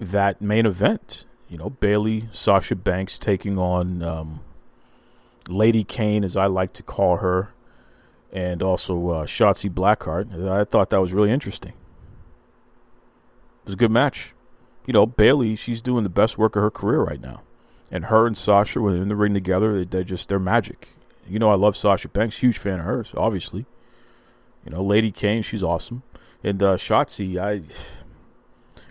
that 0.00 0.40
main 0.40 0.66
event. 0.66 1.24
You 1.48 1.58
know, 1.58 1.70
Bayley, 1.70 2.28
Sasha 2.32 2.76
Banks 2.76 3.18
taking 3.18 3.58
on 3.58 4.02
um, 4.02 4.40
Lady 5.48 5.84
Kane, 5.84 6.24
as 6.24 6.36
I 6.36 6.46
like 6.46 6.72
to 6.74 6.82
call 6.82 7.18
her, 7.18 7.50
and 8.32 8.62
also 8.62 9.08
uh, 9.10 9.24
Shotzi 9.24 9.70
Blackheart. 9.70 10.48
I 10.48 10.64
thought 10.64 10.90
that 10.90 11.00
was 11.00 11.12
really 11.12 11.30
interesting. 11.30 11.72
It 13.62 13.66
was 13.66 13.74
a 13.74 13.78
good 13.78 13.90
match. 13.90 14.34
You 14.86 14.92
know, 14.92 15.06
Bayley, 15.06 15.56
she's 15.56 15.80
doing 15.82 16.02
the 16.02 16.10
best 16.10 16.38
work 16.38 16.56
of 16.56 16.62
her 16.62 16.70
career 16.70 17.00
right 17.00 17.20
now 17.20 17.42
and 17.90 18.06
her 18.06 18.26
and 18.26 18.36
Sasha 18.36 18.80
when 18.80 18.94
they're 18.94 19.02
in 19.02 19.08
the 19.08 19.16
ring 19.16 19.34
together, 19.34 19.84
they're 19.84 20.04
just 20.04 20.28
they're 20.28 20.38
magic. 20.38 20.90
You 21.26 21.38
know, 21.38 21.50
I 21.50 21.54
love 21.54 21.76
Sasha 21.76 22.08
Banks, 22.08 22.38
huge 22.38 22.58
fan 22.58 22.80
of 22.80 22.86
hers, 22.86 23.12
obviously. 23.16 23.66
You 24.64 24.72
know, 24.72 24.82
Lady 24.82 25.10
Kane, 25.10 25.42
she's 25.42 25.62
awesome, 25.62 26.02
and 26.42 26.62
uh, 26.62 26.76
Shotzi, 26.76 27.38
I. 27.38 27.62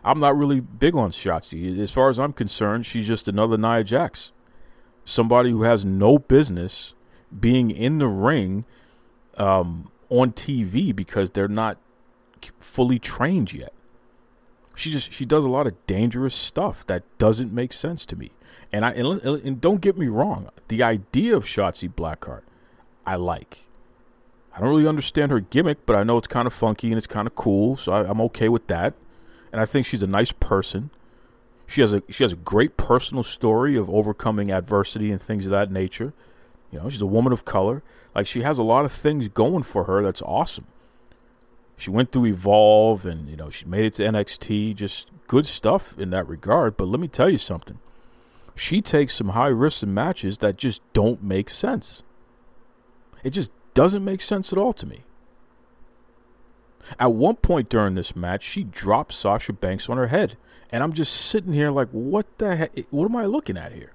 I'm 0.07 0.21
not 0.21 0.37
really 0.37 0.61
big 0.61 0.95
on 0.95 1.11
Shotzi. 1.11 1.77
As 1.79 1.91
far 1.91 2.09
as 2.09 2.17
I'm 2.17 2.31
concerned, 2.31 2.85
she's 2.85 3.07
just 3.07 3.27
another 3.27 3.57
Nia 3.57 3.83
Jax. 3.83 4.31
Somebody 5.03 5.51
who 5.51 5.63
has 5.63 5.85
no 5.85 6.17
business 6.17 6.93
being 7.37 7.71
in 7.71 7.97
the 7.97 8.07
ring 8.07 8.63
um, 9.37 9.91
on 10.09 10.31
TV 10.31 10.95
because 10.95 11.31
they're 11.31 11.49
not 11.49 11.77
fully 12.59 12.99
trained 12.99 13.51
yet. 13.51 13.73
She 14.75 14.91
just 14.91 15.11
she 15.11 15.25
does 15.25 15.43
a 15.43 15.49
lot 15.49 15.67
of 15.67 15.73
dangerous 15.87 16.35
stuff 16.35 16.85
that 16.87 17.03
doesn't 17.17 17.51
make 17.51 17.73
sense 17.73 18.05
to 18.05 18.15
me. 18.15 18.31
And 18.71 18.85
I 18.85 18.91
and, 18.91 19.21
and 19.23 19.59
don't 19.59 19.81
get 19.81 19.97
me 19.97 20.07
wrong, 20.07 20.49
the 20.69 20.83
idea 20.83 21.35
of 21.35 21.43
Shotzi 21.43 21.93
Blackheart, 21.93 22.43
I 23.05 23.15
like. 23.15 23.65
I 24.55 24.59
don't 24.59 24.69
really 24.69 24.87
understand 24.87 25.31
her 25.31 25.39
gimmick, 25.39 25.85
but 25.85 25.95
I 25.95 26.03
know 26.03 26.17
it's 26.17 26.27
kind 26.27 26.47
of 26.47 26.53
funky 26.53 26.87
and 26.87 26.97
it's 26.97 27.07
kind 27.07 27.27
of 27.27 27.35
cool, 27.35 27.75
so 27.75 27.91
I, 27.91 28.09
I'm 28.09 28.21
okay 28.21 28.49
with 28.49 28.67
that. 28.67 28.93
And 29.51 29.61
I 29.61 29.65
think 29.65 29.85
she's 29.85 30.03
a 30.03 30.07
nice 30.07 30.31
person. 30.31 30.89
She 31.65 31.81
has 31.81 31.93
a 31.93 32.01
she 32.09 32.23
has 32.23 32.31
a 32.31 32.37
great 32.37 32.77
personal 32.77 33.23
story 33.23 33.75
of 33.75 33.89
overcoming 33.89 34.51
adversity 34.51 35.11
and 35.11 35.21
things 35.21 35.45
of 35.45 35.51
that 35.51 35.71
nature. 35.71 36.13
You 36.71 36.79
know, 36.79 36.89
she's 36.89 37.01
a 37.01 37.07
woman 37.07 37.33
of 37.33 37.45
color. 37.45 37.83
Like 38.15 38.27
she 38.27 38.41
has 38.41 38.57
a 38.57 38.63
lot 38.63 38.85
of 38.85 38.91
things 38.91 39.27
going 39.27 39.63
for 39.63 39.85
her 39.85 40.01
that's 40.03 40.21
awesome. 40.21 40.67
She 41.75 41.89
went 41.89 42.11
through 42.11 42.25
Evolve 42.25 43.05
and 43.05 43.29
you 43.29 43.35
know, 43.35 43.49
she 43.49 43.65
made 43.65 43.85
it 43.85 43.93
to 43.95 44.03
NXT, 44.03 44.75
just 44.75 45.09
good 45.27 45.45
stuff 45.45 45.97
in 45.97 46.09
that 46.11 46.27
regard, 46.27 46.77
but 46.77 46.87
let 46.87 46.99
me 46.99 47.07
tell 47.07 47.29
you 47.29 47.37
something 47.37 47.79
she 48.57 48.81
takes 48.81 49.15
some 49.15 49.29
high 49.29 49.47
risks 49.47 49.83
in 49.83 49.93
matches 49.93 50.39
that 50.39 50.57
just 50.57 50.81
don't 50.93 51.23
make 51.23 51.49
sense. 51.49 52.03
It 53.23 53.31
just 53.31 53.51
doesn't 53.73 54.03
make 54.03 54.21
sense 54.21 54.51
at 54.51 54.57
all 54.57 54.73
to 54.73 54.85
me. 54.85 55.03
At 56.99 57.13
one 57.13 57.35
point 57.35 57.69
during 57.69 57.95
this 57.95 58.15
match, 58.15 58.43
she 58.43 58.63
dropped 58.63 59.13
Sasha 59.13 59.53
Banks 59.53 59.89
on 59.89 59.97
her 59.97 60.07
head. 60.07 60.37
And 60.71 60.83
I'm 60.83 60.93
just 60.93 61.13
sitting 61.13 61.53
here 61.53 61.71
like, 61.71 61.89
what 61.89 62.25
the 62.37 62.55
heck? 62.55 62.77
What 62.89 63.05
am 63.05 63.15
I 63.15 63.25
looking 63.25 63.57
at 63.57 63.71
here? 63.71 63.93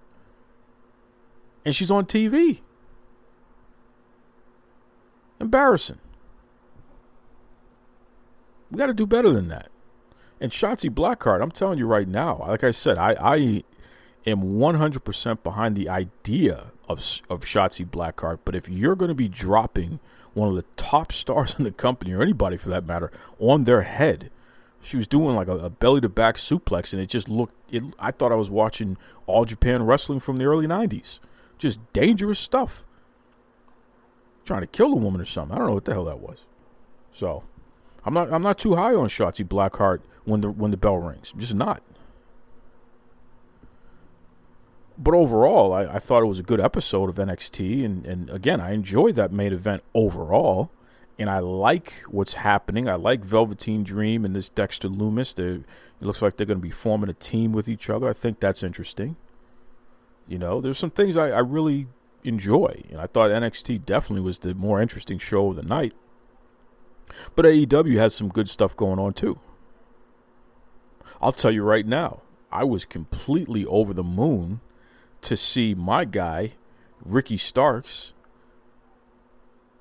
And 1.64 1.74
she's 1.74 1.90
on 1.90 2.07
TV. 2.07 2.61
Embarrassing. 5.40 5.99
We 8.70 8.78
got 8.78 8.86
to 8.86 8.95
do 8.95 9.07
better 9.07 9.30
than 9.32 9.49
that. 9.49 9.68
And 10.40 10.51
Shotzi 10.51 10.90
Blackheart, 10.90 11.43
I'm 11.43 11.51
telling 11.51 11.78
you 11.78 11.86
right 11.86 12.09
now, 12.09 12.45
like 12.49 12.64
I 12.64 12.70
said, 12.70 12.99
I, 12.99 13.12
I 13.12 13.64
am 14.26 14.59
100% 14.59 15.43
behind 15.43 15.76
the 15.76 15.88
idea 15.88 16.72
of 16.88 16.99
of 17.28 17.43
Shotzi 17.43 17.88
Blackheart. 17.88 18.40
But 18.45 18.55
if 18.55 18.68
you're 18.68 18.97
going 18.97 19.09
to 19.09 19.14
be 19.14 19.28
dropping 19.28 20.01
one 20.35 20.49
of 20.49 20.55
the 20.55 20.64
top 20.76 21.12
stars 21.22 21.55
in 21.59 21.64
the 21.64 21.70
company, 21.70 22.12
or 22.12 22.22
anybody 22.22 22.57
for 22.57 22.68
that 22.70 22.87
matter, 22.87 23.11
on 23.39 23.64
their 23.64 23.83
head, 23.83 24.30
she 24.80 24.97
was 24.97 25.07
doing 25.07 25.37
like 25.37 25.49
a, 25.49 25.57
a 25.59 25.70
belly 25.70 26.01
to 26.01 26.09
back 26.09 26.37
suplex, 26.37 26.93
and 26.93 27.01
it 27.01 27.07
just 27.07 27.28
looked. 27.28 27.55
It, 27.72 27.83
I 27.99 28.11
thought 28.11 28.33
I 28.33 28.37
was 28.37 28.51
watching 28.51 28.97
All 29.26 29.45
Japan 29.45 29.85
Wrestling 29.85 30.20
from 30.20 30.39
the 30.39 30.45
early 30.45 30.66
'90s. 30.66 31.20
Just 31.59 31.80
dangerous 31.93 32.41
stuff. 32.41 32.83
Trying 34.45 34.62
to 34.62 34.66
kill 34.66 34.93
a 34.93 34.97
woman 34.97 35.20
or 35.20 35.24
something. 35.24 35.55
I 35.55 35.59
don't 35.59 35.68
know 35.68 35.74
what 35.74 35.85
the 35.85 35.93
hell 35.93 36.05
that 36.07 36.18
was. 36.18 36.39
So, 37.12 37.45
I'm 38.05 38.12
not. 38.12 38.33
I'm 38.33 38.43
not 38.43 38.59
too 38.59 38.74
high 38.74 38.95
on 38.95 39.09
Shotzi 39.09 39.47
Blackheart 39.47 40.01
when 40.24 40.41
the 40.41 40.51
when 40.51 40.72
the 40.72 40.76
bell 40.76 40.99
rings. 40.99 41.30
I'm 41.33 41.41
just 41.41 41.55
not. 41.55 41.83
But 45.03 45.14
overall, 45.14 45.72
I, 45.72 45.94
I 45.94 45.98
thought 45.98 46.22
it 46.22 46.26
was 46.26 46.38
a 46.38 46.44
good 46.44 46.61
episode 46.61 47.09
of 47.09 47.16
NXT, 47.16 47.84
and, 47.84 48.07
and 48.07 48.30
again, 48.30 48.61
I 48.61 48.70
enjoyed 48.70 49.16
that 49.16 49.32
main 49.32 49.53
event 49.53 49.82
overall, 49.94 50.70
and 51.18 51.28
I 51.28 51.40
like 51.40 52.05
what's 52.09 52.34
happening. 52.34 52.88
I 52.88 52.94
like 52.94 53.24
Velveteen 53.24 53.82
Dream 53.82 54.24
and 54.24 54.36
this 54.36 54.48
Dexter 54.48 54.88
Lumis. 54.88 55.34
They're, 55.34 55.55
it 55.57 55.66
looks 56.00 56.22
like 56.22 56.36
they're 56.36 56.46
going 56.46 56.61
to 56.61 56.62
be 56.62 56.70
forming 56.70 57.11
a 57.11 57.14
team 57.14 57.50
with 57.50 57.68
each 57.68 57.90
other. 57.90 58.09
I 58.09 58.12
think 58.12 58.38
that's 58.38 58.62
interesting. 58.62 59.16
You 60.28 60.38
know, 60.38 60.61
there's 60.61 60.78
some 60.78 60.90
things 60.90 61.16
I, 61.16 61.30
I 61.30 61.40
really 61.40 61.88
enjoy, 62.22 62.84
and 62.88 63.00
I 63.00 63.09
thought 63.09 63.30
NXT 63.30 63.84
definitely 63.84 64.22
was 64.22 64.38
the 64.38 64.55
more 64.55 64.80
interesting 64.80 65.18
show 65.18 65.50
of 65.50 65.57
the 65.57 65.62
night. 65.62 65.94
But 67.34 67.44
AEW 67.44 67.98
has 67.98 68.14
some 68.14 68.28
good 68.28 68.48
stuff 68.48 68.76
going 68.76 69.00
on 69.00 69.14
too. 69.14 69.40
I'll 71.20 71.32
tell 71.32 71.50
you 71.50 71.64
right 71.64 71.86
now, 71.86 72.22
I 72.53 72.62
was 72.62 72.84
completely 72.84 73.66
over 73.66 73.92
the 73.92 74.05
moon 74.05 74.61
to 75.23 75.37
see 75.37 75.75
my 75.75 76.05
guy, 76.05 76.53
Ricky 77.05 77.37
Starks, 77.37 78.12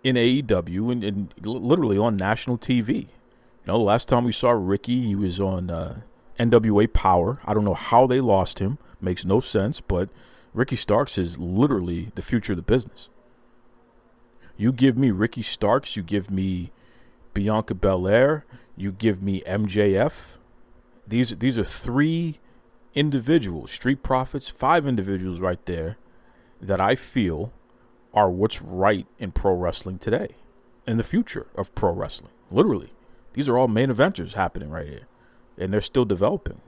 in 0.03 0.15
AEW 0.15 0.91
and, 0.91 1.03
and 1.03 1.33
literally 1.43 1.97
on 1.97 2.15
national 2.15 2.57
TV. 2.57 2.93
You 2.95 3.67
know, 3.67 3.77
the 3.77 3.83
last 3.83 4.07
time 4.07 4.23
we 4.23 4.31
saw 4.31 4.51
Ricky, 4.51 5.01
he 5.01 5.15
was 5.15 5.39
on 5.39 5.69
uh, 5.69 6.01
NWA 6.39 6.91
Power. 6.91 7.39
I 7.45 7.53
don't 7.53 7.65
know 7.65 7.75
how 7.75 8.07
they 8.07 8.19
lost 8.19 8.59
him. 8.59 8.77
Makes 8.99 9.25
no 9.25 9.39
sense, 9.39 9.81
but 9.81 10.09
Ricky 10.53 10.75
Starks 10.75 11.17
is 11.17 11.37
literally 11.37 12.11
the 12.15 12.21
future 12.21 12.53
of 12.53 12.57
the 12.57 12.63
business. 12.63 13.09
You 14.57 14.71
give 14.71 14.97
me 14.97 15.11
Ricky 15.11 15.41
Starks, 15.41 15.95
you 15.95 16.03
give 16.03 16.29
me 16.29 16.71
Bianca 17.33 17.73
Belair, 17.73 18.45
you 18.75 18.91
give 18.91 19.21
me 19.21 19.41
MJF. 19.47 20.37
These 21.07 21.37
these 21.37 21.57
are 21.57 21.63
three 21.63 22.39
individuals, 22.93 23.71
street 23.71 24.03
profits, 24.03 24.49
five 24.49 24.87
individuals 24.87 25.39
right 25.39 25.63
there 25.65 25.97
that 26.59 26.81
I 26.81 26.95
feel 26.95 27.51
are 28.13 28.29
what's 28.29 28.61
right 28.61 29.07
in 29.17 29.31
pro 29.31 29.53
wrestling 29.53 29.97
today, 29.97 30.35
in 30.85 30.97
the 30.97 31.03
future 31.03 31.47
of 31.55 31.73
pro 31.75 31.91
wrestling. 31.91 32.33
Literally, 32.51 32.91
these 33.33 33.47
are 33.47 33.57
all 33.57 33.67
main 33.67 33.89
eventers 33.89 34.33
happening 34.33 34.69
right 34.69 34.87
here, 34.87 35.07
and 35.57 35.73
they're 35.73 35.81
still 35.81 36.05
developing. 36.05 36.61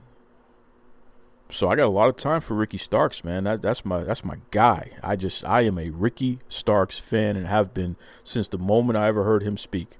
So 1.50 1.68
I 1.68 1.76
got 1.76 1.86
a 1.86 1.88
lot 1.88 2.08
of 2.08 2.16
time 2.16 2.40
for 2.40 2.54
Ricky 2.54 2.78
Starks, 2.78 3.22
man. 3.22 3.44
That, 3.44 3.60
that's 3.60 3.84
my 3.84 4.02
that's 4.02 4.24
my 4.24 4.38
guy. 4.50 4.92
I 5.02 5.14
just 5.14 5.44
I 5.44 5.60
am 5.62 5.78
a 5.78 5.90
Ricky 5.90 6.38
Starks 6.48 6.98
fan 6.98 7.36
and 7.36 7.46
have 7.46 7.74
been 7.74 7.96
since 8.24 8.48
the 8.48 8.58
moment 8.58 8.96
I 8.96 9.08
ever 9.08 9.24
heard 9.24 9.42
him 9.42 9.58
speak. 9.58 9.98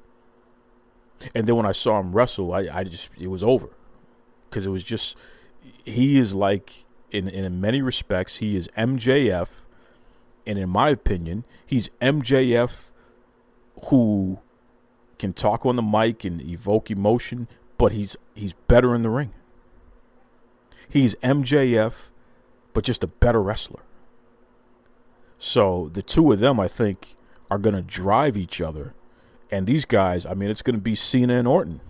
And 1.34 1.46
then 1.46 1.56
when 1.56 1.66
I 1.66 1.72
saw 1.72 2.00
him 2.00 2.12
wrestle, 2.12 2.52
I, 2.52 2.68
I 2.72 2.84
just 2.84 3.10
it 3.18 3.28
was 3.28 3.44
over 3.44 3.68
because 4.48 4.64
it 4.64 4.70
was 4.70 4.82
just 4.82 5.16
he 5.84 6.18
is 6.18 6.34
like 6.34 6.84
in 7.10 7.28
in 7.28 7.60
many 7.60 7.82
respects 7.82 8.38
he 8.38 8.56
is 8.56 8.68
MJF, 8.76 9.48
and 10.46 10.58
in 10.58 10.68
my 10.68 10.90
opinion, 10.90 11.44
he's 11.64 11.88
MJF 12.00 12.90
who 13.86 14.38
can 15.18 15.32
talk 15.32 15.64
on 15.64 15.76
the 15.76 15.82
mic 15.82 16.24
and 16.24 16.40
evoke 16.42 16.90
emotion, 16.90 17.48
but 17.78 17.92
he's 17.92 18.16
he's 18.34 18.52
better 18.68 18.94
in 18.94 19.02
the 19.02 19.10
ring. 19.10 19.32
He's 20.88 21.14
MJF, 21.16 22.08
but 22.72 22.84
just 22.84 23.02
a 23.02 23.08
better 23.08 23.42
wrestler. 23.42 23.82
So 25.38 25.90
the 25.92 26.02
two 26.02 26.32
of 26.32 26.40
them, 26.40 26.58
I 26.60 26.68
think, 26.68 27.16
are 27.50 27.58
going 27.58 27.74
to 27.74 27.82
drive 27.82 28.36
each 28.36 28.60
other. 28.60 28.94
And 29.50 29.66
these 29.66 29.84
guys, 29.84 30.24
I 30.24 30.34
mean, 30.34 30.50
it's 30.50 30.62
going 30.62 30.76
to 30.76 30.80
be 30.80 30.94
Cena 30.94 31.38
and 31.38 31.46
Orton. 31.46 31.80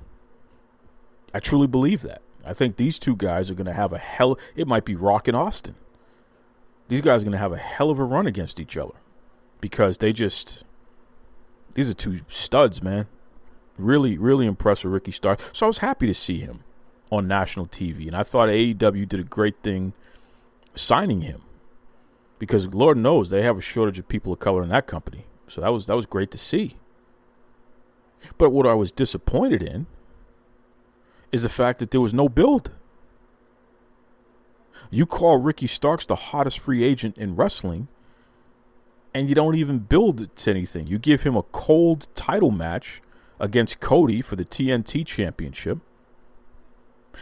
I 1.33 1.41
truly 1.41 1.67
believe 1.67 2.03
that. 2.03 2.23
I 2.47 2.53
think 2.53 2.77
these 2.77 2.99
two 2.99 3.17
guys 3.17 3.51
are 3.51 3.55
going 3.55 3.67
to 3.67 3.73
have 3.73 3.93
a 3.93 3.99
hell. 3.99 4.39
It 4.55 4.67
might 4.67 4.85
be 4.85 4.95
Rock 4.95 5.29
and 5.29 5.37
Austin. 5.37 5.75
These 6.89 7.01
guys 7.01 7.23
are 7.23 7.25
going 7.25 7.33
to 7.33 7.39
have 7.39 7.53
a 7.53 7.59
hell 7.59 7.91
of 7.91 7.99
a 7.99 8.05
run 8.05 8.27
against 8.27 8.61
each 8.61 8.77
other 8.77 8.95
because 9.61 9.99
they 9.99 10.13
just. 10.13 10.65
These 11.75 11.91
are 11.91 11.95
two 11.95 12.21
studs, 12.29 12.83
man. 12.83 13.07
Really, 13.77 14.17
really 14.17 14.47
impressed 14.47 14.85
with 14.85 14.93
Ricky 14.93 15.11
Starr. 15.11 15.39
So 15.53 15.67
I 15.67 15.69
was 15.69 15.79
happy 15.79 16.07
to 16.07 16.15
see 16.15 16.39
him 16.39 16.63
on 17.11 17.27
national 17.27 17.67
TV, 17.67 18.07
and 18.07 18.15
I 18.15 18.23
thought 18.23 18.49
AEW 18.49 19.09
did 19.09 19.21
a 19.21 19.25
great 19.25 19.57
thing 19.63 19.93
signing 20.75 21.23
him 21.23 21.43
because 22.39 22.73
Lord 22.75 22.99
knows 22.99 23.31
they 23.31 23.43
have 23.43 23.59
a 23.59 23.63
shortage 23.63 23.99
of 23.99 24.09
people 24.09 24.33
of 24.33 24.39
color 24.39 24.63
in 24.63 24.69
that 24.69 24.87
company. 24.87 25.27
So 25.49 25.61
that 25.61 25.73
was 25.73 25.87
that 25.87 25.97
was 25.97 26.07
great 26.07 26.31
to 26.33 26.39
see. 26.39 26.77
But 28.39 28.51
what 28.51 28.67
I 28.67 28.75
was 28.75 28.93
disappointed 28.93 29.63
in 29.63 29.87
is 31.35 31.43
the 31.43 31.49
fact 31.49 31.81
that 31.81 31.91
there 31.91 32.01
was 32.01 32.15
no 32.15 32.29
build. 32.29 32.71
You 34.89 35.05
call 35.05 35.39
Ricky 35.39 35.67
Starks 35.67 36.07
the 36.07 36.15
hottest 36.15 36.61
free 36.61 36.85
agent 36.85 37.19
in 37.19 37.35
wrestling, 37.35 37.89
and 39.13 39.29
you 39.29 39.35
don't 39.35 39.57
even 39.57 39.81
build 39.81 40.35
to 40.37 40.51
anything. 40.51 40.87
You 40.87 40.97
give 40.97 41.25
him 41.25 41.37
a 41.37 41.43
cold 41.43 42.07
title 42.15 42.53
match 42.53 43.03
against 43.41 43.81
Cody 43.81 44.23
for 44.23 44.37
the 44.37 44.45
TNT 44.45 45.05
Championship. 45.05 45.79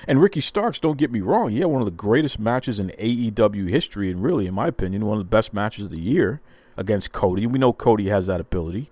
And 0.06 0.20
Ricky 0.20 0.42
Starks, 0.42 0.78
don't 0.78 0.98
get 0.98 1.10
me 1.10 1.22
wrong, 1.22 1.48
he 1.50 1.60
had 1.60 1.68
one 1.68 1.80
of 1.80 1.86
the 1.86 1.90
greatest 1.90 2.38
matches 2.38 2.78
in 2.78 2.90
AEW 2.98 3.70
history, 3.70 4.10
and 4.10 4.22
really, 4.22 4.46
in 4.46 4.52
my 4.52 4.68
opinion, 4.68 5.06
one 5.06 5.16
of 5.16 5.24
the 5.24 5.36
best 5.36 5.54
matches 5.54 5.86
of 5.86 5.90
the 5.90 5.98
year 5.98 6.42
against 6.76 7.12
Cody. 7.12 7.46
We 7.46 7.58
know 7.58 7.72
Cody 7.72 8.10
has 8.10 8.26
that 8.26 8.42
ability 8.42 8.90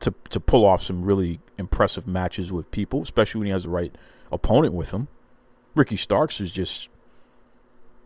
to 0.00 0.14
to 0.30 0.40
pull 0.40 0.64
off 0.64 0.82
some 0.82 1.02
really 1.02 1.40
impressive 1.58 2.06
matches 2.06 2.50
with 2.50 2.70
people, 2.70 3.02
especially 3.02 3.40
when 3.40 3.46
he 3.46 3.52
has 3.52 3.64
the 3.64 3.70
right 3.70 3.94
opponent 4.30 4.74
with 4.74 4.90
him. 4.90 5.08
Ricky 5.74 5.96
Starks 5.96 6.40
is 6.40 6.52
just 6.52 6.88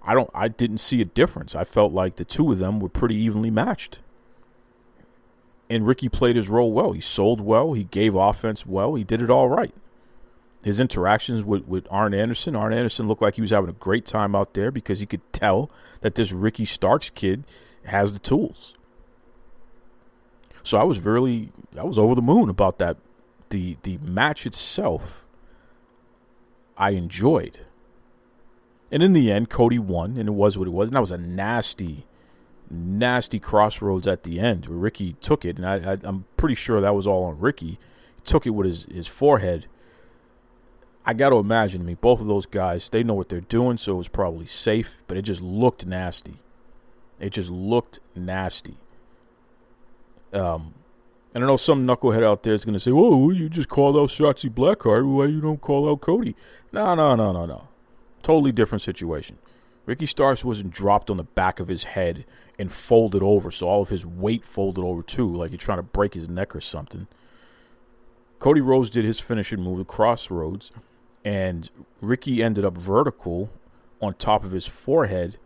I 0.04 0.14
don't 0.14 0.30
I 0.34 0.48
didn't 0.48 0.78
see 0.78 1.00
a 1.00 1.06
difference. 1.06 1.54
I 1.54 1.64
felt 1.64 1.92
like 1.92 2.16
the 2.16 2.24
two 2.24 2.50
of 2.52 2.58
them 2.58 2.80
were 2.80 2.88
pretty 2.88 3.16
evenly 3.16 3.50
matched. 3.50 4.00
And 5.70 5.86
Ricky 5.86 6.08
played 6.08 6.36
his 6.36 6.48
role 6.48 6.72
well. 6.72 6.92
He 6.92 7.00
sold 7.00 7.40
well, 7.40 7.72
he 7.72 7.84
gave 7.84 8.14
offense 8.14 8.66
well, 8.66 8.94
he 8.94 9.04
did 9.04 9.22
it 9.22 9.30
all 9.30 9.48
right. 9.48 9.74
His 10.64 10.78
interactions 10.78 11.44
with, 11.44 11.66
with 11.66 11.88
Arn 11.90 12.14
Anderson, 12.14 12.54
Arn 12.54 12.72
Anderson 12.72 13.08
looked 13.08 13.22
like 13.22 13.34
he 13.34 13.40
was 13.40 13.50
having 13.50 13.70
a 13.70 13.74
great 13.74 14.06
time 14.06 14.36
out 14.36 14.54
there 14.54 14.70
because 14.70 15.00
he 15.00 15.06
could 15.06 15.32
tell 15.32 15.70
that 16.02 16.14
this 16.14 16.30
Ricky 16.30 16.64
Starks 16.64 17.10
kid 17.10 17.42
has 17.84 18.12
the 18.12 18.20
tools. 18.20 18.74
So 20.62 20.78
I 20.78 20.84
was 20.84 21.00
really 21.00 21.50
I 21.76 21.82
was 21.82 21.98
over 21.98 22.14
the 22.14 22.22
moon 22.22 22.48
about 22.48 22.78
that. 22.78 22.96
The 23.48 23.76
the 23.82 23.98
match 23.98 24.46
itself 24.46 25.21
I 26.76 26.90
enjoyed. 26.90 27.60
And 28.90 29.02
in 29.02 29.12
the 29.14 29.32
end, 29.32 29.48
Cody 29.48 29.78
won, 29.78 30.16
and 30.16 30.28
it 30.28 30.32
was 30.32 30.58
what 30.58 30.68
it 30.68 30.72
was. 30.72 30.88
And 30.88 30.96
that 30.96 31.00
was 31.00 31.10
a 31.10 31.18
nasty, 31.18 32.06
nasty 32.70 33.38
Cross 33.38 33.80
Rhodes 33.80 34.06
at 34.06 34.22
the 34.22 34.38
end 34.38 34.66
where 34.66 34.78
Ricky 34.78 35.14
took 35.14 35.44
it. 35.44 35.56
And 35.56 35.66
I, 35.66 35.98
am 36.06 36.26
pretty 36.36 36.54
sure 36.54 36.80
that 36.80 36.94
was 36.94 37.06
all 37.06 37.24
on 37.24 37.40
Ricky. 37.40 37.78
He 38.16 38.22
took 38.24 38.46
it 38.46 38.50
with 38.50 38.66
his, 38.66 38.82
his 38.84 39.06
forehead. 39.06 39.66
I 41.04 41.14
got 41.14 41.30
to 41.30 41.36
imagine, 41.36 41.82
I 41.82 41.84
mean, 41.84 41.98
both 42.00 42.20
of 42.20 42.26
those 42.26 42.46
guys, 42.46 42.88
they 42.88 43.02
know 43.02 43.14
what 43.14 43.28
they're 43.28 43.40
doing, 43.40 43.76
so 43.76 43.94
it 43.94 43.96
was 43.96 44.08
probably 44.08 44.46
safe, 44.46 44.98
but 45.08 45.16
it 45.16 45.22
just 45.22 45.40
looked 45.40 45.86
nasty. 45.86 46.34
It 47.18 47.30
just 47.30 47.50
looked 47.50 47.98
nasty. 48.14 48.76
Um, 50.32 50.74
and 51.34 51.44
I 51.44 51.46
know 51.46 51.56
some 51.56 51.86
knucklehead 51.86 52.22
out 52.22 52.42
there 52.42 52.54
is 52.54 52.64
going 52.64 52.74
to 52.74 52.80
say, 52.80 52.92
"Whoa, 52.92 53.30
you 53.30 53.48
just 53.48 53.68
called 53.68 53.96
out 53.96 54.10
Shotzi 54.10 54.50
Blackheart. 54.50 55.06
Why 55.06 55.26
you 55.26 55.40
don't 55.40 55.60
call 55.60 55.88
out 55.88 56.00
Cody?" 56.00 56.36
No, 56.72 56.94
no, 56.94 57.14
no, 57.14 57.32
no, 57.32 57.46
no. 57.46 57.68
Totally 58.22 58.52
different 58.52 58.82
situation. 58.82 59.38
Ricky 59.84 60.06
Starks 60.06 60.44
wasn't 60.44 60.72
dropped 60.72 61.10
on 61.10 61.16
the 61.16 61.24
back 61.24 61.58
of 61.58 61.68
his 61.68 61.84
head 61.84 62.24
and 62.58 62.70
folded 62.70 63.22
over, 63.22 63.50
so 63.50 63.66
all 63.66 63.82
of 63.82 63.88
his 63.88 64.06
weight 64.06 64.44
folded 64.44 64.84
over 64.84 65.02
too, 65.02 65.26
like 65.26 65.50
you're 65.50 65.58
trying 65.58 65.78
to 65.78 65.82
break 65.82 66.14
his 66.14 66.28
neck 66.28 66.54
or 66.54 66.60
something. 66.60 67.08
Cody 68.38 68.60
Rhodes 68.60 68.90
did 68.90 69.04
his 69.04 69.20
finishing 69.20 69.60
move, 69.60 69.78
the 69.78 69.84
Cross 69.84 70.30
Rhodes, 70.30 70.70
and 71.24 71.70
Ricky 72.00 72.42
ended 72.42 72.64
up 72.64 72.76
vertical 72.76 73.50
on 74.00 74.14
top 74.14 74.44
of 74.44 74.52
his 74.52 74.66
forehead 74.66 75.36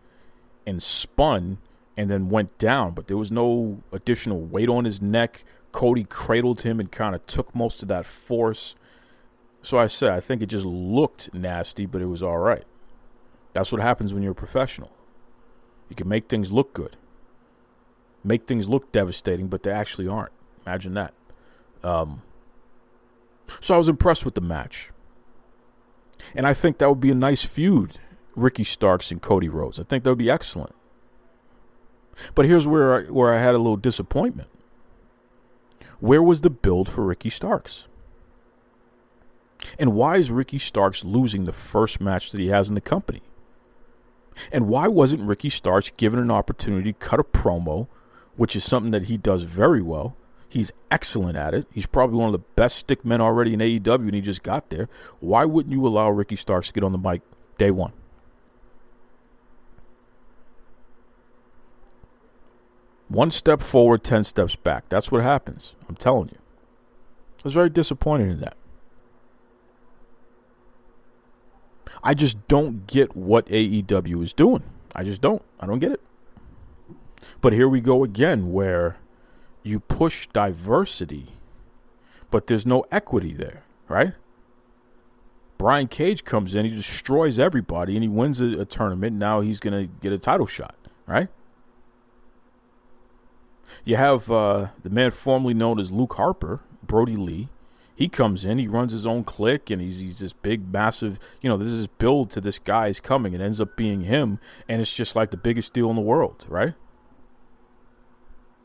and 0.66 0.82
spun 0.82 1.58
and 1.96 2.10
then 2.10 2.28
went 2.28 2.56
down, 2.58 2.92
but 2.92 3.06
there 3.06 3.16
was 3.16 3.30
no 3.30 3.82
additional 3.92 4.40
weight 4.40 4.68
on 4.68 4.84
his 4.84 5.00
neck. 5.00 5.44
Cody 5.76 6.04
cradled 6.04 6.62
him 6.62 6.80
and 6.80 6.90
kind 6.90 7.14
of 7.14 7.26
took 7.26 7.54
most 7.54 7.82
of 7.82 7.88
that 7.88 8.06
force. 8.06 8.74
So 9.60 9.78
I 9.78 9.88
said, 9.88 10.10
I 10.10 10.20
think 10.20 10.40
it 10.40 10.46
just 10.46 10.64
looked 10.64 11.34
nasty, 11.34 11.84
but 11.84 12.00
it 12.00 12.06
was 12.06 12.22
all 12.22 12.38
right. 12.38 12.64
That's 13.52 13.72
what 13.72 13.82
happens 13.82 14.14
when 14.14 14.22
you're 14.22 14.32
a 14.32 14.34
professional. 14.34 14.90
You 15.90 15.94
can 15.94 16.08
make 16.08 16.30
things 16.30 16.50
look 16.50 16.72
good, 16.72 16.96
make 18.24 18.46
things 18.46 18.70
look 18.70 18.90
devastating, 18.90 19.48
but 19.48 19.64
they 19.64 19.70
actually 19.70 20.08
aren't. 20.08 20.32
Imagine 20.64 20.94
that. 20.94 21.12
Um, 21.84 22.22
so 23.60 23.74
I 23.74 23.76
was 23.78 23.90
impressed 23.90 24.24
with 24.24 24.34
the 24.34 24.40
match. 24.40 24.92
And 26.34 26.46
I 26.46 26.54
think 26.54 26.78
that 26.78 26.88
would 26.88 27.02
be 27.02 27.10
a 27.10 27.14
nice 27.14 27.42
feud, 27.42 27.98
Ricky 28.34 28.64
Starks 28.64 29.10
and 29.10 29.20
Cody 29.20 29.50
Rhodes. 29.50 29.78
I 29.78 29.82
think 29.82 30.04
that 30.04 30.10
would 30.10 30.16
be 30.16 30.30
excellent. 30.30 30.74
But 32.34 32.46
here's 32.46 32.66
where 32.66 32.94
I, 32.94 33.02
where 33.10 33.34
I 33.34 33.40
had 33.40 33.54
a 33.54 33.58
little 33.58 33.76
disappointment. 33.76 34.48
Where 36.00 36.22
was 36.22 36.42
the 36.42 36.50
build 36.50 36.88
for 36.88 37.02
Ricky 37.02 37.30
Starks? 37.30 37.86
And 39.78 39.94
why 39.94 40.16
is 40.16 40.30
Ricky 40.30 40.58
Starks 40.58 41.04
losing 41.04 41.44
the 41.44 41.52
first 41.52 42.00
match 42.00 42.30
that 42.30 42.40
he 42.40 42.48
has 42.48 42.68
in 42.68 42.74
the 42.74 42.80
company? 42.80 43.22
And 44.52 44.68
why 44.68 44.86
wasn't 44.88 45.22
Ricky 45.22 45.50
Starks 45.50 45.90
given 45.96 46.18
an 46.20 46.30
opportunity 46.30 46.92
to 46.92 46.98
cut 46.98 47.20
a 47.20 47.24
promo, 47.24 47.88
which 48.36 48.54
is 48.54 48.64
something 48.64 48.90
that 48.92 49.04
he 49.04 49.16
does 49.16 49.42
very 49.44 49.80
well? 49.80 50.16
He's 50.48 50.70
excellent 50.90 51.36
at 51.36 51.54
it. 51.54 51.66
He's 51.72 51.86
probably 51.86 52.18
one 52.18 52.28
of 52.28 52.32
the 52.32 52.46
best 52.54 52.76
stick 52.76 53.04
men 53.04 53.20
already 53.20 53.54
in 53.54 53.60
AEW, 53.60 54.06
and 54.06 54.14
he 54.14 54.20
just 54.20 54.42
got 54.42 54.70
there. 54.70 54.88
Why 55.20 55.44
wouldn't 55.44 55.72
you 55.72 55.86
allow 55.86 56.10
Ricky 56.10 56.36
Starks 56.36 56.68
to 56.68 56.72
get 56.72 56.84
on 56.84 56.92
the 56.92 56.98
mic 56.98 57.22
day 57.58 57.70
one? 57.70 57.92
One 63.08 63.30
step 63.30 63.62
forward, 63.62 64.02
10 64.02 64.24
steps 64.24 64.56
back. 64.56 64.88
That's 64.88 65.12
what 65.12 65.22
happens. 65.22 65.74
I'm 65.88 65.94
telling 65.94 66.28
you. 66.28 66.38
I 67.38 67.42
was 67.44 67.54
very 67.54 67.70
disappointed 67.70 68.28
in 68.28 68.40
that. 68.40 68.56
I 72.02 72.14
just 72.14 72.46
don't 72.48 72.86
get 72.86 73.16
what 73.16 73.46
AEW 73.46 74.22
is 74.22 74.32
doing. 74.32 74.64
I 74.94 75.04
just 75.04 75.20
don't. 75.20 75.42
I 75.60 75.66
don't 75.66 75.78
get 75.78 75.92
it. 75.92 76.00
But 77.40 77.52
here 77.52 77.68
we 77.68 77.80
go 77.80 78.04
again, 78.04 78.52
where 78.52 78.98
you 79.62 79.80
push 79.80 80.28
diversity, 80.32 81.32
but 82.30 82.46
there's 82.46 82.66
no 82.66 82.84
equity 82.90 83.32
there, 83.32 83.64
right? 83.88 84.14
Brian 85.58 85.88
Cage 85.88 86.24
comes 86.24 86.54
in, 86.54 86.66
he 86.66 86.70
destroys 86.70 87.38
everybody, 87.38 87.94
and 87.94 88.02
he 88.02 88.08
wins 88.08 88.40
a, 88.40 88.60
a 88.60 88.64
tournament. 88.64 89.16
Now 89.16 89.40
he's 89.40 89.58
going 89.58 89.86
to 89.86 89.92
get 90.00 90.12
a 90.12 90.18
title 90.18 90.46
shot, 90.46 90.74
right? 91.06 91.28
You 93.84 93.96
have 93.96 94.30
uh, 94.30 94.68
the 94.82 94.90
man 94.90 95.10
formerly 95.10 95.54
known 95.54 95.78
as 95.78 95.90
Luke 95.90 96.14
Harper, 96.14 96.60
Brodie 96.82 97.16
Lee. 97.16 97.48
He 97.94 98.08
comes 98.08 98.44
in, 98.44 98.58
he 98.58 98.68
runs 98.68 98.92
his 98.92 99.06
own 99.06 99.24
clique, 99.24 99.70
and 99.70 99.80
he's 99.80 99.98
he's 99.98 100.18
this 100.18 100.34
big, 100.34 100.70
massive. 100.70 101.18
You 101.40 101.48
know, 101.48 101.56
this 101.56 101.72
is 101.72 101.86
build 101.86 102.30
to 102.30 102.40
this 102.40 102.58
guy's 102.58 103.00
coming. 103.00 103.32
It 103.32 103.40
ends 103.40 103.60
up 103.60 103.76
being 103.76 104.02
him, 104.02 104.38
and 104.68 104.82
it's 104.82 104.92
just 104.92 105.16
like 105.16 105.30
the 105.30 105.36
biggest 105.36 105.72
deal 105.72 105.88
in 105.88 105.96
the 105.96 106.02
world, 106.02 106.44
right? 106.48 106.74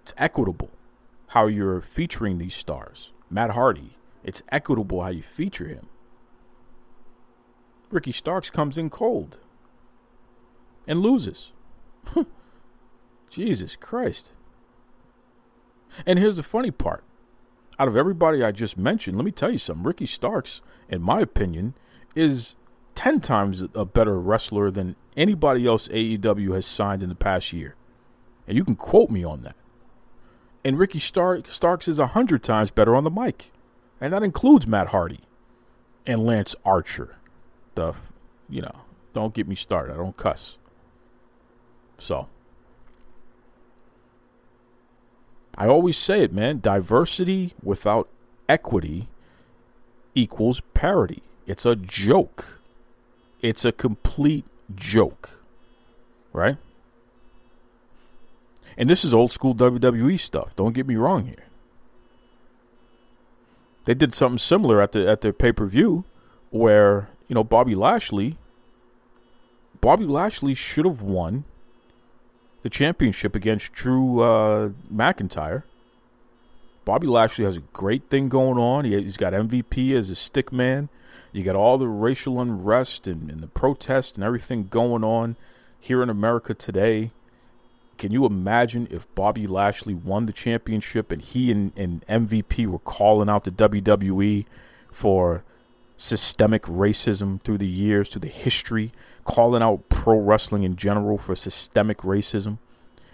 It's 0.04 0.14
equitable 0.18 0.72
how 1.28 1.48
you're 1.48 1.80
featuring 1.80 2.38
these 2.38 2.56
stars. 2.56 3.12
Matt 3.30 3.52
Hardy, 3.52 3.96
it's 4.24 4.42
equitable 4.52 5.02
how 5.02 5.10
you 5.10 5.22
feature 5.22 5.68
him. 5.68 5.88
Ricky 7.90 8.12
Starks 8.12 8.50
comes 8.50 8.78
in 8.78 8.90
cold 8.90 9.40
and 10.88 11.02
loses. 11.02 11.52
Jesus 13.30 13.76
Christ. 13.76 14.32
And 16.06 16.20
here's 16.20 16.38
the 16.38 16.44
funny 16.44 16.72
part. 16.72 17.04
Out 17.80 17.88
of 17.88 17.98
everybody 17.98 18.44
I 18.44 18.52
just 18.52 18.78
mentioned, 18.78 19.18
let 19.18 19.26
me 19.26 19.32
tell 19.32 19.52
you 19.52 19.58
something. 19.58 19.84
Ricky 19.84 20.06
Starks, 20.06 20.62
in 20.90 21.02
my 21.02 21.20
opinion, 21.22 21.74
is 22.16 22.56
10 22.96 23.22
times 23.22 23.64
a 23.74 23.86
better 23.86 24.20
wrestler 24.20 24.70
than 24.70 24.96
anybody 25.18 25.66
else 25.66 25.88
AEW 25.88 26.54
has 26.54 26.66
signed 26.66 27.02
in 27.02 27.10
the 27.10 27.16
past 27.16 27.54
year. 27.54 27.76
And 28.48 28.58
you 28.58 28.64
can 28.64 28.76
quote 28.76 29.10
me 29.10 29.24
on 29.24 29.42
that. 29.42 29.56
And 30.64 30.78
Ricky 30.78 31.00
Stark, 31.00 31.50
Starks 31.50 31.88
is 31.88 32.00
100 32.00 32.44
times 32.44 32.70
better 32.70 32.96
on 32.96 33.04
the 33.04 33.10
mic. 33.10 33.52
And 34.00 34.14
that 34.14 34.24
includes 34.24 34.68
Matt 34.68 34.88
Hardy 34.88 35.22
and 36.06 36.24
Lance 36.26 36.56
Archer. 36.66 37.18
The, 37.76 37.94
you 38.50 38.62
know, 38.62 38.82
don't 39.14 39.34
get 39.34 39.48
me 39.48 39.56
started. 39.56 39.94
I 39.94 39.98
don't 39.98 40.18
cuss. 40.18 40.58
So. 41.98 42.28
I 45.62 45.68
always 45.68 45.96
say 45.96 46.24
it, 46.24 46.34
man. 46.34 46.60
Diversity 46.60 47.54
without 47.62 48.10
equity 48.50 49.10
equals 50.16 50.60
parity. 50.74 51.22
It's 51.46 51.68
a 51.68 51.76
joke. 51.76 52.60
It's 53.44 53.64
a 53.64 53.72
complete 53.72 54.46
joke. 54.74 55.38
Right? 56.34 56.58
And 58.76 58.90
this 58.90 59.06
is 59.06 59.14
old 59.14 59.32
school 59.32 59.54
WWE 59.54 60.20
stuff. 60.20 60.56
Don't 60.56 60.74
get 60.74 60.88
me 60.88 60.96
wrong 60.96 61.28
here. 61.28 61.46
They 63.86 63.94
did 63.94 64.16
something 64.16 64.40
similar 64.40 64.82
at 64.82 64.94
the 64.94 65.08
at 65.08 65.22
their 65.22 65.32
pay 65.32 65.52
per 65.52 65.68
view 65.68 66.06
where, 66.50 67.10
you 67.28 67.36
know, 67.36 67.44
Bobby 67.44 67.76
Lashley 67.76 68.36
Bobby 69.80 70.06
Lashley 70.06 70.56
should 70.56 70.86
have 70.86 71.04
won 71.04 71.44
the 72.62 72.70
championship 72.70 73.36
against 73.36 73.74
Drew 73.74 74.22
uh, 74.22 74.70
McIntyre. 74.94 75.64
Bobby 76.86 77.08
Lashley 77.08 77.46
has 77.46 77.58
a 77.58 77.62
great 77.74 78.10
thing 78.10 78.30
going 78.30 78.58
on. 78.58 78.86
He, 78.86 78.94
has 78.94 79.18
got 79.18 79.34
MVP 79.34 79.94
as 79.94 80.10
a 80.10 80.16
stick 80.16 80.52
man. 80.52 80.90
You 81.32 81.44
got 81.44 81.56
all 81.56 81.78
the 81.78 81.88
racial 81.88 82.42
unrest 82.42 83.08
and, 83.08 83.30
and 83.30 83.42
the 83.42 83.48
protest 83.48 84.16
and 84.16 84.24
everything 84.24 84.68
going 84.70 85.04
on 85.04 85.36
here 85.80 86.04
in 86.04 86.10
America 86.10 86.54
today. 86.54 87.12
Can 87.98 88.12
you 88.12 88.26
imagine 88.26 88.88
if 88.90 89.14
Bobby 89.14 89.46
Lashley 89.46 89.94
won 89.94 90.26
the 90.26 90.34
championship 90.34 91.12
and 91.12 91.22
he 91.22 91.52
and, 91.52 91.72
and 91.78 92.06
MVP 92.08 92.66
were 92.68 92.80
calling 92.80 93.30
out 93.30 93.44
the 93.44 93.52
WWE 93.52 94.46
for 94.92 95.44
systemic 96.02 96.64
racism 96.64 97.40
through 97.44 97.60
the 97.60 97.68
years, 97.68 98.10
through 98.10 98.22
the 98.22 98.28
history, 98.28 98.92
calling 99.24 99.62
out 99.62 99.88
pro 99.90 100.18
wrestling 100.20 100.64
in 100.64 100.76
general 100.76 101.20
for 101.20 101.36
systemic 101.36 102.00
racism, 102.00 102.58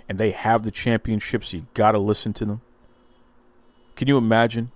and 0.07 0.17
they 0.17 0.31
have 0.31 0.63
the 0.63 0.71
championships, 0.71 1.49
so 1.49 1.57
you 1.57 1.67
got 1.73 1.91
to 1.91 1.97
listen 1.97 2.31
to 2.31 2.45
them. 2.45 2.61
Can 3.97 4.07
you 4.07 4.17
imagine 4.17 4.71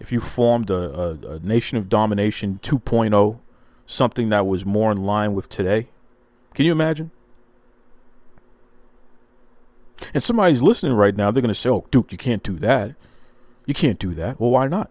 if 0.00 0.10
you 0.10 0.20
formed 0.20 0.68
a, 0.68 0.74
a, 0.74 1.10
a 1.36 1.38
Nation 1.38 1.78
of 1.78 1.88
Domination 1.88 2.58
2.0, 2.60 3.38
something 3.86 4.30
that 4.30 4.46
was 4.46 4.66
more 4.66 4.90
in 4.90 5.04
line 5.04 5.32
with 5.32 5.48
today? 5.48 5.90
Can 6.54 6.66
you 6.66 6.72
imagine? 6.72 7.12
And 10.12 10.24
somebody's 10.24 10.60
listening 10.60 10.94
right 10.94 11.16
now, 11.16 11.30
they're 11.30 11.40
to 11.40 11.54
say, 11.54 11.70
oh, 11.70 11.86
Duke, 11.92 12.10
you 12.10 12.18
can't 12.18 12.42
do 12.42 12.58
that. 12.58 12.96
You 13.64 13.74
can't 13.74 14.00
do 14.00 14.12
that. 14.14 14.40
Well, 14.40 14.50
why 14.50 14.66
not? 14.66 14.90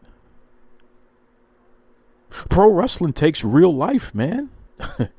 Pro 2.34 2.71
wrestling 2.71 3.13
takes 3.13 3.43
real 3.43 3.73
life, 3.73 4.13
man. 4.15 4.49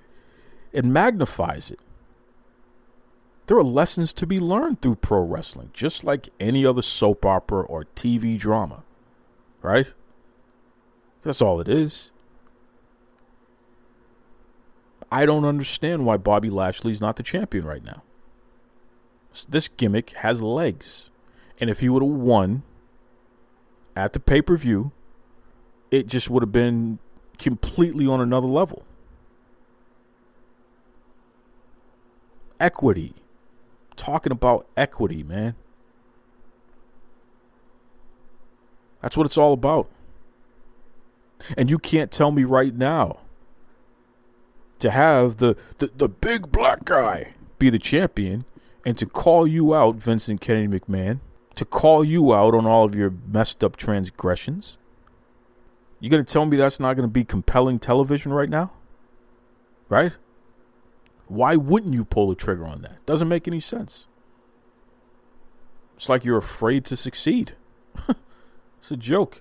it 0.72 0.84
magnifies 0.84 1.70
it. 1.70 1.78
There 3.46 3.56
are 3.56 3.62
lessons 3.62 4.12
to 4.14 4.26
be 4.26 4.40
learned 4.40 4.80
through 4.80 4.96
pro 4.96 5.22
wrestling, 5.22 5.70
just 5.72 6.02
like 6.02 6.30
any 6.40 6.66
other 6.66 6.82
soap 6.82 7.24
opera 7.24 7.62
or 7.62 7.84
TV 7.94 8.36
drama. 8.36 8.82
Right? 9.62 9.92
That's 11.22 11.40
all 11.40 11.60
it 11.60 11.68
is. 11.68 12.10
I 15.12 15.24
don't 15.26 15.44
understand 15.44 16.04
why 16.04 16.16
Bobby 16.16 16.50
Lashley's 16.50 17.00
not 17.00 17.14
the 17.16 17.22
champion 17.22 17.64
right 17.64 17.84
now. 17.84 18.02
This 19.48 19.68
gimmick 19.68 20.10
has 20.10 20.42
legs. 20.42 21.10
And 21.60 21.70
if 21.70 21.78
he 21.80 21.88
would 21.88 22.02
have 22.02 22.10
won 22.10 22.64
at 23.94 24.12
the 24.12 24.20
pay 24.20 24.42
per 24.42 24.56
view, 24.56 24.90
it 25.90 26.08
just 26.08 26.28
would 26.28 26.42
have 26.42 26.50
been 26.50 26.98
completely 27.38 28.06
on 28.06 28.20
another 28.20 28.46
level. 28.46 28.84
Equity. 32.60 33.14
Talking 33.96 34.32
about 34.32 34.66
equity, 34.76 35.22
man. 35.22 35.54
That's 39.02 39.16
what 39.16 39.26
it's 39.26 39.36
all 39.36 39.52
about. 39.52 39.90
And 41.56 41.68
you 41.68 41.78
can't 41.78 42.10
tell 42.10 42.30
me 42.30 42.44
right 42.44 42.74
now 42.74 43.18
to 44.78 44.90
have 44.90 45.36
the, 45.36 45.56
the, 45.78 45.90
the 45.94 46.08
big 46.08 46.50
black 46.50 46.84
guy 46.84 47.34
be 47.58 47.70
the 47.70 47.78
champion 47.78 48.44
and 48.86 48.96
to 48.98 49.06
call 49.06 49.46
you 49.46 49.74
out, 49.74 49.96
Vincent 49.96 50.40
Kennedy 50.40 50.78
McMahon, 50.78 51.20
to 51.54 51.64
call 51.64 52.04
you 52.04 52.34
out 52.34 52.54
on 52.54 52.66
all 52.66 52.84
of 52.84 52.94
your 52.94 53.12
messed 53.30 53.62
up 53.62 53.76
transgressions 53.76 54.76
you 56.04 56.10
going 56.10 56.22
to 56.22 56.30
tell 56.30 56.44
me 56.44 56.58
that's 56.58 56.78
not 56.78 56.96
going 56.96 57.08
to 57.08 57.12
be 57.12 57.24
compelling 57.24 57.78
television 57.78 58.30
right 58.30 58.50
now? 58.50 58.72
Right? 59.88 60.12
Why 61.28 61.56
wouldn't 61.56 61.94
you 61.94 62.04
pull 62.04 62.28
the 62.28 62.34
trigger 62.34 62.66
on 62.66 62.82
that? 62.82 63.06
Doesn't 63.06 63.26
make 63.26 63.48
any 63.48 63.58
sense. 63.58 64.06
It's 65.96 66.10
like 66.10 66.22
you're 66.22 66.36
afraid 66.36 66.84
to 66.84 66.96
succeed. 66.96 67.54
it's 68.08 68.90
a 68.90 68.98
joke. 68.98 69.40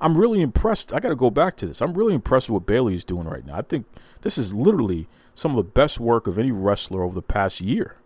I'm 0.00 0.16
really 0.16 0.40
impressed. 0.40 0.94
I 0.94 0.98
got 0.98 1.10
to 1.10 1.14
go 1.14 1.28
back 1.28 1.58
to 1.58 1.66
this. 1.66 1.82
I'm 1.82 1.92
really 1.92 2.14
impressed 2.14 2.48
with 2.48 2.62
what 2.62 2.66
Bayley 2.66 2.94
is 2.94 3.04
doing 3.04 3.28
right 3.28 3.44
now. 3.44 3.56
I 3.56 3.62
think 3.62 3.84
this 4.22 4.38
is 4.38 4.54
literally 4.54 5.08
some 5.34 5.50
of 5.50 5.58
the 5.58 5.70
best 5.70 6.00
work 6.00 6.26
of 6.26 6.38
any 6.38 6.52
wrestler 6.52 7.02
over 7.02 7.14
the 7.14 7.20
past 7.20 7.60
year. 7.60 7.96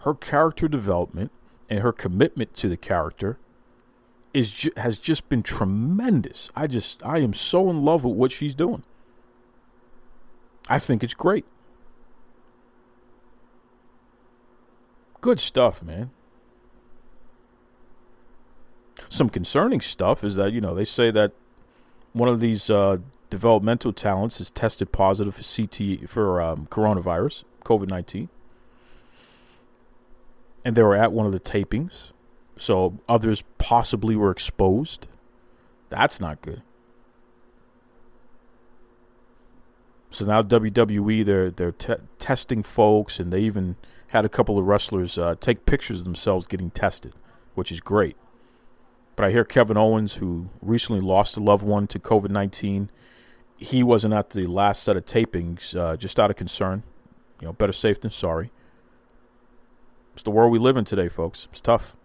Her 0.00 0.12
character 0.12 0.68
development 0.68 1.32
and 1.68 1.80
her 1.80 1.92
commitment 1.92 2.54
to 2.54 2.68
the 2.68 2.76
character 2.76 3.38
is 4.34 4.50
ju- 4.50 4.72
has 4.76 4.98
just 4.98 5.28
been 5.28 5.42
tremendous. 5.42 6.50
I 6.56 6.66
just 6.66 7.04
I 7.04 7.18
am 7.18 7.34
so 7.34 7.70
in 7.70 7.84
love 7.84 8.04
with 8.04 8.16
what 8.16 8.32
she's 8.32 8.54
doing. 8.54 8.82
I 10.68 10.78
think 10.78 11.02
it's 11.02 11.14
great. 11.14 11.44
Good 15.20 15.38
stuff, 15.38 15.82
man. 15.82 16.10
Some 19.08 19.28
concerning 19.28 19.80
stuff 19.80 20.24
is 20.24 20.36
that, 20.36 20.52
you 20.52 20.60
know, 20.60 20.74
they 20.74 20.84
say 20.84 21.10
that 21.10 21.32
one 22.12 22.28
of 22.28 22.40
these 22.40 22.70
uh, 22.70 22.98
developmental 23.30 23.92
talents 23.92 24.38
has 24.38 24.50
tested 24.50 24.90
positive 24.90 25.34
for 25.34 25.42
CT 25.42 26.08
for 26.08 26.40
um, 26.40 26.66
coronavirus, 26.70 27.44
COVID 27.64 27.88
19. 27.88 28.28
And 30.64 30.76
they 30.76 30.82
were 30.82 30.94
at 30.96 31.12
one 31.12 31.26
of 31.26 31.32
the 31.32 31.40
tapings. 31.40 32.12
So 32.56 33.00
others 33.08 33.42
possibly 33.58 34.14
were 34.14 34.30
exposed. 34.30 35.06
That's 35.88 36.20
not 36.20 36.40
good. 36.42 36.62
So 40.12 40.26
now 40.26 40.42
WWE 40.42 41.24
they're 41.24 41.50
they're 41.50 41.72
te- 41.72 42.04
testing 42.18 42.62
folks, 42.62 43.18
and 43.18 43.32
they 43.32 43.40
even 43.40 43.76
had 44.10 44.26
a 44.26 44.28
couple 44.28 44.58
of 44.58 44.66
wrestlers 44.66 45.16
uh, 45.16 45.34
take 45.40 45.64
pictures 45.64 46.00
of 46.00 46.04
themselves 46.04 46.46
getting 46.46 46.70
tested, 46.70 47.14
which 47.54 47.72
is 47.72 47.80
great. 47.80 48.16
But 49.16 49.24
I 49.24 49.30
hear 49.30 49.44
Kevin 49.44 49.78
Owens, 49.78 50.14
who 50.14 50.50
recently 50.60 51.00
lost 51.00 51.36
a 51.38 51.40
loved 51.40 51.64
one 51.64 51.86
to 51.88 51.98
COVID 51.98 52.28
nineteen, 52.28 52.90
he 53.56 53.82
wasn't 53.82 54.12
at 54.12 54.30
the 54.30 54.46
last 54.46 54.82
set 54.82 54.98
of 54.98 55.06
tapings, 55.06 55.74
uh, 55.74 55.96
just 55.96 56.20
out 56.20 56.30
of 56.30 56.36
concern. 56.36 56.82
You 57.40 57.48
know, 57.48 57.52
better 57.54 57.72
safe 57.72 58.00
than 58.00 58.10
sorry. 58.10 58.50
It's 60.14 60.22
the 60.22 60.30
world 60.30 60.52
we 60.52 60.58
live 60.58 60.76
in 60.76 60.84
today, 60.84 61.08
folks. 61.08 61.48
It's 61.50 61.60
tough. 61.60 61.96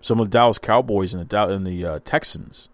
Some 0.00 0.20
of 0.20 0.26
the 0.26 0.30
Dallas 0.30 0.58
Cowboys 0.58 1.12
and 1.12 1.28
the 1.28 1.48
and 1.48 1.66
the 1.66 1.84
uh, 1.84 1.98
Texans 2.04 2.68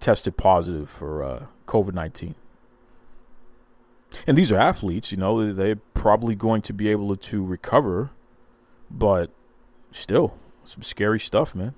tested 0.00 0.36
positive 0.36 0.90
for 0.90 1.22
uh, 1.22 1.46
COVID 1.66 1.94
nineteen. 1.94 2.34
And 4.26 4.36
these 4.36 4.50
are 4.50 4.58
athletes, 4.58 5.12
you 5.12 5.18
know, 5.18 5.52
they're 5.52 5.76
probably 5.94 6.34
going 6.34 6.62
to 6.62 6.72
be 6.72 6.88
able 6.88 7.14
to 7.14 7.44
recover, 7.44 8.10
but 8.90 9.30
still, 9.92 10.34
some 10.64 10.82
scary 10.82 11.20
stuff, 11.20 11.54
man. 11.54 11.74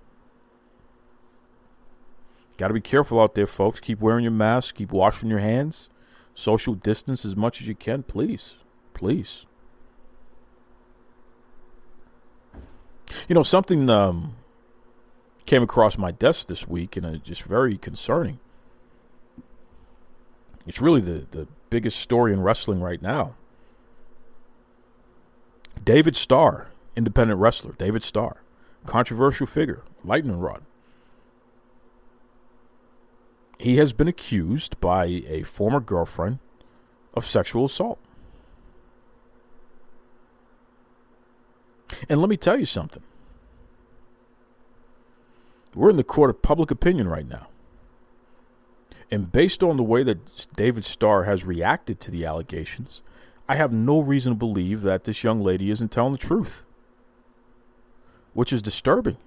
Got 2.57 2.69
to 2.69 2.75
be 2.75 2.81
careful 2.81 3.21
out 3.21 3.35
there, 3.35 3.47
folks. 3.47 3.81
Keep 3.81 4.01
wearing 4.01 4.25
your 4.25 4.33
mask, 4.33 4.77
keep 4.77 4.93
washing 4.93 5.29
your 5.29 5.41
hands, 5.41 5.91
social 6.35 6.75
distance 6.75 7.27
as 7.27 7.37
much 7.37 7.61
as 7.61 7.69
you 7.69 7.75
can, 7.75 8.03
please. 8.03 8.55
Please. 8.95 9.45
You 13.29 13.35
know, 13.35 13.43
something 13.43 13.89
um, 13.91 14.37
came 15.47 15.63
across 15.63 15.99
my 15.99 16.11
desk 16.11 16.49
this 16.49 16.69
week 16.69 16.97
and 16.97 17.07
it's 17.07 17.27
just 17.27 17.43
very 17.43 17.77
concerning. 17.77 18.39
It's 20.67 20.81
really 20.81 21.01
the, 21.01 21.27
the 21.31 21.49
biggest 21.71 21.99
story 21.99 22.33
in 22.33 22.41
wrestling 22.41 22.81
right 22.81 23.03
now. 23.03 23.35
David 25.85 26.17
Starr, 26.17 26.69
independent 26.95 27.41
wrestler, 27.41 27.73
David 27.73 28.03
Starr, 28.03 28.43
controversial 28.87 29.47
figure, 29.47 29.83
lightning 30.05 30.39
rod. 30.39 30.63
He 33.59 33.77
has 33.77 33.93
been 33.93 34.09
accused 34.09 34.81
by 34.81 35.05
a 35.05 35.43
former 35.43 35.81
girlfriend 35.81 36.39
of 37.15 37.25
sexual 37.25 37.65
assault. 37.65 37.99
And 42.09 42.21
let 42.21 42.29
me 42.29 42.37
tell 42.37 42.59
you 42.59 42.67
something. 42.67 43.03
We're 45.75 45.91
in 45.91 45.97
the 45.97 46.05
court 46.05 46.31
of 46.31 46.43
public 46.43 46.71
opinion 46.71 47.09
right 47.09 47.29
now. 47.29 47.49
And 49.11 49.31
based 49.31 49.63
on 49.63 49.77
the 49.77 49.83
way 49.83 50.03
that 50.03 50.47
David 50.57 50.85
Starr 50.85 51.25
has 51.25 51.45
reacted 51.45 52.01
to 52.01 52.11
the 52.11 52.25
allegations, 52.25 53.03
I 53.49 53.57
have 53.57 53.73
no 53.73 54.01
reason 54.01 54.33
to 54.33 54.39
believe 54.39 54.83
that 54.83 55.05
this 55.05 55.23
young 55.23 55.43
lady 55.43 55.71
isn't 55.71 55.91
telling 55.91 56.13
the 56.13 56.19
truth, 56.19 56.65
which 58.33 58.53
is 58.53 58.63
disturbing. 58.63 59.19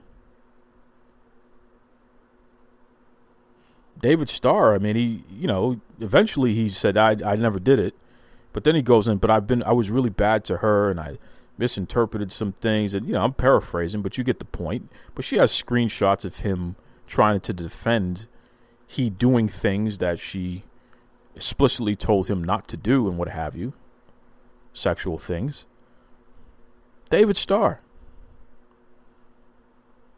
David 4.01 4.29
Starr, 4.29 4.73
I 4.73 4.77
mean, 4.77 4.95
he, 4.95 5.23
you 5.31 5.47
know, 5.47 5.79
eventually 5.99 6.53
he 6.53 6.69
said, 6.69 6.97
I, 6.97 7.15
I 7.25 7.35
never 7.35 7.59
did 7.59 7.79
it. 7.79 7.95
But 8.53 8.63
then 8.63 8.75
he 8.75 8.81
goes 8.81 9.07
in, 9.07 9.17
but 9.17 9.29
I've 9.29 9.47
been, 9.47 9.63
I 9.63 9.73
was 9.73 9.89
really 9.89 10.09
bad 10.09 10.45
to 10.45 10.57
her 10.57 10.89
and 10.89 10.99
I 10.99 11.17
misinterpreted 11.57 12.31
some 12.31 12.53
things. 12.53 12.93
And, 12.93 13.05
you 13.05 13.13
know, 13.13 13.23
I'm 13.23 13.33
paraphrasing, 13.33 14.01
but 14.01 14.17
you 14.17 14.23
get 14.23 14.39
the 14.39 14.45
point. 14.45 14.91
But 15.13 15.25
she 15.25 15.37
has 15.37 15.51
screenshots 15.51 16.25
of 16.25 16.37
him 16.37 16.75
trying 17.07 17.39
to 17.41 17.53
defend 17.53 18.27
he 18.87 19.09
doing 19.09 19.47
things 19.47 19.97
that 19.97 20.19
she 20.19 20.63
explicitly 21.35 21.95
told 21.95 22.27
him 22.27 22.43
not 22.43 22.67
to 22.69 22.77
do 22.77 23.07
and 23.07 23.17
what 23.17 23.29
have 23.29 23.55
you, 23.55 23.73
sexual 24.73 25.17
things. 25.17 25.65
David 27.09 27.37
Starr. 27.37 27.81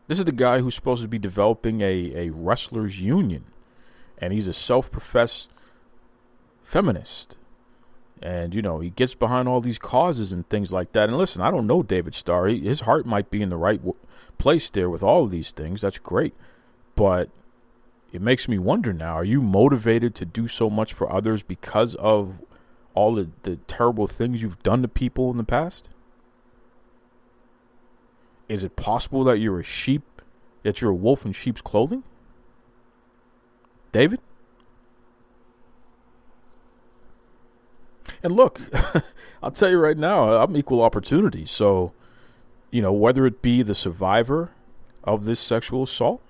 This 0.07 0.19
is 0.19 0.25
the 0.25 0.31
guy 0.31 0.59
who's 0.59 0.75
supposed 0.75 1.01
to 1.01 1.07
be 1.07 1.19
developing 1.19 1.81
a, 1.81 2.13
a 2.15 2.29
wrestlers 2.29 3.01
union, 3.01 3.45
and 4.17 4.31
he's 4.31 4.47
a 4.47 4.53
self 4.53 4.89
professed 4.89 5.49
feminist. 6.63 7.38
And, 8.22 8.55
you 8.55 8.61
know, 8.61 8.80
he 8.80 8.89
gets 8.89 9.13
behind 9.13 9.47
all 9.47 9.61
these 9.61 9.78
causes 9.78 10.32
and 10.32 10.47
things 10.49 10.74
like 10.74 10.91
that. 10.93 11.09
And 11.09 11.18
listen, 11.18 11.41
I 11.41 11.51
don't 11.51 11.68
know 11.68 11.84
David 11.84 12.15
Starr. 12.15 12.47
His 12.47 12.82
heart 12.82 13.05
might 13.05 13.30
be 13.30 13.41
in 13.41 13.49
the 13.49 13.57
right 13.57 13.80
w- 13.80 13.95
place 14.38 14.70
there 14.70 14.89
with 14.89 15.03
all 15.03 15.24
of 15.24 15.32
these 15.32 15.51
things. 15.51 15.82
That's 15.82 15.99
great. 15.99 16.34
But 16.95 17.30
it 18.11 18.22
makes 18.22 18.47
me 18.47 18.57
wonder 18.57 18.93
now 18.93 19.15
are 19.15 19.24
you 19.24 19.41
motivated 19.41 20.15
to 20.15 20.26
do 20.26 20.47
so 20.47 20.70
much 20.70 20.93
for 20.93 21.11
others 21.11 21.43
because 21.43 21.93
of 21.95 22.41
all 22.95 23.13
the, 23.13 23.30
the 23.43 23.57
terrible 23.68 24.07
things 24.07 24.41
you've 24.41 24.63
done 24.63 24.82
to 24.82 24.88
people 24.88 25.30
in 25.30 25.38
the 25.38 25.43
past? 25.43 25.89
Is 28.47 28.63
it 28.63 28.76
possible 28.76 29.24
that 29.26 29.39
you're 29.39 29.59
a 29.59 29.63
sheep, 29.63 30.03
that 30.63 30.82
you're 30.82 30.91
a 30.91 30.95
wolf 30.95 31.26
in 31.26 31.34
sheep's 31.34 31.61
clothing? 31.61 32.03
David? 33.91 34.20
And 38.24 38.36
look, 38.36 38.61
I'll 39.43 39.51
tell 39.51 39.70
you 39.70 39.80
right 39.80 39.97
now, 39.97 40.30
I'm 40.41 40.55
equal 40.57 40.82
opportunity. 40.82 41.45
So, 41.45 41.93
you 42.72 42.82
know, 42.82 42.91
whether 42.91 43.26
it 43.26 43.41
be 43.41 43.61
the 43.61 43.76
survivor 43.76 44.51
of 45.03 45.26
this 45.26 45.39
sexual 45.39 45.84
assault 45.84 46.22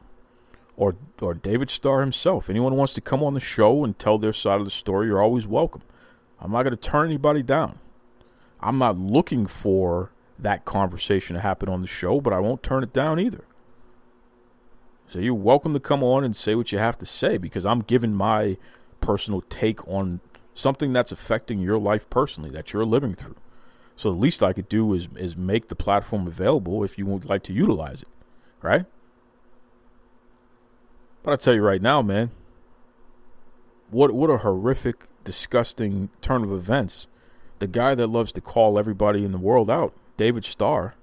or 0.75 0.95
or 1.21 1.33
David 1.33 1.69
Starr 1.69 2.01
himself, 2.01 2.49
anyone 2.49 2.75
wants 2.75 2.93
to 2.93 3.01
come 3.01 3.23
on 3.23 3.33
the 3.33 3.39
show 3.39 3.83
and 3.83 3.97
tell 3.97 4.17
their 4.17 4.33
side 4.33 4.59
of 4.59 4.65
the 4.65 4.71
story, 4.71 5.07
you're 5.07 5.21
always 5.21 5.47
welcome. 5.47 5.81
I'm 6.39 6.51
not 6.51 6.63
going 6.63 6.75
to 6.75 6.89
turn 6.89 7.07
anybody 7.07 7.41
down. 7.41 7.79
I'm 8.59 8.77
not 8.77 8.97
looking 8.97 9.47
for 9.47 10.11
that 10.39 10.65
conversation 10.65 11.35
to 11.35 11.41
happen 11.41 11.69
on 11.69 11.81
the 11.81 11.87
show, 11.87 12.21
but 12.21 12.33
I 12.33 12.39
won't 12.39 12.61
turn 12.61 12.83
it 12.83 12.93
down 12.93 13.19
either. 13.19 13.43
So 15.07 15.19
you're 15.19 15.33
welcome 15.33 15.73
to 15.73 15.79
come 15.79 16.03
on 16.03 16.23
and 16.23 16.35
say 16.35 16.53
what 16.53 16.71
you 16.71 16.79
have 16.79 16.97
to 16.99 17.05
say 17.05 17.37
because 17.37 17.65
I'm 17.65 17.79
giving 17.79 18.13
my 18.13 18.57
personal 18.99 19.41
take 19.49 19.87
on 19.87 20.19
something 20.57 20.91
that's 20.91 21.11
affecting 21.11 21.59
your 21.59 21.77
life 21.77 22.09
personally 22.09 22.49
that 22.49 22.73
you're 22.73 22.85
living 22.85 23.13
through. 23.13 23.35
So 23.95 24.11
the 24.11 24.19
least 24.19 24.43
I 24.43 24.53
could 24.53 24.67
do 24.67 24.93
is 24.93 25.07
is 25.15 25.37
make 25.37 25.67
the 25.67 25.75
platform 25.75 26.27
available 26.27 26.83
if 26.83 26.97
you 26.97 27.05
would 27.05 27.25
like 27.25 27.43
to 27.43 27.53
utilize 27.53 28.01
it, 28.01 28.09
right? 28.61 28.85
But 31.23 31.33
I 31.33 31.35
tell 31.35 31.53
you 31.53 31.61
right 31.61 31.81
now, 31.81 32.01
man, 32.01 32.31
what 33.89 34.11
what 34.13 34.29
a 34.29 34.37
horrific, 34.39 35.05
disgusting 35.23 36.09
turn 36.21 36.43
of 36.43 36.51
events. 36.51 37.07
The 37.59 37.67
guy 37.67 37.95
that 37.95 38.07
loves 38.07 38.31
to 38.33 38.41
call 38.41 38.77
everybody 38.77 39.23
in 39.25 39.31
the 39.31 39.39
world 39.39 39.69
out, 39.69 39.93
David 40.15 40.45
Starr, 40.45 40.95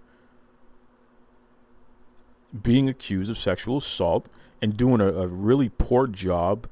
being 2.62 2.88
accused 2.88 3.30
of 3.30 3.38
sexual 3.38 3.78
assault 3.78 4.28
and 4.62 4.76
doing 4.76 5.00
a, 5.00 5.08
a 5.08 5.26
really 5.26 5.68
poor 5.68 6.06
job 6.06 6.68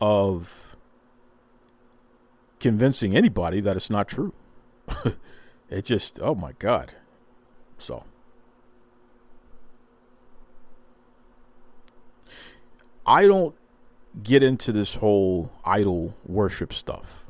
of 0.00 0.69
convincing 2.60 3.16
anybody 3.16 3.60
that 3.60 3.76
it's 3.76 3.90
not 3.90 4.06
true. 4.06 4.32
it 5.70 5.84
just, 5.84 6.18
oh 6.22 6.34
my 6.34 6.52
God. 6.52 6.92
So. 7.78 8.04
I 13.06 13.26
don't 13.26 13.56
get 14.22 14.42
into 14.42 14.72
this 14.72 14.96
whole 14.96 15.50
idol 15.64 16.14
worship 16.26 16.72
stuff. 16.72 17.24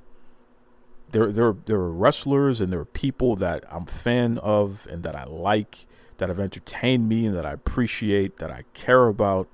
There, 1.12 1.33
there, 1.33 1.57
there 1.66 1.78
are 1.78 1.91
wrestlers 1.91 2.61
and 2.61 2.72
there 2.72 2.81
are 2.81 2.85
people 2.85 3.37
that 3.37 3.64
I'm 3.70 3.87
fan 3.87 4.39
of 4.39 4.87
and 4.91 5.03
that 5.03 5.16
I 5.16 5.24
like 5.24 5.87
that 6.18 6.28
have 6.28 6.39
entertained 6.39 7.09
me 7.09 7.26
and 7.26 7.35
that 7.35 7.47
I 7.47 7.53
appreciate, 7.53 8.39
that 8.39 8.51
I 8.51 8.64
care 8.74 9.07
about, 9.07 9.49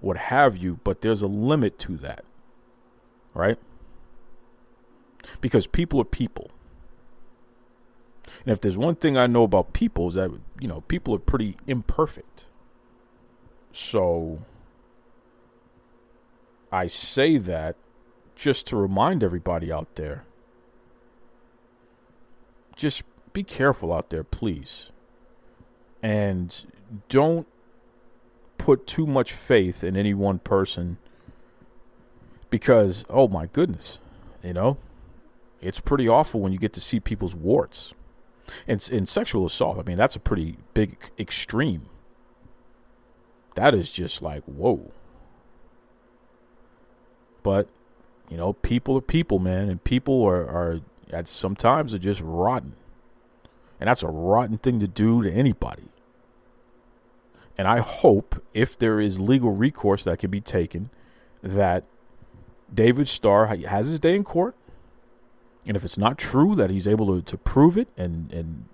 what 0.00 0.16
have 0.16 0.56
you, 0.56 0.80
but 0.84 1.00
there's 1.00 1.22
a 1.22 1.26
limit 1.26 1.78
to 1.80 1.96
that. 1.98 2.24
Right? 3.34 3.58
Because 5.40 5.66
people 5.66 6.00
are 6.00 6.04
people. 6.04 6.50
And 8.44 8.52
if 8.52 8.60
there's 8.60 8.76
one 8.76 8.94
thing 8.94 9.16
I 9.16 9.26
know 9.26 9.42
about 9.42 9.72
people 9.72 10.08
is 10.08 10.14
that, 10.14 10.30
you 10.60 10.68
know, 10.68 10.82
people 10.82 11.14
are 11.14 11.18
pretty 11.18 11.56
imperfect. 11.66 12.46
So 13.72 14.42
I 16.72 16.86
say 16.86 17.38
that 17.38 17.76
just 18.34 18.66
to 18.68 18.76
remind 18.76 19.22
everybody 19.22 19.70
out 19.72 19.96
there 19.96 20.24
just 22.80 23.02
be 23.34 23.42
careful 23.42 23.92
out 23.92 24.08
there, 24.08 24.24
please. 24.24 24.90
And 26.02 26.64
don't 27.10 27.46
put 28.56 28.86
too 28.86 29.06
much 29.06 29.32
faith 29.32 29.84
in 29.84 29.96
any 29.96 30.14
one 30.14 30.38
person 30.38 30.96
because, 32.48 33.04
oh 33.10 33.28
my 33.28 33.46
goodness, 33.46 33.98
you 34.42 34.54
know, 34.54 34.78
it's 35.60 35.80
pretty 35.80 36.08
awful 36.08 36.40
when 36.40 36.52
you 36.52 36.58
get 36.58 36.72
to 36.74 36.80
see 36.80 37.00
people's 37.00 37.34
warts. 37.34 37.94
And 38.66 38.86
in 38.90 39.06
sexual 39.06 39.46
assault, 39.46 39.78
I 39.78 39.82
mean, 39.82 39.96
that's 39.96 40.16
a 40.16 40.20
pretty 40.20 40.56
big 40.74 40.96
extreme. 41.18 41.88
That 43.54 43.74
is 43.74 43.90
just 43.90 44.22
like, 44.22 44.42
whoa. 44.44 44.92
But, 47.42 47.68
you 48.28 48.36
know, 48.36 48.54
people 48.54 48.96
are 48.96 49.02
people, 49.02 49.38
man, 49.38 49.68
and 49.68 49.82
people 49.82 50.24
are, 50.24 50.46
are 50.46 50.80
at 51.12 51.28
sometimes 51.28 51.94
are 51.94 51.98
just 51.98 52.20
rotten. 52.20 52.74
And 53.78 53.88
that's 53.88 54.02
a 54.02 54.08
rotten 54.08 54.58
thing 54.58 54.80
to 54.80 54.88
do 54.88 55.22
to 55.22 55.30
anybody. 55.30 55.88
And 57.56 57.66
I 57.68 57.80
hope 57.80 58.42
if 58.54 58.78
there 58.78 59.00
is 59.00 59.18
legal 59.20 59.50
recourse 59.50 60.04
that 60.04 60.18
can 60.18 60.30
be 60.30 60.40
taken, 60.40 60.90
that 61.42 61.84
David 62.72 63.08
Starr 63.08 63.46
has 63.46 63.88
his 63.88 63.98
day 63.98 64.14
in 64.14 64.24
court. 64.24 64.54
And 65.70 65.76
if 65.76 65.84
it's 65.84 65.96
not 65.96 66.18
true, 66.18 66.56
that 66.56 66.68
he's 66.68 66.88
able 66.88 67.06
to, 67.14 67.22
to 67.22 67.38
prove 67.38 67.78
it 67.78 67.86
and, 67.96 68.32
and, 68.32 68.64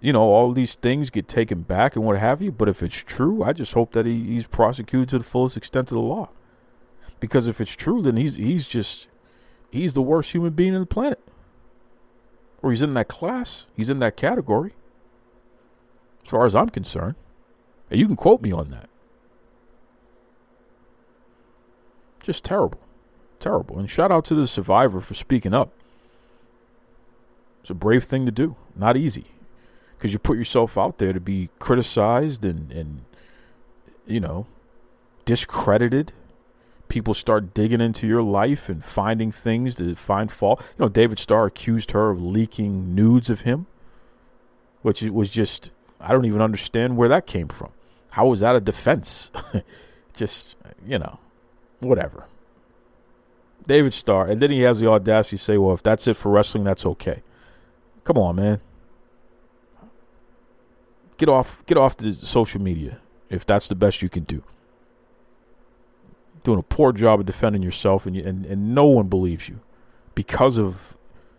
you 0.00 0.12
know, 0.12 0.22
all 0.22 0.52
these 0.52 0.76
things 0.76 1.10
get 1.10 1.26
taken 1.26 1.62
back 1.62 1.96
and 1.96 2.04
what 2.04 2.16
have 2.16 2.40
you. 2.40 2.52
But 2.52 2.68
if 2.68 2.80
it's 2.80 3.02
true, 3.02 3.42
I 3.42 3.52
just 3.52 3.74
hope 3.74 3.92
that 3.94 4.06
he, 4.06 4.22
he's 4.22 4.46
prosecuted 4.46 5.08
to 5.08 5.18
the 5.18 5.24
fullest 5.24 5.56
extent 5.56 5.90
of 5.90 5.96
the 5.96 6.00
law. 6.00 6.28
Because 7.18 7.48
if 7.48 7.60
it's 7.60 7.74
true, 7.74 8.02
then 8.02 8.16
he's 8.16 8.36
he's 8.36 8.68
just 8.68 9.08
he's 9.72 9.94
the 9.94 10.00
worst 10.00 10.30
human 10.30 10.52
being 10.52 10.76
on 10.76 10.80
the 10.82 10.86
planet. 10.86 11.18
Or 12.62 12.70
he's 12.70 12.82
in 12.82 12.94
that 12.94 13.08
class. 13.08 13.66
He's 13.76 13.90
in 13.90 13.98
that 13.98 14.16
category. 14.16 14.74
As 16.22 16.30
far 16.30 16.46
as 16.46 16.54
I'm 16.54 16.68
concerned. 16.68 17.16
And 17.90 17.98
you 17.98 18.06
can 18.06 18.14
quote 18.14 18.42
me 18.42 18.52
on 18.52 18.70
that. 18.70 18.88
Just 22.22 22.44
terrible. 22.44 22.78
Terrible. 23.40 23.76
And 23.76 23.90
shout 23.90 24.12
out 24.12 24.24
to 24.26 24.36
the 24.36 24.46
survivor 24.46 25.00
for 25.00 25.14
speaking 25.14 25.52
up. 25.52 25.72
It's 27.64 27.70
a 27.70 27.74
brave 27.74 28.04
thing 28.04 28.26
to 28.26 28.30
do. 28.30 28.56
Not 28.76 28.94
easy. 28.94 29.24
Because 29.96 30.12
you 30.12 30.18
put 30.18 30.36
yourself 30.36 30.76
out 30.76 30.98
there 30.98 31.14
to 31.14 31.18
be 31.18 31.48
criticized 31.58 32.44
and, 32.44 32.70
and 32.70 33.06
you 34.06 34.20
know, 34.20 34.46
discredited. 35.24 36.12
People 36.88 37.14
start 37.14 37.54
digging 37.54 37.80
into 37.80 38.06
your 38.06 38.20
life 38.20 38.68
and 38.68 38.84
finding 38.84 39.32
things 39.32 39.76
to 39.76 39.94
find 39.94 40.30
fault. 40.30 40.60
You 40.76 40.84
know, 40.84 40.88
David 40.90 41.18
Starr 41.18 41.46
accused 41.46 41.92
her 41.92 42.10
of 42.10 42.22
leaking 42.22 42.94
nudes 42.94 43.30
of 43.30 43.40
him, 43.40 43.64
which 44.82 45.00
was 45.00 45.30
just, 45.30 45.70
I 45.98 46.12
don't 46.12 46.26
even 46.26 46.42
understand 46.42 46.98
where 46.98 47.08
that 47.08 47.26
came 47.26 47.48
from. 47.48 47.70
How 48.10 48.26
was 48.26 48.40
that 48.40 48.54
a 48.54 48.60
defense? 48.60 49.30
just, 50.12 50.56
you 50.86 50.98
know, 50.98 51.18
whatever. 51.80 52.26
David 53.66 53.94
Starr. 53.94 54.26
And 54.26 54.42
then 54.42 54.50
he 54.50 54.60
has 54.60 54.80
the 54.80 54.90
audacity 54.90 55.38
to 55.38 55.42
say, 55.42 55.56
well, 55.56 55.72
if 55.72 55.82
that's 55.82 56.06
it 56.06 56.18
for 56.18 56.30
wrestling, 56.30 56.64
that's 56.64 56.84
okay. 56.84 57.22
Come 58.04 58.18
on, 58.18 58.36
man. 58.36 58.60
Get 61.16 61.28
off 61.28 61.64
get 61.66 61.78
off 61.78 61.96
the 61.96 62.12
social 62.12 62.60
media 62.60 62.98
if 63.30 63.46
that's 63.46 63.66
the 63.66 63.74
best 63.74 64.02
you 64.02 64.08
can 64.08 64.24
do. 64.24 64.42
Doing 66.42 66.58
a 66.58 66.62
poor 66.62 66.92
job 66.92 67.20
of 67.20 67.26
defending 67.26 67.62
yourself 67.62 68.04
and, 68.04 68.14
you, 68.14 68.22
and, 68.22 68.44
and 68.44 68.74
no 68.74 68.84
one 68.84 69.08
believes 69.08 69.48
you 69.48 69.60
because 70.14 70.58
of 70.58 70.96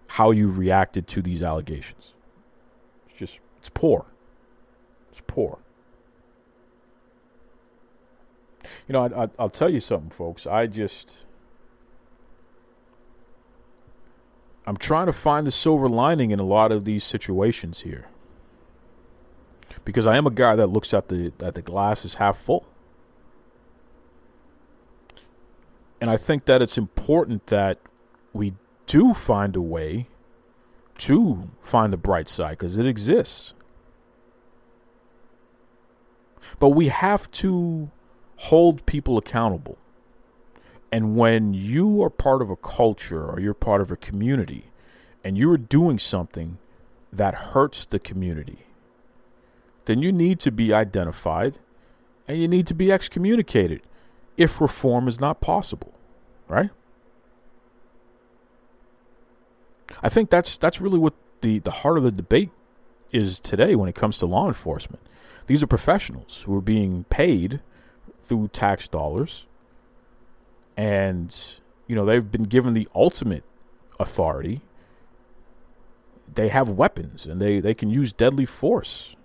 how 0.07 0.31
you 0.31 0.49
reacted 0.49 1.07
to 1.09 1.21
these 1.21 1.43
allegations. 1.43 2.13
It's 3.09 3.19
just 3.19 3.39
it's 3.59 3.69
poor. 3.69 4.05
It's 5.11 5.21
poor. 5.27 5.59
You 8.87 8.93
know, 8.93 9.03
I, 9.03 9.23
I, 9.23 9.29
I'll 9.37 9.49
tell 9.49 9.69
you 9.69 9.79
something, 9.79 10.09
folks. 10.09 10.47
I 10.47 10.65
just 10.65 11.25
I'm 14.67 14.77
trying 14.77 15.05
to 15.05 15.13
find 15.13 15.45
the 15.45 15.51
silver 15.51 15.87
lining 15.87 16.31
in 16.31 16.39
a 16.39 16.45
lot 16.45 16.71
of 16.71 16.85
these 16.85 17.03
situations 17.03 17.81
here. 17.81 18.07
Because 19.83 20.07
I 20.07 20.17
am 20.17 20.25
a 20.25 20.31
guy 20.31 20.55
that 20.55 20.67
looks 20.67 20.93
at 20.93 21.09
the 21.09 21.31
at 21.39 21.53
the 21.53 21.61
glass 21.61 22.03
is 22.03 22.15
half 22.15 22.37
full. 22.37 22.65
And 26.01 26.09
I 26.09 26.17
think 26.17 26.45
that 26.45 26.61
it's 26.61 26.77
important 26.77 27.47
that 27.47 27.79
we 28.33 28.53
do 28.87 29.13
find 29.13 29.55
a 29.55 29.61
way 29.61 30.07
to 30.99 31.49
find 31.61 31.93
the 31.93 31.97
bright 31.97 32.27
side 32.27 32.51
because 32.51 32.77
it 32.77 32.85
exists. 32.85 33.53
But 36.59 36.69
we 36.69 36.87
have 36.87 37.29
to 37.31 37.89
hold 38.37 38.85
people 38.85 39.17
accountable. 39.17 39.77
And 40.95 41.17
when 41.17 41.53
you 41.53 42.01
are 42.03 42.09
part 42.09 42.41
of 42.41 42.49
a 42.49 42.55
culture 42.55 43.25
or 43.25 43.37
you're 43.41 43.53
part 43.53 43.81
of 43.81 43.91
a 43.91 43.97
community 43.97 44.71
and 45.25 45.37
you 45.37 45.51
are 45.51 45.57
doing 45.57 45.99
something 45.99 46.57
that 47.11 47.35
hurts 47.35 47.85
the 47.85 47.99
community, 47.99 48.67
then 49.83 50.01
you 50.01 50.13
need 50.13 50.39
to 50.39 50.51
be 50.51 50.73
identified 50.73 51.59
and 52.29 52.41
you 52.41 52.47
need 52.47 52.65
to 52.67 52.73
be 52.73 52.93
excommunicated 52.93 53.81
if 54.37 54.61
reform 54.61 55.09
is 55.09 55.19
not 55.19 55.41
possible, 55.41 55.93
right? 56.47 56.69
I 60.01 60.07
think 60.07 60.29
that's 60.29 60.55
that's 60.55 60.79
really 60.79 60.97
what 60.97 61.15
the, 61.41 61.59
the 61.59 61.71
heart 61.71 61.97
of 61.97 62.05
the 62.05 62.11
debate 62.11 62.51
is 63.11 63.41
today 63.41 63.75
when 63.75 63.89
it 63.89 63.95
comes 63.95 64.17
to 64.19 64.27
law 64.27 64.47
enforcement. 64.47 65.01
These 65.47 65.61
are 65.61 65.67
professionals 65.67 66.43
who 66.43 66.55
are 66.55 66.61
being 66.61 67.03
paid 67.09 67.59
through 68.23 68.47
tax 68.53 68.87
dollars 68.87 69.45
and 70.77 71.35
you 71.87 71.95
know 71.95 72.05
they've 72.05 72.31
been 72.31 72.43
given 72.43 72.73
the 72.73 72.87
ultimate 72.95 73.43
authority. 73.99 74.61
They 76.33 76.49
have 76.49 76.69
weapons 76.69 77.25
and 77.25 77.41
they 77.41 77.59
they 77.59 77.73
can 77.73 77.89
use 77.89 78.11
deadly 78.11 78.45
force. 78.45 79.15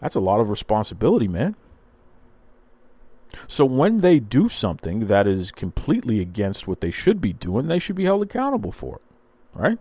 That's 0.00 0.14
a 0.14 0.20
lot 0.20 0.40
of 0.40 0.50
responsibility 0.50 1.28
man. 1.28 1.56
So 3.46 3.64
when 3.64 3.98
they 3.98 4.18
do 4.18 4.48
something 4.48 5.06
that 5.06 5.28
is 5.28 5.52
completely 5.52 6.20
against 6.20 6.66
what 6.66 6.80
they 6.80 6.90
should 6.90 7.20
be 7.20 7.32
doing 7.32 7.68
they 7.68 7.78
should 7.78 7.94
be 7.96 8.04
held 8.04 8.22
accountable 8.22 8.72
for 8.72 8.96
it 8.96 9.02
right? 9.54 9.78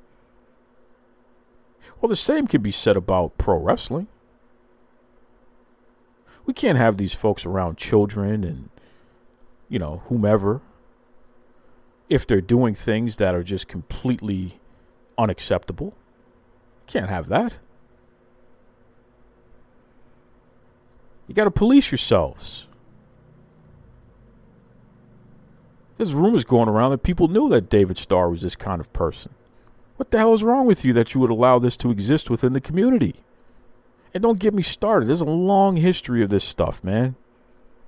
Well 2.02 2.10
the 2.10 2.16
same 2.16 2.48
can 2.48 2.62
be 2.62 2.72
said 2.72 2.96
about 2.96 3.38
pro 3.38 3.58
wrestling. 3.58 4.08
We 6.46 6.54
can't 6.54 6.78
have 6.78 6.98
these 6.98 7.14
folks 7.14 7.46
around 7.46 7.78
children 7.78 8.44
and 8.44 8.70
you 9.70 9.80
know, 9.80 10.02
whomever, 10.08 10.62
if 12.10 12.26
they're 12.26 12.42
doing 12.42 12.74
things 12.76 13.18
that 13.18 13.36
are 13.36 13.44
just 13.44 13.68
completely 13.68 14.60
unacceptable. 15.18 15.94
Can't 16.88 17.10
have 17.10 17.28
that. 17.30 17.54
You 21.28 21.36
got 21.36 21.44
to 21.44 21.52
police 21.52 21.92
yourselves. 21.92 22.66
There's 25.98 26.14
rumors 26.14 26.46
going 26.46 26.70
around 26.70 26.92
that 26.92 27.04
people 27.04 27.28
knew 27.28 27.50
that 27.50 27.70
David 27.70 27.98
Starr 27.98 28.30
was 28.30 28.42
this 28.42 28.56
kind 28.56 28.80
of 28.80 28.92
person. 28.94 29.34
What 29.98 30.12
the 30.12 30.18
hell 30.18 30.34
is 30.34 30.44
wrong 30.44 30.66
with 30.66 30.86
you 30.86 30.94
that 30.94 31.14
you 31.14 31.20
would 31.20 31.30
allow 31.30 31.60
this 31.60 31.76
to 31.78 31.92
exist 31.92 32.30
within 32.30 32.54
the 32.54 32.62
community? 32.62 33.16
And 34.14 34.24
don't 34.24 34.40
get 34.40 34.54
me 34.54 34.64
started. 34.64 35.10
There's 35.10 35.22
a 35.22 35.26
long 35.26 35.76
history 35.76 36.24
of 36.24 36.30
this 36.30 36.46
stuff, 36.46 36.84
man. 36.84 37.16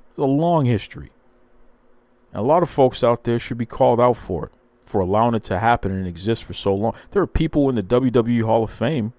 There's 0.09 0.25
a 0.25 0.31
long 0.31 0.65
history. 0.65 1.09
And 2.31 2.41
a 2.41 2.45
lot 2.45 2.63
of 2.63 2.69
folks 2.69 3.03
out 3.03 3.23
there 3.23 3.39
should 3.39 3.57
be 3.57 3.65
called 3.65 3.99
out 3.99 4.17
for 4.17 4.45
it, 4.45 4.51
for 4.83 5.01
allowing 5.01 5.35
it 5.35 5.43
to 5.45 5.59
happen 5.59 5.91
and 5.91 6.07
exist 6.07 6.43
for 6.43 6.53
so 6.53 6.73
long. 6.73 6.93
There 7.11 7.21
are 7.21 7.27
people 7.27 7.69
in 7.69 7.75
the 7.75 7.83
WWE 7.83 8.43
Hall 8.43 8.63
of 8.63 8.71
Fame 8.71 9.13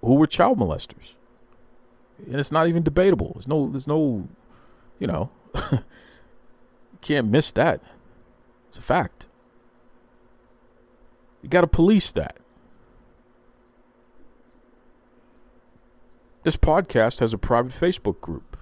who 0.00 0.14
were 0.14 0.26
child 0.26 0.58
molesters. 0.58 1.14
And 2.26 2.36
it's 2.36 2.52
not 2.52 2.68
even 2.68 2.82
debatable. 2.82 3.32
There's 3.34 3.48
no 3.48 3.68
there's 3.68 3.88
no 3.88 4.28
you 4.98 5.06
know 5.06 5.30
can't 7.00 7.28
miss 7.28 7.50
that. 7.52 7.80
It's 8.68 8.78
a 8.78 8.82
fact. 8.82 9.26
You 11.42 11.48
got 11.48 11.62
to 11.62 11.66
police 11.66 12.12
that. 12.12 12.38
this 16.44 16.56
podcast 16.56 17.20
has 17.20 17.32
a 17.32 17.38
private 17.38 17.72
Facebook 17.72 18.20
group. 18.20 18.53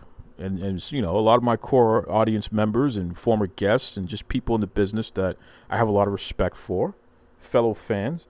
And, 0.43 0.59
and 0.61 0.93
you 0.93 1.01
know, 1.01 1.16
a 1.16 1.20
lot 1.20 1.36
of 1.36 1.45
my 1.45 1.57
core 1.57 2.11
audience 2.11 2.51
members 2.51 2.97
and 2.97 3.16
former 3.16 3.47
guests 3.47 3.97
and 3.97 4.09
just 4.09 4.26
people 4.26 4.57
in 4.57 4.61
the 4.61 4.66
business 4.66 5.12
that 5.12 5.36
I 5.70 5.76
have 5.76 5.86
a 5.86 5.93
lot 5.93 6.09
of 6.09 6.12
respect 6.12 6.57
for, 6.57 6.95
fellow 7.38 7.74
fans, 7.74 8.26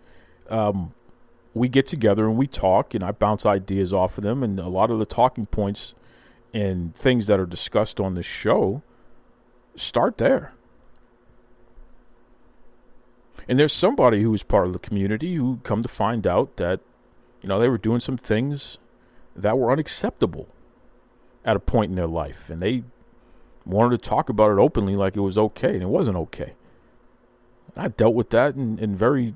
um, 0.50 0.92
we 1.54 1.70
get 1.70 1.86
together 1.86 2.26
and 2.26 2.36
we 2.36 2.46
talk, 2.46 2.94
and 2.94 3.02
I 3.02 3.12
bounce 3.12 3.46
ideas 3.46 3.94
off 3.94 4.18
of 4.18 4.24
them. 4.24 4.42
And 4.42 4.60
a 4.60 4.68
lot 4.68 4.90
of 4.90 4.98
the 4.98 5.06
talking 5.06 5.46
points 5.46 5.94
and 6.52 6.94
things 6.94 7.26
that 7.28 7.40
are 7.40 7.46
discussed 7.46 7.98
on 7.98 8.14
the 8.14 8.22
show 8.22 8.82
start 9.74 10.18
there. 10.18 10.52
And 13.48 13.58
there's 13.58 13.72
somebody 13.72 14.22
who's 14.22 14.42
part 14.42 14.66
of 14.66 14.74
the 14.74 14.78
community 14.78 15.36
who 15.36 15.60
come 15.62 15.80
to 15.80 15.88
find 15.88 16.26
out 16.26 16.58
that, 16.58 16.80
you 17.40 17.48
know, 17.48 17.58
they 17.58 17.70
were 17.70 17.78
doing 17.78 18.00
some 18.00 18.18
things 18.18 18.76
that 19.34 19.56
were 19.56 19.72
unacceptable 19.72 20.46
at 21.44 21.56
a 21.56 21.60
point 21.60 21.90
in 21.90 21.96
their 21.96 22.06
life. 22.06 22.48
And 22.48 22.62
they 22.62 22.84
wanted 23.64 24.02
to 24.02 24.08
talk 24.08 24.28
about 24.28 24.50
it 24.50 24.58
openly 24.58 24.96
like 24.96 25.16
it 25.16 25.20
was 25.20 25.38
okay, 25.38 25.74
and 25.74 25.82
it 25.82 25.88
wasn't 25.88 26.16
okay. 26.16 26.54
I 27.76 27.88
dealt 27.88 28.14
with 28.14 28.30
that 28.30 28.54
in, 28.54 28.78
in 28.78 28.94
very 28.94 29.34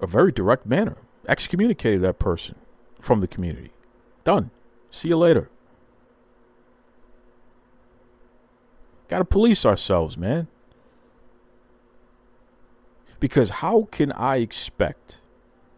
a 0.00 0.06
very 0.06 0.30
direct 0.30 0.66
manner. 0.66 0.96
Excommunicated 1.28 2.02
that 2.02 2.18
person 2.18 2.54
from 3.00 3.20
the 3.20 3.26
community. 3.26 3.72
Done. 4.24 4.50
See 4.90 5.08
you 5.08 5.16
later. 5.16 5.48
Got 9.08 9.18
to 9.18 9.24
police 9.24 9.64
ourselves, 9.64 10.16
man. 10.16 10.48
Because 13.18 13.50
how 13.50 13.88
can 13.90 14.12
I 14.12 14.36
expect 14.36 15.20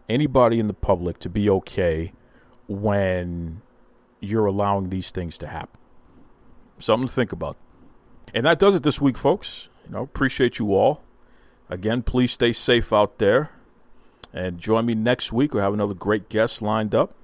anybody 0.09 0.59
in 0.59 0.67
the 0.67 0.73
public 0.73 1.19
to 1.19 1.29
be 1.29 1.49
okay 1.49 2.11
when 2.67 3.61
you're 4.19 4.45
allowing 4.45 4.89
these 4.89 5.11
things 5.11 5.37
to 5.39 5.47
happen? 5.47 5.79
Something 6.79 7.07
to 7.07 7.13
think 7.13 7.31
about. 7.31 7.57
And 8.33 8.45
that 8.45 8.59
does 8.59 8.75
it 8.75 8.83
this 8.83 9.01
week, 9.01 9.17
folks. 9.17 9.69
You 9.85 9.93
know, 9.93 10.03
appreciate 10.03 10.59
you 10.59 10.73
all. 10.73 11.01
Again, 11.69 12.03
please 12.03 12.31
stay 12.31 12.53
safe 12.53 12.93
out 12.93 13.17
there. 13.17 13.51
And 14.31 14.59
join 14.59 14.85
me 14.85 14.93
next 14.93 15.33
week. 15.33 15.53
We'll 15.53 15.63
have 15.63 15.73
another 15.73 15.95
great 15.95 16.29
guest 16.29 16.61
lined 16.61 16.93
up. 16.93 17.15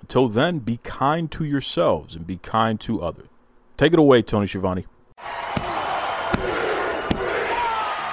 Until 0.00 0.28
then, 0.28 0.58
be 0.60 0.76
kind 0.78 1.30
to 1.32 1.44
yourselves 1.44 2.14
and 2.14 2.26
be 2.26 2.36
kind 2.36 2.78
to 2.80 3.02
others. 3.02 3.26
Take 3.76 3.92
it 3.92 3.98
away, 3.98 4.22
Tony 4.22 4.46
Schiavone. 4.46 4.86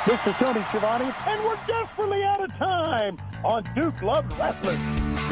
This 0.07 0.19
is 0.25 0.34
Tony 0.34 0.65
Schiavone, 0.69 1.13
and 1.27 1.43
we're 1.43 1.59
desperately 1.67 2.23
out 2.23 2.43
of 2.43 2.49
time 2.57 3.21
on 3.45 3.69
Duke 3.75 4.01
Loves 4.01 4.36
Wrestling. 4.36 5.30